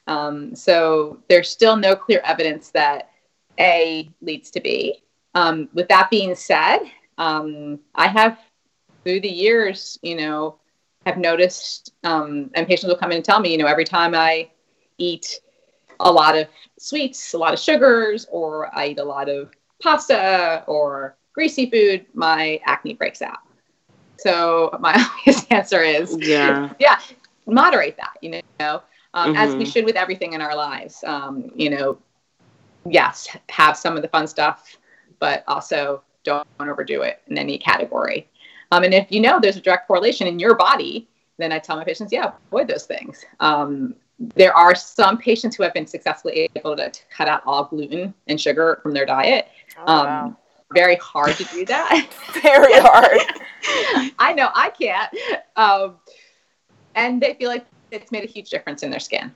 Um, 0.07 0.55
so 0.55 1.19
there's 1.29 1.49
still 1.49 1.75
no 1.75 1.95
clear 1.95 2.21
evidence 2.23 2.69
that 2.69 3.09
A 3.59 4.09
leads 4.21 4.51
to 4.51 4.61
B. 4.61 5.03
Um, 5.33 5.69
with 5.73 5.87
that 5.87 6.09
being 6.09 6.35
said, 6.35 6.79
um, 7.17 7.79
I 7.95 8.07
have 8.07 8.39
through 9.03 9.21
the 9.21 9.29
years, 9.29 9.97
you 10.01 10.15
know, 10.15 10.57
have 11.05 11.17
noticed, 11.17 11.93
um, 12.03 12.51
and 12.53 12.67
patients 12.67 12.89
will 12.89 12.97
come 12.97 13.11
in 13.11 13.17
and 13.17 13.25
tell 13.25 13.39
me, 13.39 13.51
you 13.51 13.57
know, 13.57 13.65
every 13.65 13.85
time 13.85 14.13
I 14.13 14.49
eat 14.97 15.39
a 15.99 16.11
lot 16.11 16.37
of 16.37 16.47
sweets, 16.79 17.33
a 17.33 17.37
lot 17.37 17.53
of 17.53 17.59
sugars, 17.59 18.27
or 18.31 18.75
I 18.75 18.87
eat 18.87 18.99
a 18.99 19.03
lot 19.03 19.29
of 19.29 19.51
pasta 19.81 20.63
or 20.67 21.15
greasy 21.33 21.69
food, 21.69 22.05
my 22.13 22.59
acne 22.65 22.93
breaks 22.93 23.21
out. 23.21 23.39
So 24.21 24.77
my 24.79 24.93
obvious 25.19 25.45
answer 25.49 25.81
is 25.81 26.17
Yeah. 26.21 26.69
yeah, 26.79 26.99
moderate 27.45 27.97
that, 27.97 28.13
you 28.21 28.41
know, 28.59 28.81
um, 29.13 29.35
as 29.35 29.55
we 29.57 29.65
Mhm. 29.65 29.71
should 29.71 29.85
with 29.85 29.95
everything 29.95 30.33
in 30.33 30.41
our 30.41 30.55
lives. 30.55 31.03
Um, 31.05 31.51
you 31.55 31.69
know, 31.69 31.97
yes, 32.85 33.27
have 33.49 33.77
some 33.77 33.95
of 33.95 34.01
the 34.01 34.07
fun 34.09 34.27
stuff, 34.27 34.77
but 35.19 35.43
also 35.47 36.01
don't 36.23 36.45
overdo 36.59 37.01
it 37.01 37.21
in 37.27 37.37
any 37.37 37.57
category. 37.57 38.27
Um, 38.71 38.83
and 38.83 38.93
if 38.93 39.11
you 39.11 39.19
know 39.19 39.39
there's 39.39 39.57
a 39.57 39.61
direct 39.61 39.87
correlation 39.87 40.27
in 40.27 40.39
your 40.39 40.55
body, 40.55 41.07
then 41.37 41.51
I 41.51 41.59
tell 41.59 41.75
my 41.75 41.83
patients, 41.83 42.11
yeah, 42.13 42.31
avoid 42.51 42.67
those 42.67 42.85
things. 42.85 43.25
Um, 43.39 43.95
there 44.35 44.55
are 44.55 44.75
some 44.75 45.17
patients 45.17 45.55
who 45.55 45.63
have 45.63 45.73
been 45.73 45.87
successfully 45.87 46.47
able 46.55 46.75
to, 46.75 46.89
to 46.89 47.01
cut 47.09 47.27
out 47.27 47.41
all 47.45 47.65
gluten 47.65 48.13
and 48.27 48.39
sugar 48.39 48.79
from 48.83 48.93
their 48.93 49.05
diet. 49.05 49.47
Oh, 49.77 49.85
Um, 49.87 50.05
wow. 50.05 50.37
Very 50.73 50.95
hard 50.97 51.35
to 51.35 51.43
do 51.45 51.65
that. 51.65 52.07
Very 52.41 52.79
hard. 52.79 53.19
I 54.19 54.33
know 54.33 54.49
I 54.55 54.69
can't. 54.69 55.13
Um, 55.55 55.97
and 56.95 57.21
they 57.21 57.33
feel 57.35 57.49
like 57.49 57.65
it's 57.91 58.11
made 58.11 58.23
a 58.23 58.27
huge 58.27 58.49
difference 58.49 58.83
in 58.83 58.89
their 58.89 58.99
skin. 58.99 59.33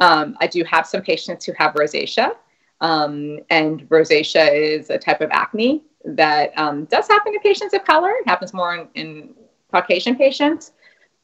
Um, 0.00 0.36
I 0.40 0.46
do 0.46 0.64
have 0.64 0.86
some 0.86 1.02
patients 1.02 1.44
who 1.44 1.52
have 1.58 1.74
rosacea, 1.74 2.32
um, 2.80 3.38
and 3.50 3.88
rosacea 3.88 4.52
is 4.52 4.90
a 4.90 4.98
type 4.98 5.20
of 5.20 5.30
acne 5.30 5.82
that 6.04 6.52
um, 6.58 6.84
does 6.86 7.08
happen 7.08 7.34
in 7.34 7.40
patients 7.40 7.74
of 7.74 7.84
color. 7.84 8.10
It 8.10 8.28
happens 8.28 8.52
more 8.52 8.76
in, 8.76 8.88
in 8.94 9.34
Caucasian 9.72 10.16
patients, 10.16 10.72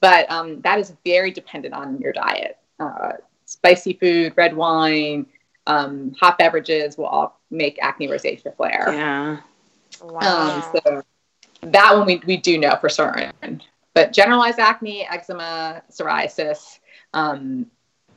but 0.00 0.30
um, 0.30 0.60
that 0.62 0.78
is 0.78 0.94
very 1.04 1.30
dependent 1.30 1.74
on 1.74 1.98
your 1.98 2.12
diet. 2.12 2.58
Uh, 2.80 3.12
spicy 3.44 3.92
food, 3.94 4.32
red 4.36 4.56
wine, 4.56 5.26
um, 5.66 6.14
hot 6.18 6.38
beverages 6.38 6.96
will 6.98 7.06
all 7.06 7.40
make 7.50 7.78
acne 7.82 8.08
rosacea 8.08 8.54
flare. 8.56 8.86
Yeah. 8.92 9.38
Wow. 10.02 10.56
Um, 10.56 10.62
so 10.84 11.02
that 11.62 11.96
one 11.96 12.06
we, 12.06 12.20
we 12.26 12.36
do 12.36 12.58
know 12.58 12.76
for 12.80 12.88
certain. 12.88 13.62
But 13.94 14.12
generalized 14.12 14.58
acne, 14.58 15.06
eczema, 15.06 15.82
psoriasis, 15.90 16.78
um, 17.14 17.66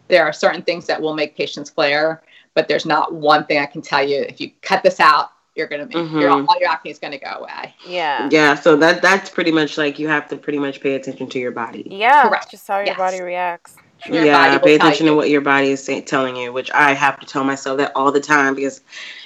there 0.08 0.24
are 0.24 0.34
certain 0.34 0.62
things 0.62 0.86
that 0.88 1.02
will 1.02 1.14
make 1.16 1.36
patients 1.36 1.70
flare, 1.70 2.24
but 2.54 2.68
there's 2.68 2.86
not 2.86 3.14
one 3.14 3.46
thing 3.46 3.60
I 3.60 3.66
can 3.66 3.82
tell 3.82 4.08
you. 4.08 4.22
If 4.22 4.40
you 4.40 4.52
cut 4.62 4.84
this 4.84 5.00
out, 5.00 5.32
you're 5.56 5.68
gonna 5.68 5.86
make 5.86 5.94
your, 5.96 6.32
Mhm. 6.32 6.48
all 6.48 6.60
your 6.60 6.70
acne 6.70 6.92
is 6.92 7.00
gonna 7.00 7.18
go 7.18 7.30
away. 7.30 7.74
yeah. 7.88 8.28
Yeah. 8.32 8.56
So 8.56 8.76
that 8.78 9.02
that's 9.02 9.30
pretty 9.30 9.52
much 9.52 9.78
like 9.78 10.00
you 10.00 10.08
have 10.08 10.28
to 10.30 10.38
pretty 10.38 10.60
much 10.60 10.80
pay 10.82 10.96
attention 10.96 11.28
to 11.30 11.40
your 11.40 11.52
body. 11.52 11.88
Yeah. 11.90 12.24
Correct. 12.24 12.52
Just 12.52 12.68
how 12.68 12.78
your 12.78 12.88
Yes. 12.88 12.98
body 12.98 13.22
reacts. 13.22 13.76
Your 14.06 14.26
yeah, 14.26 14.58
body 14.58 14.64
pay 14.64 14.76
attention 14.76 15.08
to 15.08 15.16
what 15.16 15.30
your 15.30 15.42
body 15.42 15.70
is 15.70 15.84
say, 15.84 16.02
telling 16.02 16.36
you, 16.36 16.54
which 16.54 16.70
I 16.72 16.94
have 16.94 17.20
to 17.22 17.26
tell 17.26 17.44
myself 17.44 17.78
that 17.80 17.92
all 17.96 18.12
the 18.12 18.20
time 18.20 18.54
because 18.54 18.82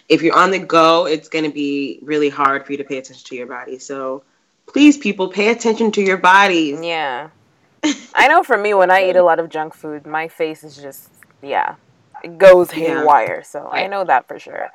if 0.07 0.22
you're 0.22 0.36
on 0.36 0.51
the 0.51 0.59
go, 0.59 1.05
it's 1.05 1.28
going 1.28 1.45
to 1.45 1.51
be 1.51 1.99
really 2.01 2.30
hard 2.30 2.65
for 2.65 2.72
you 2.72 2.78
to 2.78 2.84
pay 2.84 2.97
attention 2.97 3.26
to 3.26 3.36
your 3.36 3.47
body. 3.47 3.78
So 3.78 4.24
please, 4.67 4.97
people, 4.97 5.28
pay 5.30 5.49
attention 5.49 5.91
to 5.93 6.01
your 6.01 6.17
bodies. 6.17 6.80
Yeah. 6.82 7.30
I 8.13 8.28
know 8.28 8.43
for 8.43 8.57
me, 8.57 8.74
when 8.74 8.89
I 8.89 9.09
eat 9.09 9.15
a 9.15 9.24
lot 9.24 9.39
of 9.39 9.49
junk 9.49 9.74
food, 9.74 10.05
my 10.05 10.28
face 10.28 10.63
is 10.63 10.78
just, 10.78 11.09
yeah, 11.41 11.76
it 12.24 12.38
goes 12.38 12.72
Yeah. 12.72 12.99
haywire. 12.99 13.43
So 13.43 13.67
I 13.72 13.88
know 13.88 14.03
that 14.05 14.28
for 14.28 14.39
sure. 14.39 14.70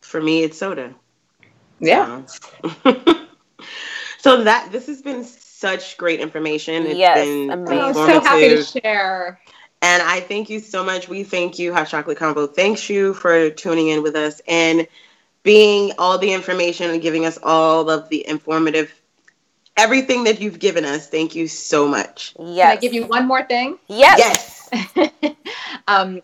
For 0.00 0.20
me, 0.20 0.42
it's 0.44 0.58
soda. 0.58 0.94
Yeah. 1.78 2.22
So. 2.26 2.70
so 4.18 4.44
that 4.44 4.72
this 4.72 4.86
has 4.86 5.02
been 5.02 5.24
such 5.56 5.96
great 5.96 6.20
information. 6.20 6.86
It's 6.86 6.98
Yes, 6.98 7.24
been 7.24 7.50
amazing. 7.50 7.78
I'm 7.80 7.94
so 7.94 8.20
happy 8.20 8.48
to 8.48 8.62
share. 8.62 9.40
And 9.80 10.02
I 10.02 10.20
thank 10.20 10.50
you 10.50 10.60
so 10.60 10.84
much. 10.84 11.08
We 11.08 11.22
thank 11.22 11.58
you, 11.58 11.72
Hot 11.72 11.88
Chocolate 11.88 12.18
Combo. 12.18 12.46
Thanks 12.46 12.90
you 12.90 13.14
for 13.14 13.50
tuning 13.50 13.88
in 13.88 14.02
with 14.02 14.16
us 14.16 14.40
and 14.46 14.86
being 15.42 15.92
all 15.98 16.18
the 16.18 16.32
information 16.32 16.90
and 16.90 17.00
giving 17.00 17.24
us 17.24 17.38
all 17.42 17.88
of 17.88 18.08
the 18.08 18.26
informative 18.26 18.92
everything 19.76 20.24
that 20.24 20.40
you've 20.40 20.58
given 20.58 20.84
us. 20.84 21.08
Thank 21.08 21.34
you 21.34 21.48
so 21.48 21.86
much. 21.86 22.34
Yes. 22.38 22.68
Can 22.68 22.76
I 22.76 22.80
give 22.80 22.92
you 22.92 23.06
one 23.06 23.26
more 23.26 23.44
thing? 23.44 23.78
Yes. 23.88 24.68
Yes. 24.72 25.10
um, 25.88 26.20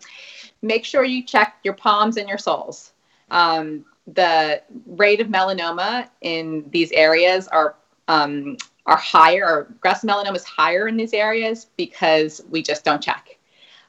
make 0.61 0.85
sure 0.85 1.03
you 1.03 1.23
check 1.23 1.57
your 1.63 1.73
palms 1.73 2.17
and 2.17 2.27
your 2.27 2.37
soles. 2.37 2.91
Um, 3.31 3.85
the 4.05 4.61
rate 4.85 5.21
of 5.21 5.27
melanoma 5.27 6.09
in 6.21 6.65
these 6.69 6.91
areas 6.91 7.47
are 7.47 7.75
um, 8.07 8.57
are 8.85 8.97
higher, 8.97 9.45
or 9.45 9.59
aggressive 9.69 10.09
melanoma 10.09 10.35
is 10.35 10.43
higher 10.43 10.87
in 10.87 10.97
these 10.97 11.13
areas 11.13 11.67
because 11.77 12.41
we 12.49 12.61
just 12.61 12.83
don't 12.83 13.01
check. 13.01 13.37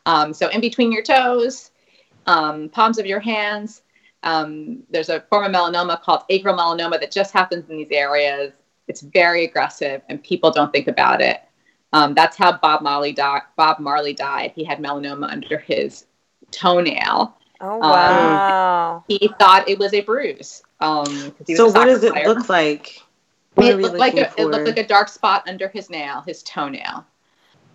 Um, 0.06 0.32
so 0.32 0.48
in 0.48 0.60
between 0.60 0.92
your 0.92 1.02
toes, 1.02 1.70
um, 2.26 2.68
palms 2.68 2.98
of 2.98 3.06
your 3.06 3.20
hands, 3.20 3.82
um, 4.22 4.82
there's 4.90 5.08
a 5.08 5.20
form 5.22 5.44
of 5.44 5.52
melanoma 5.52 6.00
called 6.00 6.22
acral 6.30 6.56
melanoma 6.58 7.00
that 7.00 7.10
just 7.10 7.32
happens 7.32 7.68
in 7.68 7.76
these 7.76 7.90
areas. 7.90 8.52
It's 8.88 9.00
very 9.00 9.44
aggressive, 9.44 10.02
and 10.08 10.22
people 10.22 10.50
don't 10.50 10.72
think 10.72 10.88
about 10.88 11.20
it. 11.20 11.40
Um, 11.92 12.14
that's 12.14 12.36
how 12.36 12.56
Bob 12.58 12.82
Marley 12.82 13.12
died. 13.12 13.42
Bob 13.56 13.78
Marley 13.78 14.14
died. 14.14 14.52
He 14.54 14.64
had 14.64 14.78
melanoma 14.78 15.30
under 15.30 15.58
his 15.58 16.06
toenail. 16.50 17.36
Oh, 17.60 17.80
Um, 17.80 17.90
wow. 17.90 19.04
He 19.08 19.30
thought 19.38 19.68
it 19.68 19.78
was 19.78 19.94
a 19.94 20.00
bruise. 20.00 20.62
Um, 20.80 21.04
'cause 21.04 21.46
he 21.46 21.52
was 21.54 21.58
So 21.58 21.66
a 21.68 21.72
what 21.72 21.84
does 21.86 22.02
it 22.04 22.14
look 22.26 22.48
like? 22.48 23.00
It 23.56 23.78
looked 23.78 23.98
like 23.98 24.14
a, 24.14 24.32
it 24.36 24.46
looked 24.46 24.66
like 24.66 24.78
a 24.78 24.86
dark 24.86 25.08
spot 25.08 25.44
under 25.48 25.68
his 25.68 25.88
nail, 25.90 26.22
his 26.26 26.42
toenail. 26.42 27.04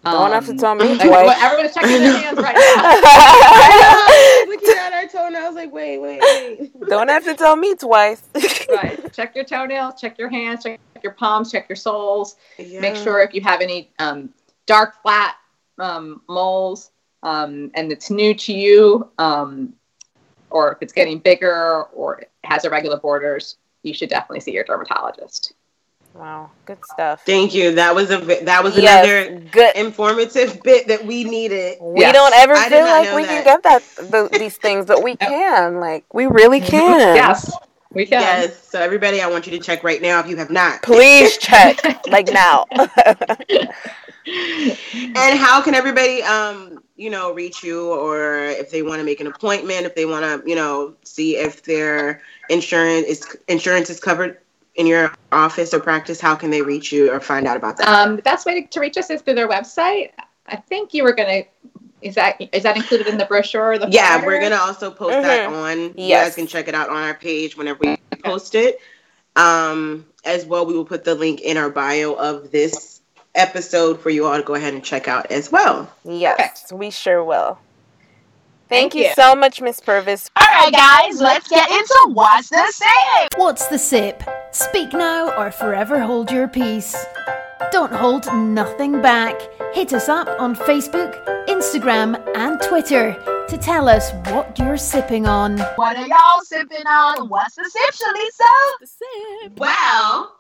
Don't 0.04 0.32
have 0.32 0.46
to 0.46 0.52
Um, 0.52 0.58
tell 0.58 0.76
me 0.76 0.86
like, 0.88 1.02
twice. 1.02 1.10
well, 1.10 1.44
everyone's 1.44 1.74
checking 1.74 2.00
their 2.00 2.18
hands 2.22 2.38
right 2.38 2.56
now. 2.56 4.48
Looking 4.48 4.78
at 4.78 4.94
our 4.94 5.08
toenail. 5.08 5.42
I 5.42 5.48
was 5.48 5.56
like, 5.56 5.74
wait, 5.74 5.98
wait, 6.00 6.22
wait. 6.22 6.90
Don't 6.90 7.10
have 7.10 7.26
to 7.26 7.34
tell 7.34 7.56
me 7.58 7.76
twice. 7.76 8.24
right. 8.72 9.12
Check 9.14 9.36
your 9.36 9.44
toenails, 9.44 10.00
check 10.00 10.18
your 10.18 10.30
hands, 10.30 10.64
check 10.64 10.80
your 11.04 11.12
palms, 11.14 11.52
check 11.52 11.68
your 11.68 11.76
soles. 11.76 12.38
Yeah. 12.58 12.80
Make 12.80 12.96
sure 12.96 13.20
if 13.22 13.34
you 13.34 13.42
have 13.42 13.60
any 13.60 13.90
um, 14.00 14.30
dark, 14.68 15.02
flat 15.02 15.36
um, 15.80 16.22
moles 16.30 16.92
um, 17.24 17.70
and 17.74 17.92
it's 17.92 18.10
new 18.10 18.34
to 18.34 18.54
you, 18.54 19.10
um, 19.18 19.74
or 20.50 20.72
if 20.72 20.78
it's 20.82 20.94
getting 20.94 21.20
bigger 21.20 21.84
or 21.94 22.20
it 22.20 22.32
has 22.46 22.64
irregular 22.64 22.98
borders, 22.98 23.58
you 23.84 23.94
should 23.94 24.10
definitely 24.10 24.40
see 24.40 24.54
your 24.54 24.64
dermatologist. 24.64 25.54
Wow, 26.14 26.52
good 26.66 26.86
stuff. 26.86 27.22
Thank 27.26 27.54
you. 27.54 27.76
That 27.76 27.96
was 27.96 28.12
a 28.12 28.20
vi- 28.20 28.44
that 28.46 28.64
was 28.64 28.76
Yes, 28.76 28.78
another 28.78 29.42
good. 29.52 29.76
informative 29.76 30.64
bit 30.64 30.88
that 30.88 31.06
we 31.06 31.24
needed. 31.24 31.78
We 31.80 32.02
Yes. 32.02 32.14
don't 32.14 32.34
ever 32.36 32.56
I 32.56 32.70
feel 32.70 32.88
like 32.88 33.12
we 33.12 33.26
that. 33.26 33.28
can 33.28 33.44
get 33.44 33.64
that 33.64 33.84
th- 34.12 34.32
these 34.38 34.58
things, 34.58 34.86
but 34.86 35.04
we 35.04 35.16
can. 35.18 35.80
Like 35.80 36.06
we 36.14 36.26
really 36.28 36.62
can. 36.62 37.00
Yes, 37.14 37.58
we 37.94 38.06
can. 38.06 38.22
Yes. 38.22 38.68
So 38.70 38.80
everybody, 38.82 39.22
I 39.22 39.28
want 39.28 39.46
you 39.48 39.52
to 39.54 39.60
check 39.60 39.84
right 39.84 40.02
now 40.02 40.20
if 40.20 40.28
you 40.28 40.38
have 40.38 40.50
not. 40.52 40.82
Please 40.84 41.38
check. 41.40 41.82
like 42.08 42.28
now. 42.28 42.66
And 45.16 45.40
how 45.40 45.62
can 45.62 45.74
everybody, 45.76 46.22
um, 46.24 46.84
you 46.96 47.10
know, 47.10 47.34
reach 47.34 47.64
you, 47.64 47.92
or 47.92 48.46
if 48.46 48.72
they 48.72 48.82
want 48.84 49.00
to 49.00 49.04
make 49.06 49.20
an 49.20 49.28
appointment, 49.28 49.86
if 49.86 49.96
they 49.96 50.06
want 50.06 50.24
to, 50.24 50.48
you 50.50 50.56
know, 50.56 50.96
see 51.04 51.38
if 51.38 51.64
their 51.64 52.22
insurance 52.50 53.08
is 53.08 53.38
insurance 53.48 53.90
is 53.90 54.00
covered 54.00 54.40
in 54.80 54.88
your 54.88 55.14
office 55.34 55.74
or 55.74 55.80
practice, 55.82 56.22
how 56.22 56.34
can 56.36 56.50
they 56.52 56.62
reach 56.62 56.90
you 56.94 57.12
or 57.12 57.20
find 57.20 57.46
out 57.46 57.58
about 57.58 57.76
that? 57.78 57.88
Um, 57.90 58.16
the 58.16 58.22
best 58.22 58.46
way 58.46 58.62
to, 58.62 58.68
to 58.68 58.80
reach 58.80 58.96
us 58.98 59.10
is 59.10 59.22
through 59.22 59.36
their 59.36 59.48
website. 59.50 60.12
I 60.48 60.56
think 60.56 60.94
you 60.94 61.04
were 61.04 61.12
gonna. 61.12 61.44
Is 62.02 62.16
that 62.16 62.38
is 62.54 62.64
that 62.64 62.78
included 62.78 63.08
in 63.08 63.18
the 63.18 63.26
brochure? 63.26 63.74
Or 63.74 63.78
the 63.78 63.90
yeah, 63.92 64.18
flyer? 64.18 64.26
we're 64.26 64.40
gonna 64.42 64.56
also 64.56 64.90
post 64.90 65.22
that 65.22 65.50
Mhm. 65.50 65.92
on. 65.92 65.98
You 66.02 66.16
guys 66.16 66.34
can 66.36 66.48
check 66.48 66.70
it 66.70 66.74
out 66.74 66.90
on 66.90 66.96
our 66.96 67.14
page 67.14 67.58
whenever 67.58 67.80
we 67.82 67.98
post 68.24 68.56
it. 68.56 68.80
Um, 69.36 70.06
as 70.24 70.46
well, 70.46 70.66
we 70.66 70.74
will 70.74 70.86
put 70.86 71.04
the 71.04 71.14
link 71.14 71.42
in 71.42 71.58
our 71.58 71.70
bio 71.70 72.14
of 72.14 72.50
this 72.52 73.02
episode 73.36 74.00
for 74.00 74.10
you 74.10 74.26
all 74.26 74.38
to 74.38 74.44
go 74.44 74.56
ahead 74.56 74.74
and 74.74 74.84
check 74.84 75.10
out 75.10 75.30
as 75.30 75.52
well. 75.52 75.92
yes, 76.06 76.38
Perfect. 76.38 76.72
we 76.80 76.90
sure 76.90 77.22
will. 77.24 77.60
Thank, 78.70 78.94
Thank 78.94 78.96
you 78.96 79.06
you. 79.06 79.14
so 79.16 79.36
much, 79.36 79.62
Miss 79.62 79.80
Purvis. 79.80 80.30
All 80.36 80.46
right, 80.46 80.72
guys, 80.72 81.20
let's 81.20 81.48
get 81.48 81.72
into 81.72 82.12
what's 82.14 82.50
the 82.50 82.72
Sip? 82.72 83.34
What's 83.36 83.66
the 83.66 83.80
sip? 83.80 84.22
Speak 84.52 84.94
now 84.94 85.32
or 85.36 85.52
forever 85.52 86.00
hold 86.00 86.32
your 86.32 86.48
peace. 86.48 86.96
Don't 87.72 87.92
hold 87.92 88.32
nothing 88.32 89.02
back. 89.02 89.42
Hit 89.74 89.92
us 89.94 90.08
up 90.08 90.28
on 90.40 90.56
Facebook, 90.56 91.14
Instagram, 91.48 92.24
and 92.36 92.62
Twitter 92.62 93.14
to 93.48 93.58
tell 93.58 93.90
us 93.90 94.12
what 94.32 94.58
you're 94.60 94.78
sipping 94.78 95.26
on. 95.26 95.58
What 95.76 95.98
are 95.98 96.06
y'all 96.06 96.42
sipping 96.44 96.86
on? 96.86 97.28
What's 97.28 97.56
the 97.56 97.64
sip, 97.64 97.94
Shalisa? 97.96 98.80
The 98.82 98.88
sip. 98.88 99.60
Well, 99.60 100.39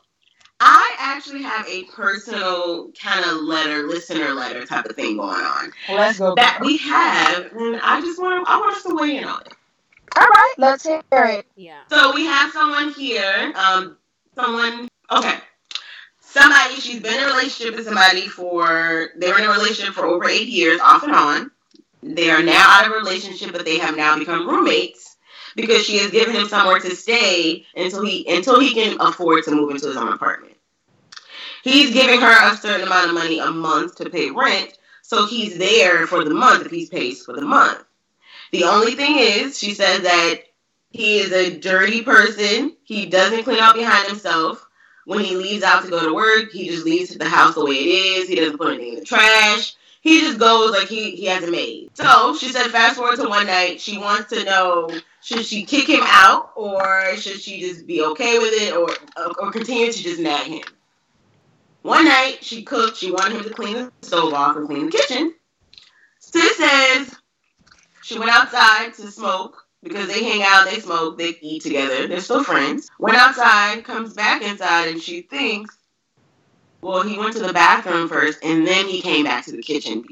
I 0.60 0.95
actually 0.99 1.41
have 1.43 1.68
a 1.68 1.84
personal 1.86 2.91
kind 2.91 3.24
of 3.26 3.41
letter, 3.41 3.88
listener 3.88 4.34
letter 4.34 4.66
type 4.66 4.86
of 4.86 4.95
thing 4.95 5.18
going 5.18 5.43
on 5.43 5.72
Let's 5.89 6.20
go. 6.20 6.36
that 6.36 6.60
we 6.62 6.78
have, 6.78 7.51
and 7.53 7.80
I 7.82 8.01
just 8.01 8.20
want 8.20 8.47
I 8.47 8.60
want 8.60 8.76
us 8.76 8.84
to 8.84 8.95
weigh 8.95 9.18
in 9.18 9.24
on 9.24 9.41
it. 9.41 9.53
All 10.18 10.28
right, 10.28 10.53
let's 10.57 10.84
hear 10.84 11.01
it. 11.12 11.45
Yeah. 11.55 11.80
So 11.89 12.14
we 12.14 12.26
have 12.26 12.51
someone 12.51 12.91
here, 12.93 13.53
um, 13.55 13.97
someone 14.36 14.89
okay. 15.12 15.38
Somebody, 16.20 16.76
she's 16.76 17.01
been 17.01 17.16
in 17.16 17.24
a 17.24 17.28
relationship 17.28 17.76
with 17.76 17.86
somebody 17.86 18.28
for 18.28 19.10
they 19.18 19.32
were 19.32 19.39
in 19.39 19.45
a 19.45 19.51
relationship 19.51 19.95
for 19.95 20.05
over 20.05 20.28
eight 20.28 20.47
years, 20.47 20.80
off 20.80 21.03
and 21.03 21.14
on. 21.14 21.51
They 22.03 22.30
are 22.30 22.43
now 22.43 22.64
out 22.68 22.86
of 22.86 22.91
a 22.91 22.95
relationship, 22.95 23.51
but 23.51 23.66
they 23.66 23.80
have 23.80 23.97
now 23.97 24.18
become 24.18 24.47
roommates 24.47 25.09
because 25.56 25.86
she 25.86 25.97
has 25.97 26.12
given 26.12 26.36
him 26.36 26.47
somewhere 26.47 26.80
to 26.80 26.95
stay 26.95 27.66
until 27.76 28.06
he 28.06 28.28
until 28.28 28.60
he 28.60 28.74
can 28.74 29.00
afford 29.00 29.43
to 29.43 29.52
move 29.52 29.72
into 29.72 29.88
his 29.88 29.97
own 29.97 30.12
apartment. 30.14 30.56
He's 31.64 31.93
giving 31.93 32.22
her 32.22 32.52
a 32.52 32.56
certain 32.56 32.88
amount 32.88 33.10
of 33.10 33.16
money 33.16 33.39
a 33.39 33.52
month 33.52 33.95
to 33.95 34.10
pay 34.10 34.32
rent, 34.32 34.78
so 35.02 35.26
he's 35.26 35.58
there 35.58 36.08
for 36.08 36.24
the 36.24 36.34
month 36.34 36.66
if 36.66 36.72
he 36.72 36.88
pays 36.88 37.24
for 37.24 37.34
the 37.34 37.41
month. 37.41 37.84
The 38.52 38.64
only 38.64 38.95
thing 38.95 39.18
is, 39.18 39.60
she 39.60 39.74
says 39.74 40.02
that 40.02 40.43
he 40.91 41.20
is 41.20 41.32
a 41.32 41.58
dirty 41.58 42.02
person. 42.02 42.76
He 42.84 43.06
doesn't 43.06 43.43
clean 43.43 43.60
up 43.60 43.76
behind 43.76 44.08
himself. 44.08 44.66
When 45.06 45.24
he 45.24 45.36
leaves 45.36 45.64
out 45.64 45.84
to 45.84 45.89
go 45.89 46.04
to 46.04 46.14
work, 46.14 46.52
he 46.52 46.68
just 46.70 46.86
leaves 46.86 47.16
the 47.16 47.28
house 47.28 47.56
the 47.56 47.66
way 47.66 47.76
it 47.76 47.88
is. 47.88 48.30
He 48.30 48.36
doesn't 48.36 48.58
put 48.58 48.74
anything 48.74 48.93
in 48.93 49.00
the 49.00 49.06
trash. 49.06 49.76
He 50.02 50.22
just 50.22 50.39
goes 50.39 50.72
like 50.72 50.88
he, 50.88 51.12
he 51.12 51.26
has 51.26 51.43
a 51.43 51.52
maid. 51.52 51.89
So 51.93 52.36
she 52.38 52.50
said, 52.50 52.68
fast 52.68 52.97
forward 52.97 53.18
to 53.18 53.28
one 53.28 53.47
night, 53.47 53.82
she 53.82 53.97
wants 53.97 54.30
to 54.30 54.43
know 54.45 54.89
should 55.22 55.46
she 55.46 55.64
kick 55.64 55.88
him 55.88 56.04
out 56.04 56.52
or 56.56 57.16
should 57.16 57.40
she 57.40 57.60
just 57.60 57.86
be 57.86 58.02
okay 58.04 58.40
with 58.40 58.54
it 58.54 58.74
or 58.74 58.90
or 59.40 59.52
continue 59.52 59.92
to 59.92 60.04
just 60.04 60.20
nag 60.20 60.48
him? 60.48 60.64
One 61.82 62.06
night 62.06 62.40
she 62.42 62.64
cooked. 62.64 62.98
She 62.98 63.12
wanted 63.12 63.38
him 63.38 63.44
to 63.44 63.50
clean 63.50 63.76
the 63.76 63.92
stove 64.02 64.34
off 64.34 64.58
and 64.58 64.68
clean 64.68 64.86
the 64.86 64.92
kitchen. 64.92 65.34
Sis 66.20 66.58
says 66.58 67.16
she 68.04 68.20
went 68.20 68.32
outside 68.32 68.94
to 68.96 69.12
smoke 69.12 69.66
because 69.82 70.08
they 70.08 70.24
hang 70.24 70.44
out, 70.44 70.70
they 70.70 70.80
smoke, 70.80 71.18
they 71.18 71.38
eat 71.42 71.64
together. 71.64 72.08
They're 72.08 72.20
still 72.20 72.44
friends. 72.44 72.90
Went 73.00 73.18
outside, 73.18 73.84
comes 73.84 74.14
back 74.14 74.42
inside, 74.42 74.90
and 74.90 75.02
she 75.02 75.22
thinks, 75.22 75.78
well, 76.82 77.02
he 77.02 77.18
went 77.18 77.34
to 77.34 77.40
the 77.40 77.54
bathroom 77.54 78.08
first 78.08 78.40
and 78.44 78.66
then 78.66 78.88
he 78.88 79.02
came 79.02 79.26
back 79.26 79.46
to 79.46 79.52
the 79.52 79.62
kitchen 79.62 80.06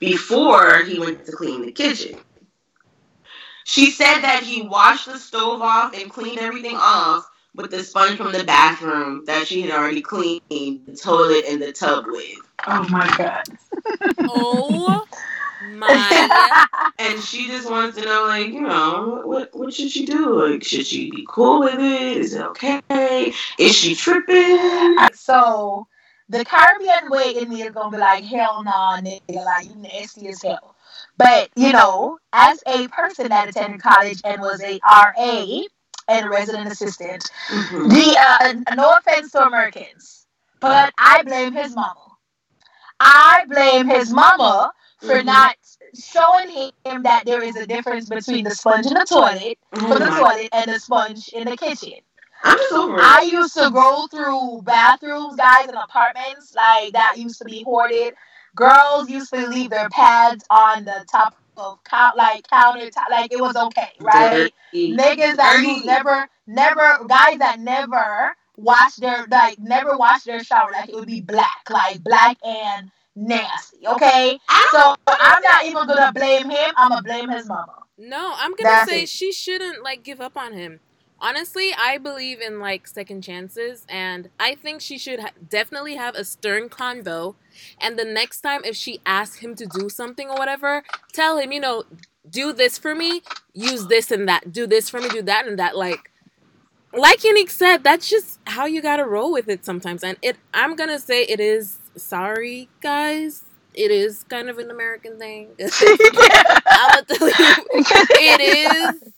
before 0.00 0.82
he 0.84 0.98
went 0.98 1.24
to 1.26 1.32
clean 1.32 1.62
the 1.62 1.72
kitchen. 1.72 2.18
She 3.64 3.90
said 3.90 4.20
that 4.20 4.42
he 4.42 4.62
washed 4.62 5.06
the 5.06 5.18
stove 5.18 5.62
off 5.62 5.94
and 5.94 6.10
cleaned 6.10 6.38
everything 6.38 6.76
off 6.76 7.28
with 7.54 7.70
the 7.70 7.82
sponge 7.82 8.18
from 8.18 8.32
the 8.32 8.44
bathroom 8.44 9.24
that 9.26 9.46
she 9.46 9.62
had 9.62 9.70
already 9.70 10.02
cleaned 10.02 10.42
the 10.50 10.96
toilet 10.96 11.44
and 11.48 11.62
the 11.62 11.72
tub 11.72 12.04
with. 12.06 12.38
Oh 12.66 12.86
my 12.90 13.12
god. 13.16 13.44
Oh 14.26 15.04
my. 15.60 16.66
And 16.98 17.20
she 17.22 17.48
just 17.48 17.70
wants 17.70 17.96
to 17.96 18.04
know, 18.04 18.24
like, 18.26 18.48
you 18.48 18.60
know, 18.60 19.22
what 19.24 19.50
what 19.54 19.72
should 19.72 19.90
she 19.90 20.04
do? 20.04 20.48
Like, 20.48 20.62
should 20.62 20.86
she 20.86 21.10
be 21.10 21.26
cool 21.28 21.60
with 21.60 21.78
it? 21.78 22.16
Is 22.18 22.34
it 22.34 22.42
okay? 22.42 23.32
Is 23.58 23.74
she 23.74 23.94
tripping? 23.94 24.98
so 25.14 25.86
the 26.28 26.44
Caribbean 26.44 27.10
way 27.10 27.34
in 27.36 27.48
me 27.48 27.62
is 27.62 27.72
gonna 27.72 27.90
be 27.90 27.98
like, 27.98 28.24
hell 28.24 28.62
nah, 28.62 29.00
nigga, 29.00 29.44
like 29.44 29.66
you 29.68 29.76
nasty 29.76 30.28
as 30.28 30.42
hell. 30.42 30.73
But 31.16 31.50
you 31.56 31.72
know, 31.72 32.18
as 32.32 32.62
a 32.66 32.88
person 32.88 33.28
that 33.28 33.48
attended 33.48 33.82
college 33.82 34.20
and 34.24 34.40
was 34.40 34.62
a 34.62 34.80
RA 34.84 35.62
and 36.08 36.28
resident 36.30 36.70
assistant, 36.70 37.30
Mhm. 37.50 37.88
the 37.90 38.18
uh, 38.18 38.74
no 38.74 38.90
offense 38.96 39.32
to 39.32 39.44
Americans, 39.46 40.26
but 40.60 40.92
I 40.98 41.22
blame 41.22 41.52
his 41.52 41.74
mama. 41.74 42.00
I 43.00 43.44
blame 43.48 43.88
his 43.88 44.10
mama 44.10 44.72
for 45.00 45.20
Mhm. 45.20 45.24
not 45.26 45.56
showing 46.00 46.72
him 46.84 47.02
that 47.02 47.24
there 47.26 47.42
is 47.42 47.56
a 47.56 47.66
difference 47.66 48.08
between 48.08 48.44
the 48.44 48.54
sponge 48.54 48.86
in 48.86 48.94
the 48.94 49.04
toilet 49.04 49.58
for 49.72 49.98
the 49.98 50.06
toilet 50.06 50.48
and 50.52 50.72
the 50.72 50.80
sponge 50.80 51.28
in 51.28 51.48
the 51.48 51.56
kitchen. 51.56 52.00
I'm 52.42 52.58
over. 52.72 52.98
I 53.00 53.22
used 53.22 53.54
to 53.54 53.70
go 53.70 54.06
through 54.08 54.62
bathrooms, 54.62 55.36
guys, 55.36 55.68
in 55.68 55.74
apartments 55.74 56.54
like 56.54 56.92
that 56.92 57.16
used 57.16 57.38
to 57.38 57.44
be 57.44 57.62
hoarded. 57.62 58.14
Girls 58.54 59.08
used 59.10 59.32
to 59.32 59.46
leave 59.48 59.70
their 59.70 59.88
pads 59.88 60.44
on 60.50 60.84
the 60.84 61.04
top 61.10 61.36
of 61.56 61.78
count 61.84 62.16
like 62.16 62.46
countertop, 62.48 63.10
like 63.10 63.32
it 63.32 63.40
was 63.40 63.56
okay, 63.56 63.90
right? 64.00 64.52
Dirty. 64.72 64.92
Niggas 64.96 65.36
that 65.36 65.60
Dirty. 65.62 65.84
never, 65.86 66.28
never, 66.46 67.04
guys 67.06 67.38
that 67.38 67.60
never 67.60 68.36
wash 68.56 68.96
their 68.96 69.26
like 69.30 69.58
never 69.58 69.96
wash 69.96 70.22
their 70.24 70.42
shower, 70.42 70.70
like 70.72 70.88
it 70.88 70.94
would 70.94 71.06
be 71.06 71.20
black, 71.20 71.68
like 71.70 72.02
black 72.02 72.36
and 72.44 72.90
nasty. 73.16 73.86
Okay, 73.86 74.38
I 74.48 74.68
so 74.72 74.94
I'm 75.08 75.42
not 75.42 75.64
even 75.64 75.86
gonna 75.86 76.12
blame 76.12 76.50
him. 76.50 76.72
I'm 76.76 76.90
gonna 76.90 77.02
blame 77.02 77.28
his 77.30 77.46
mama. 77.46 77.82
No, 77.98 78.34
I'm 78.36 78.50
gonna 78.52 78.62
That's 78.64 78.90
say 78.90 79.02
it. 79.02 79.08
she 79.08 79.32
shouldn't 79.32 79.82
like 79.82 80.02
give 80.02 80.20
up 80.20 80.36
on 80.36 80.52
him. 80.52 80.80
Honestly, 81.24 81.70
I 81.78 81.96
believe 81.96 82.42
in 82.42 82.60
like 82.60 82.86
second 82.86 83.22
chances, 83.22 83.86
and 83.88 84.28
I 84.38 84.54
think 84.56 84.82
she 84.82 84.98
should 84.98 85.20
ha- 85.20 85.30
definitely 85.48 85.96
have 85.96 86.14
a 86.14 86.22
stern 86.22 86.68
convo. 86.68 87.34
And 87.80 87.98
the 87.98 88.04
next 88.04 88.42
time, 88.42 88.60
if 88.62 88.76
she 88.76 89.00
asks 89.06 89.38
him 89.38 89.54
to 89.54 89.64
do 89.64 89.88
something 89.88 90.28
or 90.28 90.36
whatever, 90.36 90.82
tell 91.14 91.38
him, 91.38 91.50
you 91.50 91.60
know, 91.60 91.84
do 92.28 92.52
this 92.52 92.76
for 92.76 92.94
me, 92.94 93.22
use 93.54 93.86
this 93.86 94.10
and 94.10 94.28
that, 94.28 94.52
do 94.52 94.66
this 94.66 94.90
for 94.90 95.00
me, 95.00 95.08
do 95.08 95.22
that 95.22 95.46
and 95.48 95.58
that. 95.58 95.74
Like, 95.78 96.10
like 96.92 97.24
Unique 97.24 97.48
said, 97.50 97.82
that's 97.82 98.10
just 98.10 98.38
how 98.46 98.66
you 98.66 98.82
gotta 98.82 99.06
roll 99.06 99.32
with 99.32 99.48
it 99.48 99.64
sometimes. 99.64 100.04
And 100.04 100.18
it, 100.20 100.36
I'm 100.52 100.76
gonna 100.76 100.98
say 100.98 101.22
it 101.22 101.40
is. 101.40 101.78
Sorry, 101.96 102.68
guys. 102.82 103.44
It 103.72 103.90
is 103.90 104.24
kind 104.24 104.50
of 104.50 104.58
an 104.58 104.70
American 104.70 105.18
thing. 105.18 105.48
I'm 105.58 106.90
gonna 106.90 107.04
tell 107.08 107.28
you, 107.28 107.56
it 107.78 108.40
is. 108.42 109.14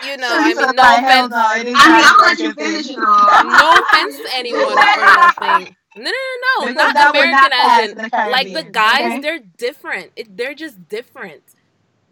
You 0.00 0.16
know, 0.16 0.36
I 0.38 0.54
mean, 0.54 0.74
no 0.74 0.98
offense, 0.98 1.34
I 1.74 1.90
mean, 1.90 2.04
I'll 2.04 2.20
let 2.22 2.42
you 2.42 2.52
finish 2.54 2.90
it 2.90 2.98
no 3.42 3.80
offense 3.82 4.20
to 4.20 4.28
anyone 4.34 4.88
or 4.94 5.08
nothing. 5.14 5.76
No, 5.96 6.04
no, 6.04 6.10
no, 6.10 6.66
no, 6.66 6.72
Because 6.72 6.74
not 6.74 6.94
that 6.94 7.10
American 7.10 7.50
not 7.50 7.52
as 7.52 7.76
in 7.76 7.90
in 7.90 7.94
the 7.96 8.10
like 8.26 8.52
the 8.52 8.62
guys. 8.64 9.16
okay? 9.16 9.20
They're 9.20 9.40
different. 9.40 10.12
It, 10.16 10.36
they're 10.36 10.54
just 10.54 10.88
different. 10.88 11.42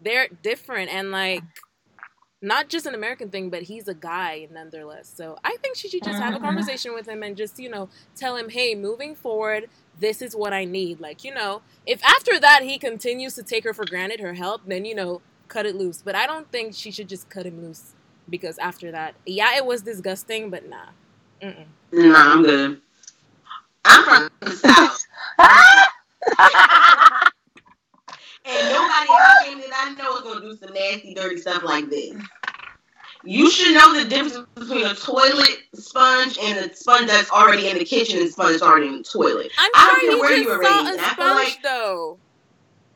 They're 0.01 0.27
different, 0.27 0.91
and 0.93 1.11
like 1.11 1.45
not 2.41 2.69
just 2.69 2.85
an 2.85 2.93
American 2.95 3.29
thing, 3.29 3.49
but 3.49 3.63
he's 3.63 3.87
a 3.87 3.93
guy 3.93 4.47
nonetheless. 4.51 5.11
So 5.15 5.37
I 5.43 5.57
think 5.61 5.77
she 5.77 5.89
should 5.89 6.03
just 6.03 6.19
have 6.19 6.35
a 6.35 6.39
Mhm. 6.39 6.41
conversation 6.41 6.93
with 6.93 7.07
him 7.07 7.23
and 7.23 7.37
just 7.37 7.59
you 7.59 7.69
know 7.69 7.89
tell 8.15 8.35
him, 8.35 8.49
hey, 8.49 8.75
moving 8.75 9.15
forward, 9.15 9.69
this 9.95 10.21
is 10.21 10.35
what 10.35 10.53
I 10.53 10.65
need. 10.65 10.99
Like 10.99 11.23
you 11.23 11.33
know, 11.33 11.63
if 11.85 12.03
after 12.03 12.39
that 12.39 12.63
he 12.63 12.77
continues 12.77 13.35
to 13.35 13.43
take 13.43 13.63
her 13.63 13.73
for 13.73 13.85
granted, 13.85 14.19
her 14.19 14.33
help, 14.33 14.61
then 14.65 14.85
you 14.85 14.95
know, 14.95 15.21
cut 15.53 15.65
it 15.65 15.75
loose. 15.75 16.01
But 16.03 16.15
I 16.15 16.25
don't 16.25 16.49
think 16.51 16.73
she 16.73 16.89
should 16.91 17.07
just 17.07 17.29
cut 17.29 17.45
him 17.45 17.61
loose 17.63 17.93
because 18.29 18.57
after 18.57 18.91
that, 18.91 19.13
yeah, 19.25 19.55
it 19.55 19.65
was 19.65 19.81
disgusting, 19.83 20.49
but 20.49 20.67
nah. 20.69 20.77
Mm-mm. 21.41 21.65
Nah, 21.91 22.33
I'm 22.33 22.43
good. 22.43 22.81
I'm 23.85 24.03
from 24.05 24.29
the 24.39 24.51
south, 24.55 25.05
and 28.45 28.69
nobody 28.71 29.09
ever 29.09 29.45
came 29.45 29.59
that 29.59 29.71
I 29.73 29.93
know 29.97 30.15
is 30.17 30.21
gonna 30.21 30.41
do 30.41 30.55
some 30.57 30.73
nasty, 30.73 31.13
dirty 31.13 31.37
stuff 31.37 31.63
like 31.63 31.89
this. 31.89 32.13
You 33.25 33.49
should 33.49 33.73
know 33.73 33.93
the 33.97 34.03
difference 34.09 34.45
between 34.55 34.85
a 34.85 34.93
toilet 34.95 35.59
sponge 35.75 36.37
and 36.41 36.57
a 36.69 36.75
sponge 36.75 37.07
that's 37.07 37.31
already 37.31 37.69
in 37.69 37.77
the 37.77 37.85
kitchen 37.85 38.19
and 38.19 38.29
sponge 38.29 38.51
that's 38.51 38.63
already 38.63 38.87
in 38.87 38.97
the 38.97 39.03
toilet. 39.03 39.49
I'm 39.57 39.71
I 39.75 39.87
don't 39.87 39.99
sure 40.01 40.09
care 40.11 40.19
where 40.19 40.35
he 40.35 40.41
you 40.41 40.49
were 40.49 40.61
just 40.63 40.69
saw 40.73 40.85
raised. 40.85 40.99
a 40.99 41.01
I 41.01 41.05
feel 41.05 41.13
sponge 41.13 41.35
like- 41.49 41.63
though. 41.63 42.17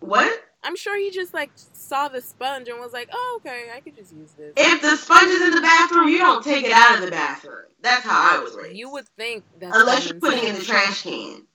What? 0.01 0.43
I'm 0.67 0.77
sure 0.77 0.99
he 0.99 1.11
just 1.11 1.33
like 1.33 1.51
saw 1.55 2.09
the 2.09 2.21
sponge 2.21 2.69
and 2.69 2.79
was 2.79 2.93
like, 2.93 3.09
"Oh, 3.13 3.41
okay, 3.41 3.67
I 3.75 3.81
could 3.81 3.95
just 3.95 4.13
use 4.13 4.33
this." 4.33 4.53
If 4.57 4.83
the 4.83 4.97
sponge 4.97 5.29
is 5.29 5.43
in 5.43 5.51
the 5.55 5.61
bathroom, 5.61 6.09
you 6.09 6.19
don't 6.19 6.43
take 6.43 6.65
it 6.65 6.73
out 6.73 6.99
of 6.99 7.05
the 7.05 7.11
bathroom. 7.11 7.65
That's 7.81 8.03
how 8.03 8.37
I 8.39 8.43
was 8.43 8.55
raised. 8.55 8.77
You 8.77 8.91
would 8.91 9.09
think 9.17 9.45
that's 9.59 9.77
unless 9.77 10.05
you're 10.07 10.19
putting 10.19 10.43
it 10.45 10.49
in 10.51 10.55
the 10.55 10.65
trash 10.65 11.03
can. 11.03 11.47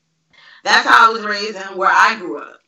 That's 0.64 0.86
how 0.88 1.10
I 1.10 1.12
was 1.12 1.24
raised 1.24 1.56
and 1.56 1.76
where 1.76 1.90
I 1.92 2.16
grew 2.18 2.40
up. 2.40 2.58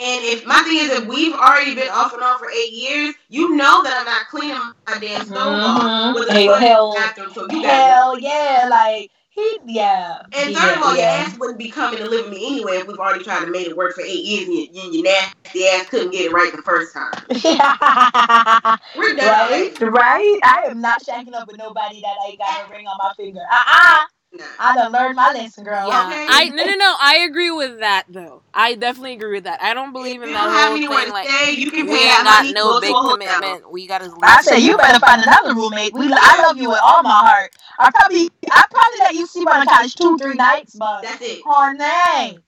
And 0.00 0.24
if 0.26 0.46
my 0.46 0.60
thing 0.62 0.78
is 0.78 0.90
if 0.90 1.06
we've 1.06 1.34
already 1.34 1.74
been 1.74 1.88
off 1.88 2.14
and 2.14 2.22
on 2.22 2.38
for 2.38 2.50
eight 2.50 2.72
years, 2.72 3.14
you 3.30 3.56
know 3.56 3.82
that 3.84 3.96
I'm 3.98 4.06
not 4.06 4.28
cleaning 4.28 4.58
my 4.88 4.98
damn 5.00 5.26
stove 5.26 5.62
off 5.64 5.84
Mhm. 5.84 6.14
with 6.14 6.28
a 6.30 6.34
Hell, 6.34 6.54
sponge 6.54 6.62
in 6.64 6.68
hell, 6.68 6.92
bathroom. 6.94 7.32
So 7.34 7.48
you 7.50 7.62
got 7.62 7.84
Hell 7.86 8.20
yeah, 8.20 8.68
like 8.70 9.10
he, 9.34 9.58
yeah. 9.66 10.22
and 10.32 10.54
third 10.54 10.76
of 10.76 10.82
all, 10.82 10.96
yeah. 10.96 11.18
your 11.18 11.26
ass 11.26 11.38
wouldn't 11.38 11.58
be 11.58 11.68
coming 11.68 11.98
to 11.98 12.08
live 12.08 12.26
with 12.26 12.34
me 12.34 12.46
anyway 12.46 12.76
if 12.76 12.86
we've 12.86 12.98
already 12.98 13.24
tried 13.24 13.44
to 13.44 13.50
make 13.50 13.66
it 13.66 13.76
work 13.76 13.94
for 13.94 14.02
eight 14.02 14.24
years 14.24 14.46
and 14.46 14.76
your, 14.76 14.92
your 14.92 15.02
nasty 15.02 15.66
ass 15.66 15.88
couldn't 15.88 16.12
get 16.12 16.26
it 16.26 16.32
right 16.32 16.52
the 16.54 16.62
first 16.62 16.92
time. 16.92 17.12
We're 18.96 19.16
done. 19.16 19.50
right, 19.50 19.80
right. 19.80 20.40
I 20.44 20.66
am 20.66 20.80
not 20.80 21.02
shacking 21.04 21.34
up 21.34 21.48
with 21.48 21.58
nobody 21.58 22.00
that 22.00 22.14
I 22.24 22.36
got 22.36 22.68
a 22.68 22.72
ring 22.72 22.86
on 22.86 22.96
my 22.98 23.12
finger. 23.16 23.40
Uh 23.50 23.64
uh 23.66 24.04
Nah. 24.36 24.44
I 24.58 24.74
done 24.74 24.92
learned 24.92 25.16
my 25.16 25.32
lesson, 25.32 25.64
girl. 25.64 25.88
Yeah, 25.88 26.06
Okay. 26.06 26.26
I 26.28 26.48
no 26.54 26.64
no 26.64 26.74
no. 26.74 26.96
I 27.00 27.16
agree 27.28 27.50
with 27.50 27.80
that 27.80 28.04
though. 28.08 28.42
I 28.52 28.74
definitely 28.74 29.14
agree 29.14 29.34
with 29.34 29.44
that. 29.44 29.62
I 29.62 29.74
don't 29.74 29.92
believe 29.92 30.16
If 30.16 30.22
in 30.22 30.28
you 30.28 30.34
that 30.34 30.44
don't 30.44 30.54
have 30.54 30.70
whole 30.72 30.78
thing. 30.78 31.06
to 31.06 31.12
Like 31.12 31.28
stay, 31.28 31.52
you 31.52 31.70
can 31.70 31.86
we 31.86 31.92
pay 31.92 32.04
ain't 32.04 32.10
that 32.10 32.24
got 32.24 32.42
money. 32.42 32.52
no 32.54 32.72
go 32.72 32.80
big 32.80 32.90
to 32.90 32.94
a 32.96 33.02
hotel. 33.02 33.40
commitment. 33.40 33.72
We 33.72 33.86
gotta. 33.86 34.12
I 34.22 34.42
said 34.42 34.58
you 34.58 34.76
better 34.76 34.98
find 35.00 35.22
another 35.22 35.54
roommate. 35.54 35.92
We, 35.92 36.06
I 36.12 36.42
love 36.42 36.56
you 36.56 36.68
with 36.70 36.80
all 36.82 37.02
my 37.02 37.10
heart. 37.10 37.50
I 37.78 37.90
probably, 37.90 38.30
I 38.50 38.64
probably 38.70 38.98
let 39.00 39.14
you 39.14 39.26
sleep 39.26 39.48
on 39.48 39.60
the 39.60 39.66
couch 39.66 39.96
two, 39.96 40.16
three 40.18 40.34
nights, 40.34 40.74
but 40.74 41.02
That's 41.02 41.22
it. 41.22 41.42
honey, 41.44 42.38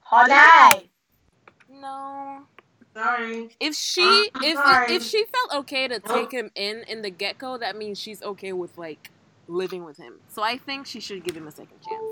honey. 0.00 0.90
No. 1.68 2.42
Sorry. 2.94 3.50
If 3.60 3.74
she 3.74 4.02
uh, 4.02 4.38
I'm 4.38 4.42
if, 4.42 4.54
sorry. 4.54 4.86
if 4.86 4.96
if 4.96 5.02
she 5.02 5.24
felt 5.26 5.60
okay 5.60 5.88
to 5.88 6.00
take 6.00 6.32
him 6.32 6.50
in 6.54 6.84
in 6.88 7.02
the 7.02 7.10
get 7.10 7.38
go, 7.38 7.58
that 7.58 7.76
means 7.76 7.98
she's 7.98 8.22
okay 8.22 8.52
with 8.52 8.76
like 8.78 9.10
living 9.48 9.84
with 9.84 9.96
him. 9.96 10.14
So 10.28 10.42
I 10.42 10.58
think 10.58 10.86
she 10.86 11.00
should 11.00 11.24
give 11.24 11.36
him 11.36 11.46
a 11.46 11.52
second 11.52 11.78
chance. 11.88 12.04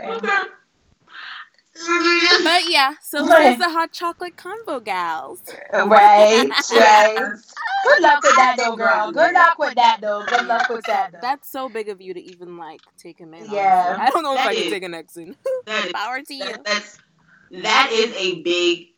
Okay. 0.00 0.08
Okay. 0.10 0.42
But 2.44 2.68
yeah, 2.68 2.94
so 3.02 3.26
Right. 3.26 3.44
there's 3.44 3.58
the 3.58 3.70
hot 3.70 3.92
chocolate 3.92 4.36
combo 4.36 4.78
gals. 4.78 5.40
Right, 5.72 5.86
right. 6.70 7.16
Good 7.84 8.02
luck 8.02 8.22
with 8.22 8.36
that 8.36 8.56
though, 8.58 8.76
girl. 8.76 9.10
Good 9.10 9.32
luck 9.32 9.58
with 9.58 9.74
that 9.76 9.98
though. 10.02 10.22
Good 10.26 10.46
luck 10.46 10.68
with 10.68 10.84
that 10.84 11.12
though. 11.12 11.18
That's 11.22 11.50
so 11.50 11.70
big 11.70 11.88
of 11.88 12.00
you 12.02 12.12
to 12.12 12.20
even 12.20 12.58
like 12.58 12.82
take 12.98 13.18
him 13.18 13.32
in. 13.32 13.46
Yeah. 13.50 13.86
honestly. 13.96 14.06
I 14.06 14.10
don't 14.10 14.22
know 14.22 14.32
if 14.34 14.38
That 14.38 14.48
I 14.48 14.54
can 14.54 14.70
take 14.70 14.82
an 14.82 14.94
ex 14.94 15.16
in. 15.16 15.34
That 15.66 15.86
is, 15.86 15.92
Power 15.92 16.20
to 16.20 16.34
you. 16.34 16.54
that's 16.64 16.98
that 17.62 17.88
is 17.90 18.14
a 18.16 18.42
big 18.42 18.88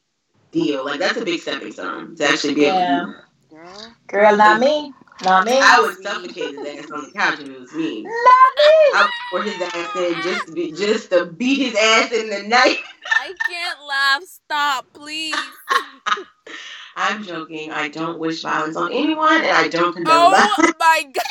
deal. 0.51 0.85
Like 0.85 0.99
that's 0.99 1.17
a 1.17 1.25
big 1.25 1.41
stepping 1.41 1.71
stone 1.73 2.17
to 2.17 2.25
actually 2.29 2.55
be 2.55 2.65
able 2.65 2.79
Yeah. 2.81 3.01
to 3.01 3.07
do. 3.51 3.57
Girl. 3.57 3.95
Girl, 4.09 4.37
not 4.37 4.59
me. 4.61 4.93
Not 5.23 5.45
me. 5.47 5.59
I 5.61 5.81
would 5.81 6.03
suffocate 6.03 6.55
his 6.65 6.85
ass 6.85 6.91
on 6.91 7.05
the 7.05 7.11
couch 7.13 7.41
if 7.41 7.49
it 7.49 7.61
was 7.61 7.73
me. 7.73 8.03
Not 8.03 8.13
me. 8.13 8.73
I 8.95 9.03
would 9.03 9.13
pour 9.31 9.43
his 9.43 9.61
ass 9.61 9.97
in 9.97 10.21
just 10.23 10.47
to 10.47 10.53
be, 10.53 10.73
just 10.73 11.11
to 11.11 11.27
beat 11.27 11.63
his 11.67 11.75
ass 11.75 12.13
in 12.13 12.31
the 12.31 12.43
night. 12.49 12.79
I 13.07 13.35
can't 13.49 13.79
laugh. 13.87 14.23
Stop, 14.25 14.87
please. 14.93 15.35
I'm 16.97 17.23
joking. 17.25 17.71
I 17.73 17.89
don't 17.89 18.19
wish 18.19 18.43
violence 18.43 18.77
on 18.77 18.93
anyone, 18.93 19.37
and 19.37 19.47
I 19.47 19.69
don't 19.69 19.93
condone 19.93 20.31
Oh 20.31 20.31
violence. 20.31 20.77
my 20.79 21.05
god. 21.13 21.25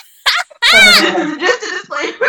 just 1.40 1.64
a 1.64 1.70
disclaimer. 1.72 2.28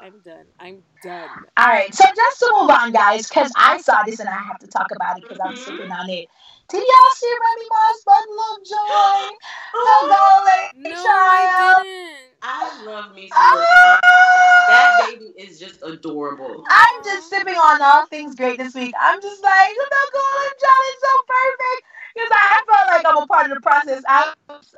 I'm 0.00 0.20
done. 0.20 0.46
I'm 0.58 0.82
done. 1.02 1.28
All 1.56 1.66
right, 1.66 1.94
so 1.94 2.04
just 2.16 2.40
to 2.40 2.54
move 2.58 2.70
on, 2.70 2.92
guys, 2.92 3.28
because 3.28 3.52
I 3.56 3.78
saw 3.80 4.02
this 4.04 4.18
and 4.18 4.28
I 4.28 4.38
have 4.38 4.58
to 4.60 4.66
talk 4.66 4.86
about 4.94 5.18
it 5.18 5.24
because 5.28 5.40
I'm 5.44 5.56
sipping 5.56 5.90
on 5.90 6.08
it. 6.08 6.28
Did 6.70 6.84
y'all 6.86 7.12
see 7.16 7.32
Remy 7.32 7.66
Ma's 7.70 8.02
bundle 8.06 8.40
of 8.54 8.58
joy? 8.64 9.36
The 9.74 9.96
golden 10.06 10.92
No, 10.94 11.02
child. 11.02 11.82
I 11.82 11.82
didn't. 11.82 12.16
I 12.42 12.84
love 12.84 13.14
me 13.14 13.28
some 13.28 13.36
ah. 13.38 13.54
Remy. 13.54 14.68
That 14.68 14.98
baby 14.98 15.32
is 15.36 15.58
just 15.58 15.82
adorable. 15.82 16.64
I'm 16.68 17.04
just 17.04 17.28
sipping 17.28 17.56
on 17.56 17.82
all 17.82 18.06
things 18.06 18.34
great 18.36 18.58
this 18.58 18.74
week. 18.74 18.94
I'm 19.00 19.20
just 19.20 19.42
like, 19.42 19.70
the 19.74 20.06
golden 20.12 20.54
child 20.62 20.84
is 20.88 21.00
so 21.02 21.12
perfect. 21.26 21.82
Because 22.14 22.30
I 22.32 22.62
felt 22.66 22.88
like 22.88 23.06
I'm 23.06 23.22
a 23.22 23.26
part 23.26 23.50
of 23.50 23.54
the 23.54 23.60
process. 23.60 24.02
I, 24.08 24.32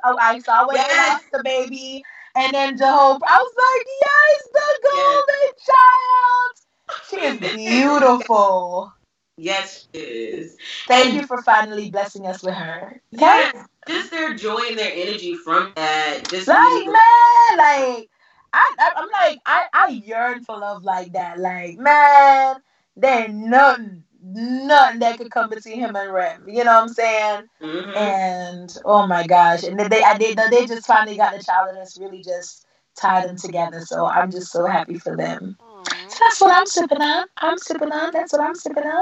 oh, 0.05 0.17
I 0.21 0.39
saw 0.41 0.67
when 0.67 0.77
they 0.77 0.81
Yes. 0.83 1.13
lost 1.13 1.27
the 1.33 1.43
baby. 1.45 2.03
And 2.35 2.55
then 2.55 2.79
Jehovah, 2.79 3.25
I 3.27 3.39
was 3.39 3.55
like, 3.59 3.87
yes, 4.03 4.49
the 4.55 4.69
golden 4.89 5.53
child. 5.69 7.41
She 7.41 7.47
is 7.47 7.53
beautiful. 7.69 8.93
Yes, 9.37 9.89
she 9.95 10.01
is. 10.01 10.57
Thank 10.87 11.15
you 11.15 11.27
for 11.27 11.43
finally 11.43 11.91
blessing 11.91 12.27
us 12.27 12.43
with 12.43 12.55
her. 12.55 13.01
Okay? 13.15 13.21
Yes, 13.25 13.67
just 13.89 14.11
their 14.11 14.35
joy 14.35 14.61
and 14.69 14.79
their 14.79 14.93
energy 14.93 15.35
from 15.37 15.73
that. 15.77 16.29
Just 16.29 16.49
Like, 16.49 16.87
man, 16.87 17.59
like, 17.59 18.11
I, 18.53 18.75
I, 18.79 18.91
I'm 18.97 19.09
like, 19.13 19.39
I, 19.47 19.67
I 19.73 19.89
yearn 19.89 20.45
for 20.45 20.59
love 20.59 20.85
like 20.85 21.13
that. 21.15 21.39
Like, 21.39 21.79
man, 21.79 22.57
there 22.97 23.25
ain't 23.25 23.35
nothing, 23.35 24.05
nothing 24.23 25.01
that 25.01 25.19
could 25.19 25.31
come 25.31 25.49
between 25.49 25.79
him 25.79 25.97
and 25.97 26.13
Rem. 26.13 26.45
You 26.47 26.65
know 26.65 26.75
what 26.75 26.83
I'm 26.83 26.89
saying? 26.89 27.45
Mhm. 27.63 27.97
And 27.97 28.79
oh 28.85 29.07
my 29.07 29.27
gosh, 29.27 29.63
and 29.65 29.79
then 29.79 29.89
they, 29.91 30.03
I 30.03 30.19
did, 30.19 30.39
they 30.51 30.67
just 30.67 30.87
finally 30.87 31.17
got 31.17 31.37
the 31.37 31.43
child, 31.43 31.71
and 31.71 31.79
it's 31.79 31.99
really 31.99 32.23
just 32.23 32.67
tied 32.97 33.29
them 33.29 33.37
together. 33.37 33.81
So 33.81 34.07
I'm 34.07 34.31
just 34.31 34.53
so 34.53 34.67
happy 34.67 34.99
for 34.99 35.17
them. 35.17 35.57
Aw. 35.61 35.85
So 36.09 36.17
that's 36.21 36.41
what 36.41 36.53
I'm 36.55 36.67
sipping 36.67 37.01
on. 37.01 37.27
I'm 37.39 37.59
sipping 37.59 37.93
on. 37.93 38.13
That's 38.13 38.33
what 38.33 38.43
I'm 38.43 38.55
sipping 38.55 38.85
on. 38.85 39.01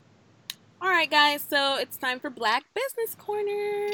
All 0.82 0.88
right, 0.88 1.10
guys. 1.10 1.44
So 1.48 1.76
it's 1.76 1.98
time 1.98 2.18
for 2.20 2.30
Black 2.30 2.64
Business 2.74 3.14
Corner. 3.14 3.90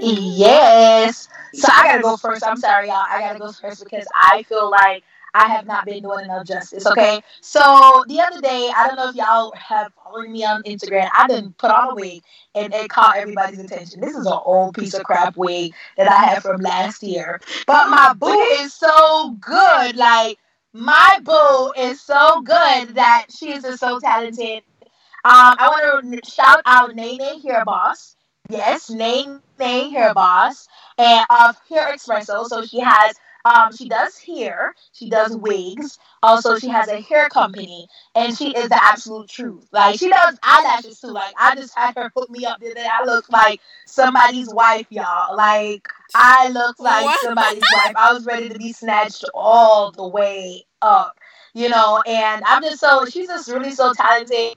Yes. 0.00 1.28
So 1.52 1.68
I 1.70 1.86
gotta 1.86 2.02
go 2.02 2.16
first. 2.16 2.46
I'm 2.46 2.56
sorry, 2.56 2.86
y'all. 2.86 3.04
I 3.06 3.20
gotta 3.20 3.38
go 3.38 3.52
first 3.52 3.84
because 3.84 4.06
I 4.14 4.42
feel 4.44 4.70
like 4.70 5.04
I 5.34 5.48
have 5.48 5.66
not 5.66 5.84
been 5.84 6.02
doing 6.02 6.24
enough 6.24 6.46
justice. 6.46 6.86
Okay. 6.86 7.20
So 7.42 8.04
the 8.08 8.20
other 8.20 8.40
day, 8.40 8.70
I 8.74 8.86
don't 8.86 8.96
know 8.96 9.10
if 9.10 9.14
y'all 9.14 9.52
have 9.56 9.92
followed 10.02 10.30
me 10.30 10.42
on 10.44 10.62
Instagram. 10.62 11.10
I 11.16 11.26
didn't 11.26 11.58
put 11.58 11.70
on 11.70 11.90
a 11.90 11.94
wig 11.94 12.22
and 12.54 12.72
it 12.72 12.88
caught 12.88 13.16
everybody's 13.18 13.58
attention. 13.58 14.00
This 14.00 14.16
is 14.16 14.26
an 14.26 14.38
old 14.44 14.74
piece 14.74 14.94
of 14.94 15.04
crap 15.04 15.36
wig 15.36 15.74
that 15.98 16.10
I 16.10 16.16
had 16.16 16.42
from 16.42 16.62
last 16.62 17.02
year. 17.02 17.40
But 17.66 17.90
my 17.90 18.14
boo 18.14 18.40
is 18.60 18.72
so 18.72 19.36
good. 19.40 19.96
Like 19.96 20.38
my 20.72 21.20
boo 21.22 21.72
is 21.76 22.00
so 22.00 22.40
good 22.40 22.94
that 22.94 23.26
she 23.30 23.52
is 23.52 23.62
just 23.64 23.80
so 23.80 24.00
talented. 24.00 24.62
Um, 25.24 25.54
I 25.58 25.68
want 25.68 26.24
to 26.24 26.30
shout 26.30 26.62
out 26.66 26.94
Nene 26.94 27.40
Hair 27.42 27.64
Boss. 27.64 28.16
Yes, 28.48 28.90
Nene 28.90 29.40
Hair 29.58 30.14
Boss 30.14 30.66
and 30.98 31.24
of 31.30 31.56
Hair 31.68 31.94
Espresso. 31.94 32.44
So 32.46 32.64
she 32.64 32.80
has 32.80 33.14
um 33.44 33.74
she 33.74 33.88
does 33.88 34.18
hair, 34.18 34.74
she 34.92 35.08
does 35.08 35.36
wigs. 35.36 35.98
Also, 36.22 36.58
she 36.58 36.68
has 36.68 36.88
a 36.88 37.00
hair 37.00 37.28
company, 37.28 37.88
and 38.14 38.36
she 38.36 38.50
is 38.50 38.68
the 38.68 38.82
absolute 38.82 39.28
truth. 39.28 39.68
Like 39.72 39.98
she 39.98 40.08
does 40.08 40.38
eyelashes 40.42 41.00
too. 41.00 41.08
Like 41.08 41.34
I 41.38 41.54
just 41.54 41.76
had 41.76 41.94
her 41.96 42.10
hook 42.16 42.30
me 42.30 42.44
up 42.44 42.58
other. 42.62 42.80
I 42.80 43.04
look 43.04 43.28
like 43.30 43.60
somebody's 43.86 44.52
wife, 44.52 44.86
y'all. 44.90 45.36
Like 45.36 45.88
I 46.14 46.48
look 46.48 46.78
like 46.78 47.04
What? 47.04 47.20
somebody's 47.20 47.62
wife. 47.70 47.94
I 47.96 48.12
was 48.12 48.26
ready 48.26 48.48
to 48.48 48.58
be 48.58 48.72
snatched 48.72 49.24
all 49.34 49.92
the 49.92 50.06
way 50.06 50.64
up, 50.80 51.18
you 51.54 51.68
know. 51.68 52.02
And 52.06 52.42
I'm 52.46 52.62
just 52.62 52.80
so 52.80 53.04
she's 53.06 53.28
just 53.28 53.48
really 53.48 53.72
so 53.72 53.92
talented. 53.94 54.56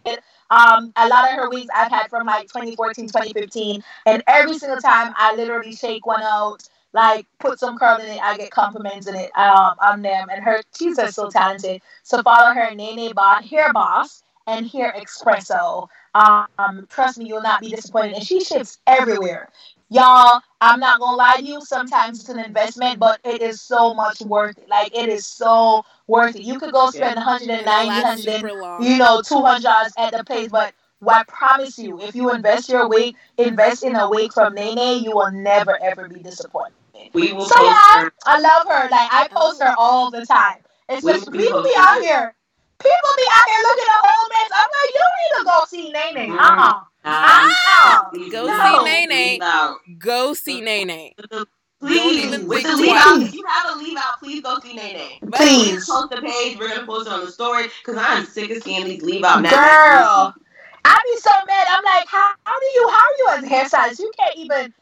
Um, 0.55 0.93
a 0.95 1.07
lot 1.09 1.29
of 1.29 1.35
her 1.37 1.49
wigs 1.49 1.67
I've 1.75 1.91
had 1.91 2.09
from 2.09 2.27
like 2.27 2.47
2014, 2.47 3.07
2015, 3.07 3.83
and 4.05 4.23
every 4.27 4.57
single 4.57 4.79
time 4.79 5.13
I 5.17 5.35
literally 5.35 5.73
shake 5.73 6.05
one 6.05 6.23
out, 6.23 6.63
like 6.93 7.27
put 7.39 7.59
some 7.59 7.77
curl 7.77 7.97
in 7.99 8.07
it, 8.07 8.21
I 8.23 8.37
get 8.37 8.51
compliments 8.51 9.07
in 9.07 9.15
it 9.15 9.31
um, 9.37 9.75
on 9.81 10.01
them. 10.01 10.29
And 10.31 10.43
her, 10.43 10.61
she's 10.77 10.95
just 10.97 11.15
so 11.15 11.29
talented. 11.29 11.81
So 12.03 12.23
follow 12.23 12.53
her, 12.53 12.73
Nene 12.73 13.13
Bot, 13.13 13.43
Hair 13.45 13.73
Boss, 13.73 14.23
and 14.47 14.65
Hair 14.67 14.95
Espresso. 14.97 15.89
Um, 16.15 16.87
trust 16.89 17.17
me, 17.17 17.25
you'll 17.25 17.41
not 17.41 17.61
be 17.61 17.69
disappointed. 17.69 18.15
And 18.15 18.25
she 18.25 18.39
ships 18.39 18.79
everywhere. 18.87 19.49
Y'all, 19.89 20.41
I'm 20.61 20.79
not 20.79 20.99
gonna 20.99 21.15
lie 21.15 21.35
to 21.37 21.43
you. 21.43 21.61
Sometimes 21.61 22.19
it's 22.19 22.29
an 22.29 22.39
investment, 22.39 22.99
but 22.99 23.19
it 23.23 23.41
is 23.41 23.61
so 23.61 23.93
much 23.93 24.19
worth 24.21 24.57
it. 24.57 24.67
Like 24.67 24.95
it 24.95 25.09
is 25.09 25.27
so 25.27 25.85
worth 26.07 26.35
it. 26.35 26.41
You 26.41 26.59
could 26.59 26.73
go 26.73 26.89
spend 26.89 27.15
190, 27.17 27.65
100, 27.65 28.83
you 28.83 28.97
know, 28.97 29.21
two 29.21 29.41
hundred 29.41 29.63
dollars 29.63 29.93
at 29.97 30.13
the 30.13 30.23
place. 30.23 30.49
But 30.49 30.73
I 31.07 31.23
promise 31.27 31.77
you, 31.77 32.01
if 32.01 32.15
you 32.15 32.31
invest 32.31 32.69
your 32.69 32.89
wig, 32.89 33.15
invest 33.37 33.83
in 33.83 33.95
a 33.95 34.09
wig 34.09 34.33
from 34.33 34.55
Nene, 34.55 35.03
you 35.03 35.11
will 35.11 35.31
never 35.31 35.81
ever 35.81 36.07
be 36.07 36.19
disappointed. 36.19 36.73
We 37.13 37.33
will 37.33 37.45
So 37.45 37.55
post 37.55 37.65
yeah, 37.65 38.03
her. 38.03 38.13
I 38.25 38.39
love 38.39 38.67
her. 38.67 38.89
Like 38.89 39.13
I 39.13 39.27
post 39.29 39.61
her 39.61 39.75
all 39.77 40.09
the 40.09 40.25
time. 40.25 40.57
Especially 40.89 41.37
people 41.37 41.63
be 41.63 41.73
out 41.77 42.01
here. 42.01 42.35
People 42.79 43.11
be 43.17 43.23
out 43.31 43.45
there 43.47 43.63
looking 43.63 43.89
at 43.89 44.01
old 44.03 44.29
mess. 44.29 44.49
I'm 44.53 44.69
like, 44.75 44.93
you 44.93 45.05
need 45.19 45.33
to 45.37 45.43
go 45.45 45.65
see 45.67 45.91
Nene. 45.91 46.29
Mhm. 46.29 46.39
Uh-uh. 46.39 46.81
Ah, 47.05 48.09
Go 48.31 48.47
No. 48.47 48.57
see 48.57 48.83
Nene. 48.83 49.31
Leave 49.33 49.41
out. 49.41 49.77
Go 49.99 50.33
see 50.33 50.61
Nene. 50.61 51.13
Please, 51.81 52.25
even 52.25 52.47
with 52.47 52.63
think 52.63 52.77
the 52.77 52.81
leave 52.81 52.95
out, 52.95 53.21
if 53.21 53.33
you 53.35 53.45
have 53.47 53.75
a 53.75 53.79
leave 53.79 53.97
out, 53.97 54.19
please 54.19 54.41
go 54.41 54.59
see 54.59 54.73
Nene. 54.73 55.19
Please. 55.31 55.85
Post 55.87 56.09
the 56.09 56.21
page. 56.21 56.57
We're 56.57 56.69
gonna 56.69 56.85
post 56.85 57.07
it 57.07 57.13
on 57.13 57.25
the 57.25 57.31
story 57.31 57.67
because 57.85 57.97
I'm 58.01 58.25
sick 58.25 58.49
of 58.51 58.63
seeing 58.63 58.85
these 58.85 59.01
leave 59.03 59.23
out 59.23 59.41
now. 59.41 59.49
Girl. 59.51 60.33
I 60.83 61.01
be 61.03 61.19
so 61.19 61.31
mad. 61.47 61.67
I'm 61.69 61.83
like, 61.83 62.07
how, 62.07 62.31
how 62.45 62.59
do 62.59 62.65
you, 62.65 62.89
how 62.89 62.97
are 62.97 63.17
you 63.17 63.27
as 63.29 63.43
a 63.43 63.47
hairstylist? 63.47 63.99
You 63.99 64.11
can't 64.17 64.35
even 64.37 64.73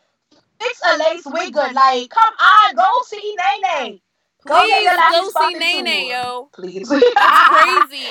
fix 0.59 0.81
a 0.85 0.97
lace 0.97 1.23
wig 1.25 1.53
good. 1.53 1.73
Like, 1.73 2.09
come 2.09 2.33
on, 2.39 2.75
go 2.75 2.87
see 3.05 3.35
Nene. 3.63 3.99
Go 4.45 4.55
get 4.67 4.77
Please 4.77 4.83
your 4.83 4.95
last 4.97 5.11
go 5.13 5.27
see 5.27 5.31
fucking 5.33 5.59
Nene, 5.59 6.09
yo. 6.09 6.49
Please. 6.53 6.89
That's 6.89 7.03
crazy. 7.89 8.07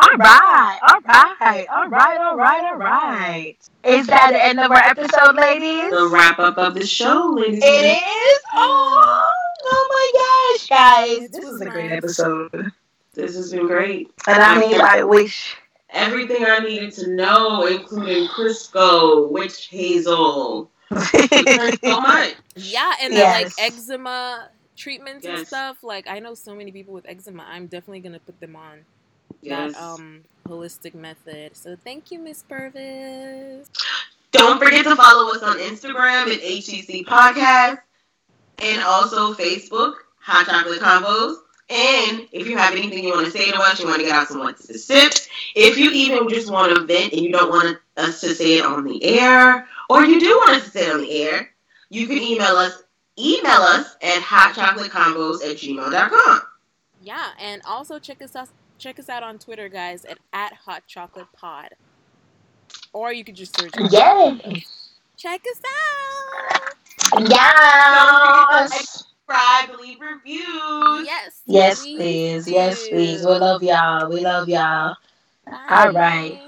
All 0.00 0.16
right, 0.16 0.78
all 0.88 1.00
right, 1.00 1.66
all 1.70 1.88
right, 1.88 2.18
all 2.20 2.36
right, 2.36 2.64
all 2.64 2.76
right. 2.76 3.56
Is 3.82 4.06
that 4.06 4.30
the 4.30 4.44
end 4.44 4.60
of 4.60 4.70
our 4.70 4.76
episode, 4.76 5.34
ladies? 5.34 5.90
The 5.90 6.08
wrap 6.12 6.38
up 6.38 6.56
of 6.56 6.74
the 6.74 6.86
show, 6.86 7.34
ladies. 7.36 7.64
It 7.64 7.66
is. 7.66 8.38
Oh, 8.54 9.32
oh 9.64 9.88
my 9.90 10.56
gosh, 10.56 10.68
guys, 10.68 11.18
this 11.30 11.30
This 11.30 11.44
is 11.44 11.50
was 11.52 11.60
a 11.62 11.66
great 11.66 11.90
episode. 11.90 12.70
This 13.14 13.34
has 13.34 13.50
been 13.50 13.66
great. 13.66 14.12
And 14.28 14.40
I 14.40 14.60
mean, 14.60 14.80
I 14.80 15.02
wish. 15.02 15.56
Everything 15.90 16.44
I 16.46 16.60
needed 16.60 16.92
to 16.94 17.10
know, 17.10 17.66
including 17.66 18.28
Crisco, 18.28 19.28
Witch 19.32 19.66
Hazel. 19.66 20.70
Learned 20.90 21.78
so 21.82 22.00
much. 22.00 22.34
Yeah, 22.54 22.92
and 23.02 23.12
Yes. 23.12 23.12
then 23.12 23.42
like 23.44 23.52
eczema 23.58 24.48
treatments 24.78 25.26
and 25.26 25.46
stuff. 25.46 25.82
Like 25.82 26.08
I 26.08 26.20
know 26.20 26.34
so 26.34 26.54
many 26.54 26.72
people 26.72 26.94
with 26.94 27.06
eczema. 27.06 27.44
I'm 27.48 27.66
definitely 27.66 28.00
gonna 28.00 28.20
put 28.20 28.40
them 28.40 28.56
on 28.56 28.84
Yes. 29.42 29.74
that 29.74 29.82
um 29.82 30.22
holistic 30.46 30.94
method. 30.94 31.56
So 31.56 31.76
thank 31.84 32.10
you, 32.10 32.18
Miss 32.18 32.42
Purvis. 32.42 33.68
Don't 34.32 34.58
forget 34.58 34.84
to 34.84 34.96
follow 34.96 35.32
us 35.34 35.42
on 35.42 35.58
Instagram 35.58 36.32
at 36.32 36.40
HTC 36.40 37.04
Podcast 37.04 37.80
and 38.62 38.82
also 38.82 39.34
Facebook, 39.34 39.94
Hot 40.20 40.46
Chocolate 40.46 40.80
Combos. 40.80 41.36
And 41.70 42.26
if 42.32 42.46
you 42.48 42.56
have 42.56 42.72
anything 42.74 43.04
you 43.04 43.10
want 43.10 43.26
to 43.26 43.32
say 43.32 43.50
to 43.50 43.58
us, 43.58 43.78
you 43.78 43.86
want 43.86 43.98
to 44.00 44.06
get 44.06 44.14
out 44.14 44.28
some 44.28 44.38
what's 44.38 44.66
the 44.66 44.78
sips, 44.78 45.28
if 45.54 45.76
you 45.76 45.90
even 45.90 46.28
just 46.28 46.50
want 46.50 46.74
to 46.74 46.84
vent 46.84 47.12
and 47.12 47.20
you 47.22 47.30
don't 47.30 47.50
want 47.50 47.78
us 47.98 48.20
to 48.22 48.34
say 48.34 48.58
it 48.58 48.64
on 48.64 48.84
the 48.84 49.04
air, 49.04 49.66
or 49.90 50.04
you 50.04 50.18
do 50.18 50.36
want 50.38 50.50
us 50.52 50.64
to 50.64 50.70
say 50.70 50.86
it 50.86 50.94
on 50.94 51.02
the 51.02 51.22
air, 51.22 51.50
you 51.90 52.06
can 52.06 52.18
email 52.18 52.56
us 52.56 52.82
email 53.18 53.62
us 53.62 53.96
at 54.02 54.22
hotchocolatecombos 54.22 55.42
at 55.42 55.56
gmail.com. 55.56 56.40
Yeah, 57.02 57.28
and 57.40 57.62
also 57.66 57.98
check 57.98 58.22
us 58.22 58.36
out 58.36 58.48
check 58.78 58.98
us 58.98 59.08
out 59.08 59.22
on 59.22 59.38
Twitter, 59.38 59.68
guys, 59.68 60.04
at, 60.04 60.18
at 60.32 60.52
Hot 60.52 60.84
Chocolate 60.86 61.26
Pod. 61.32 61.70
Or 62.92 63.12
you 63.12 63.24
could 63.24 63.36
just 63.36 63.58
search 63.58 63.72
it. 63.76 63.92
Yeah. 63.92 64.36
Check 65.16 65.42
us 65.50 65.60
out. 67.12 67.28
Yes. 67.28 69.06
Subscribe, 69.28 69.80
leave 69.80 69.98
reviews. 70.00 71.06
Yes. 71.06 71.42
Yes, 71.46 71.82
please. 71.82 72.48
Yes, 72.48 72.88
please. 72.88 73.20
We 73.20 73.32
love 73.32 73.62
y'all. 73.62 74.08
We 74.08 74.20
love 74.20 74.48
y'all. 74.48 74.96
All 75.68 75.92
right. 75.92 76.40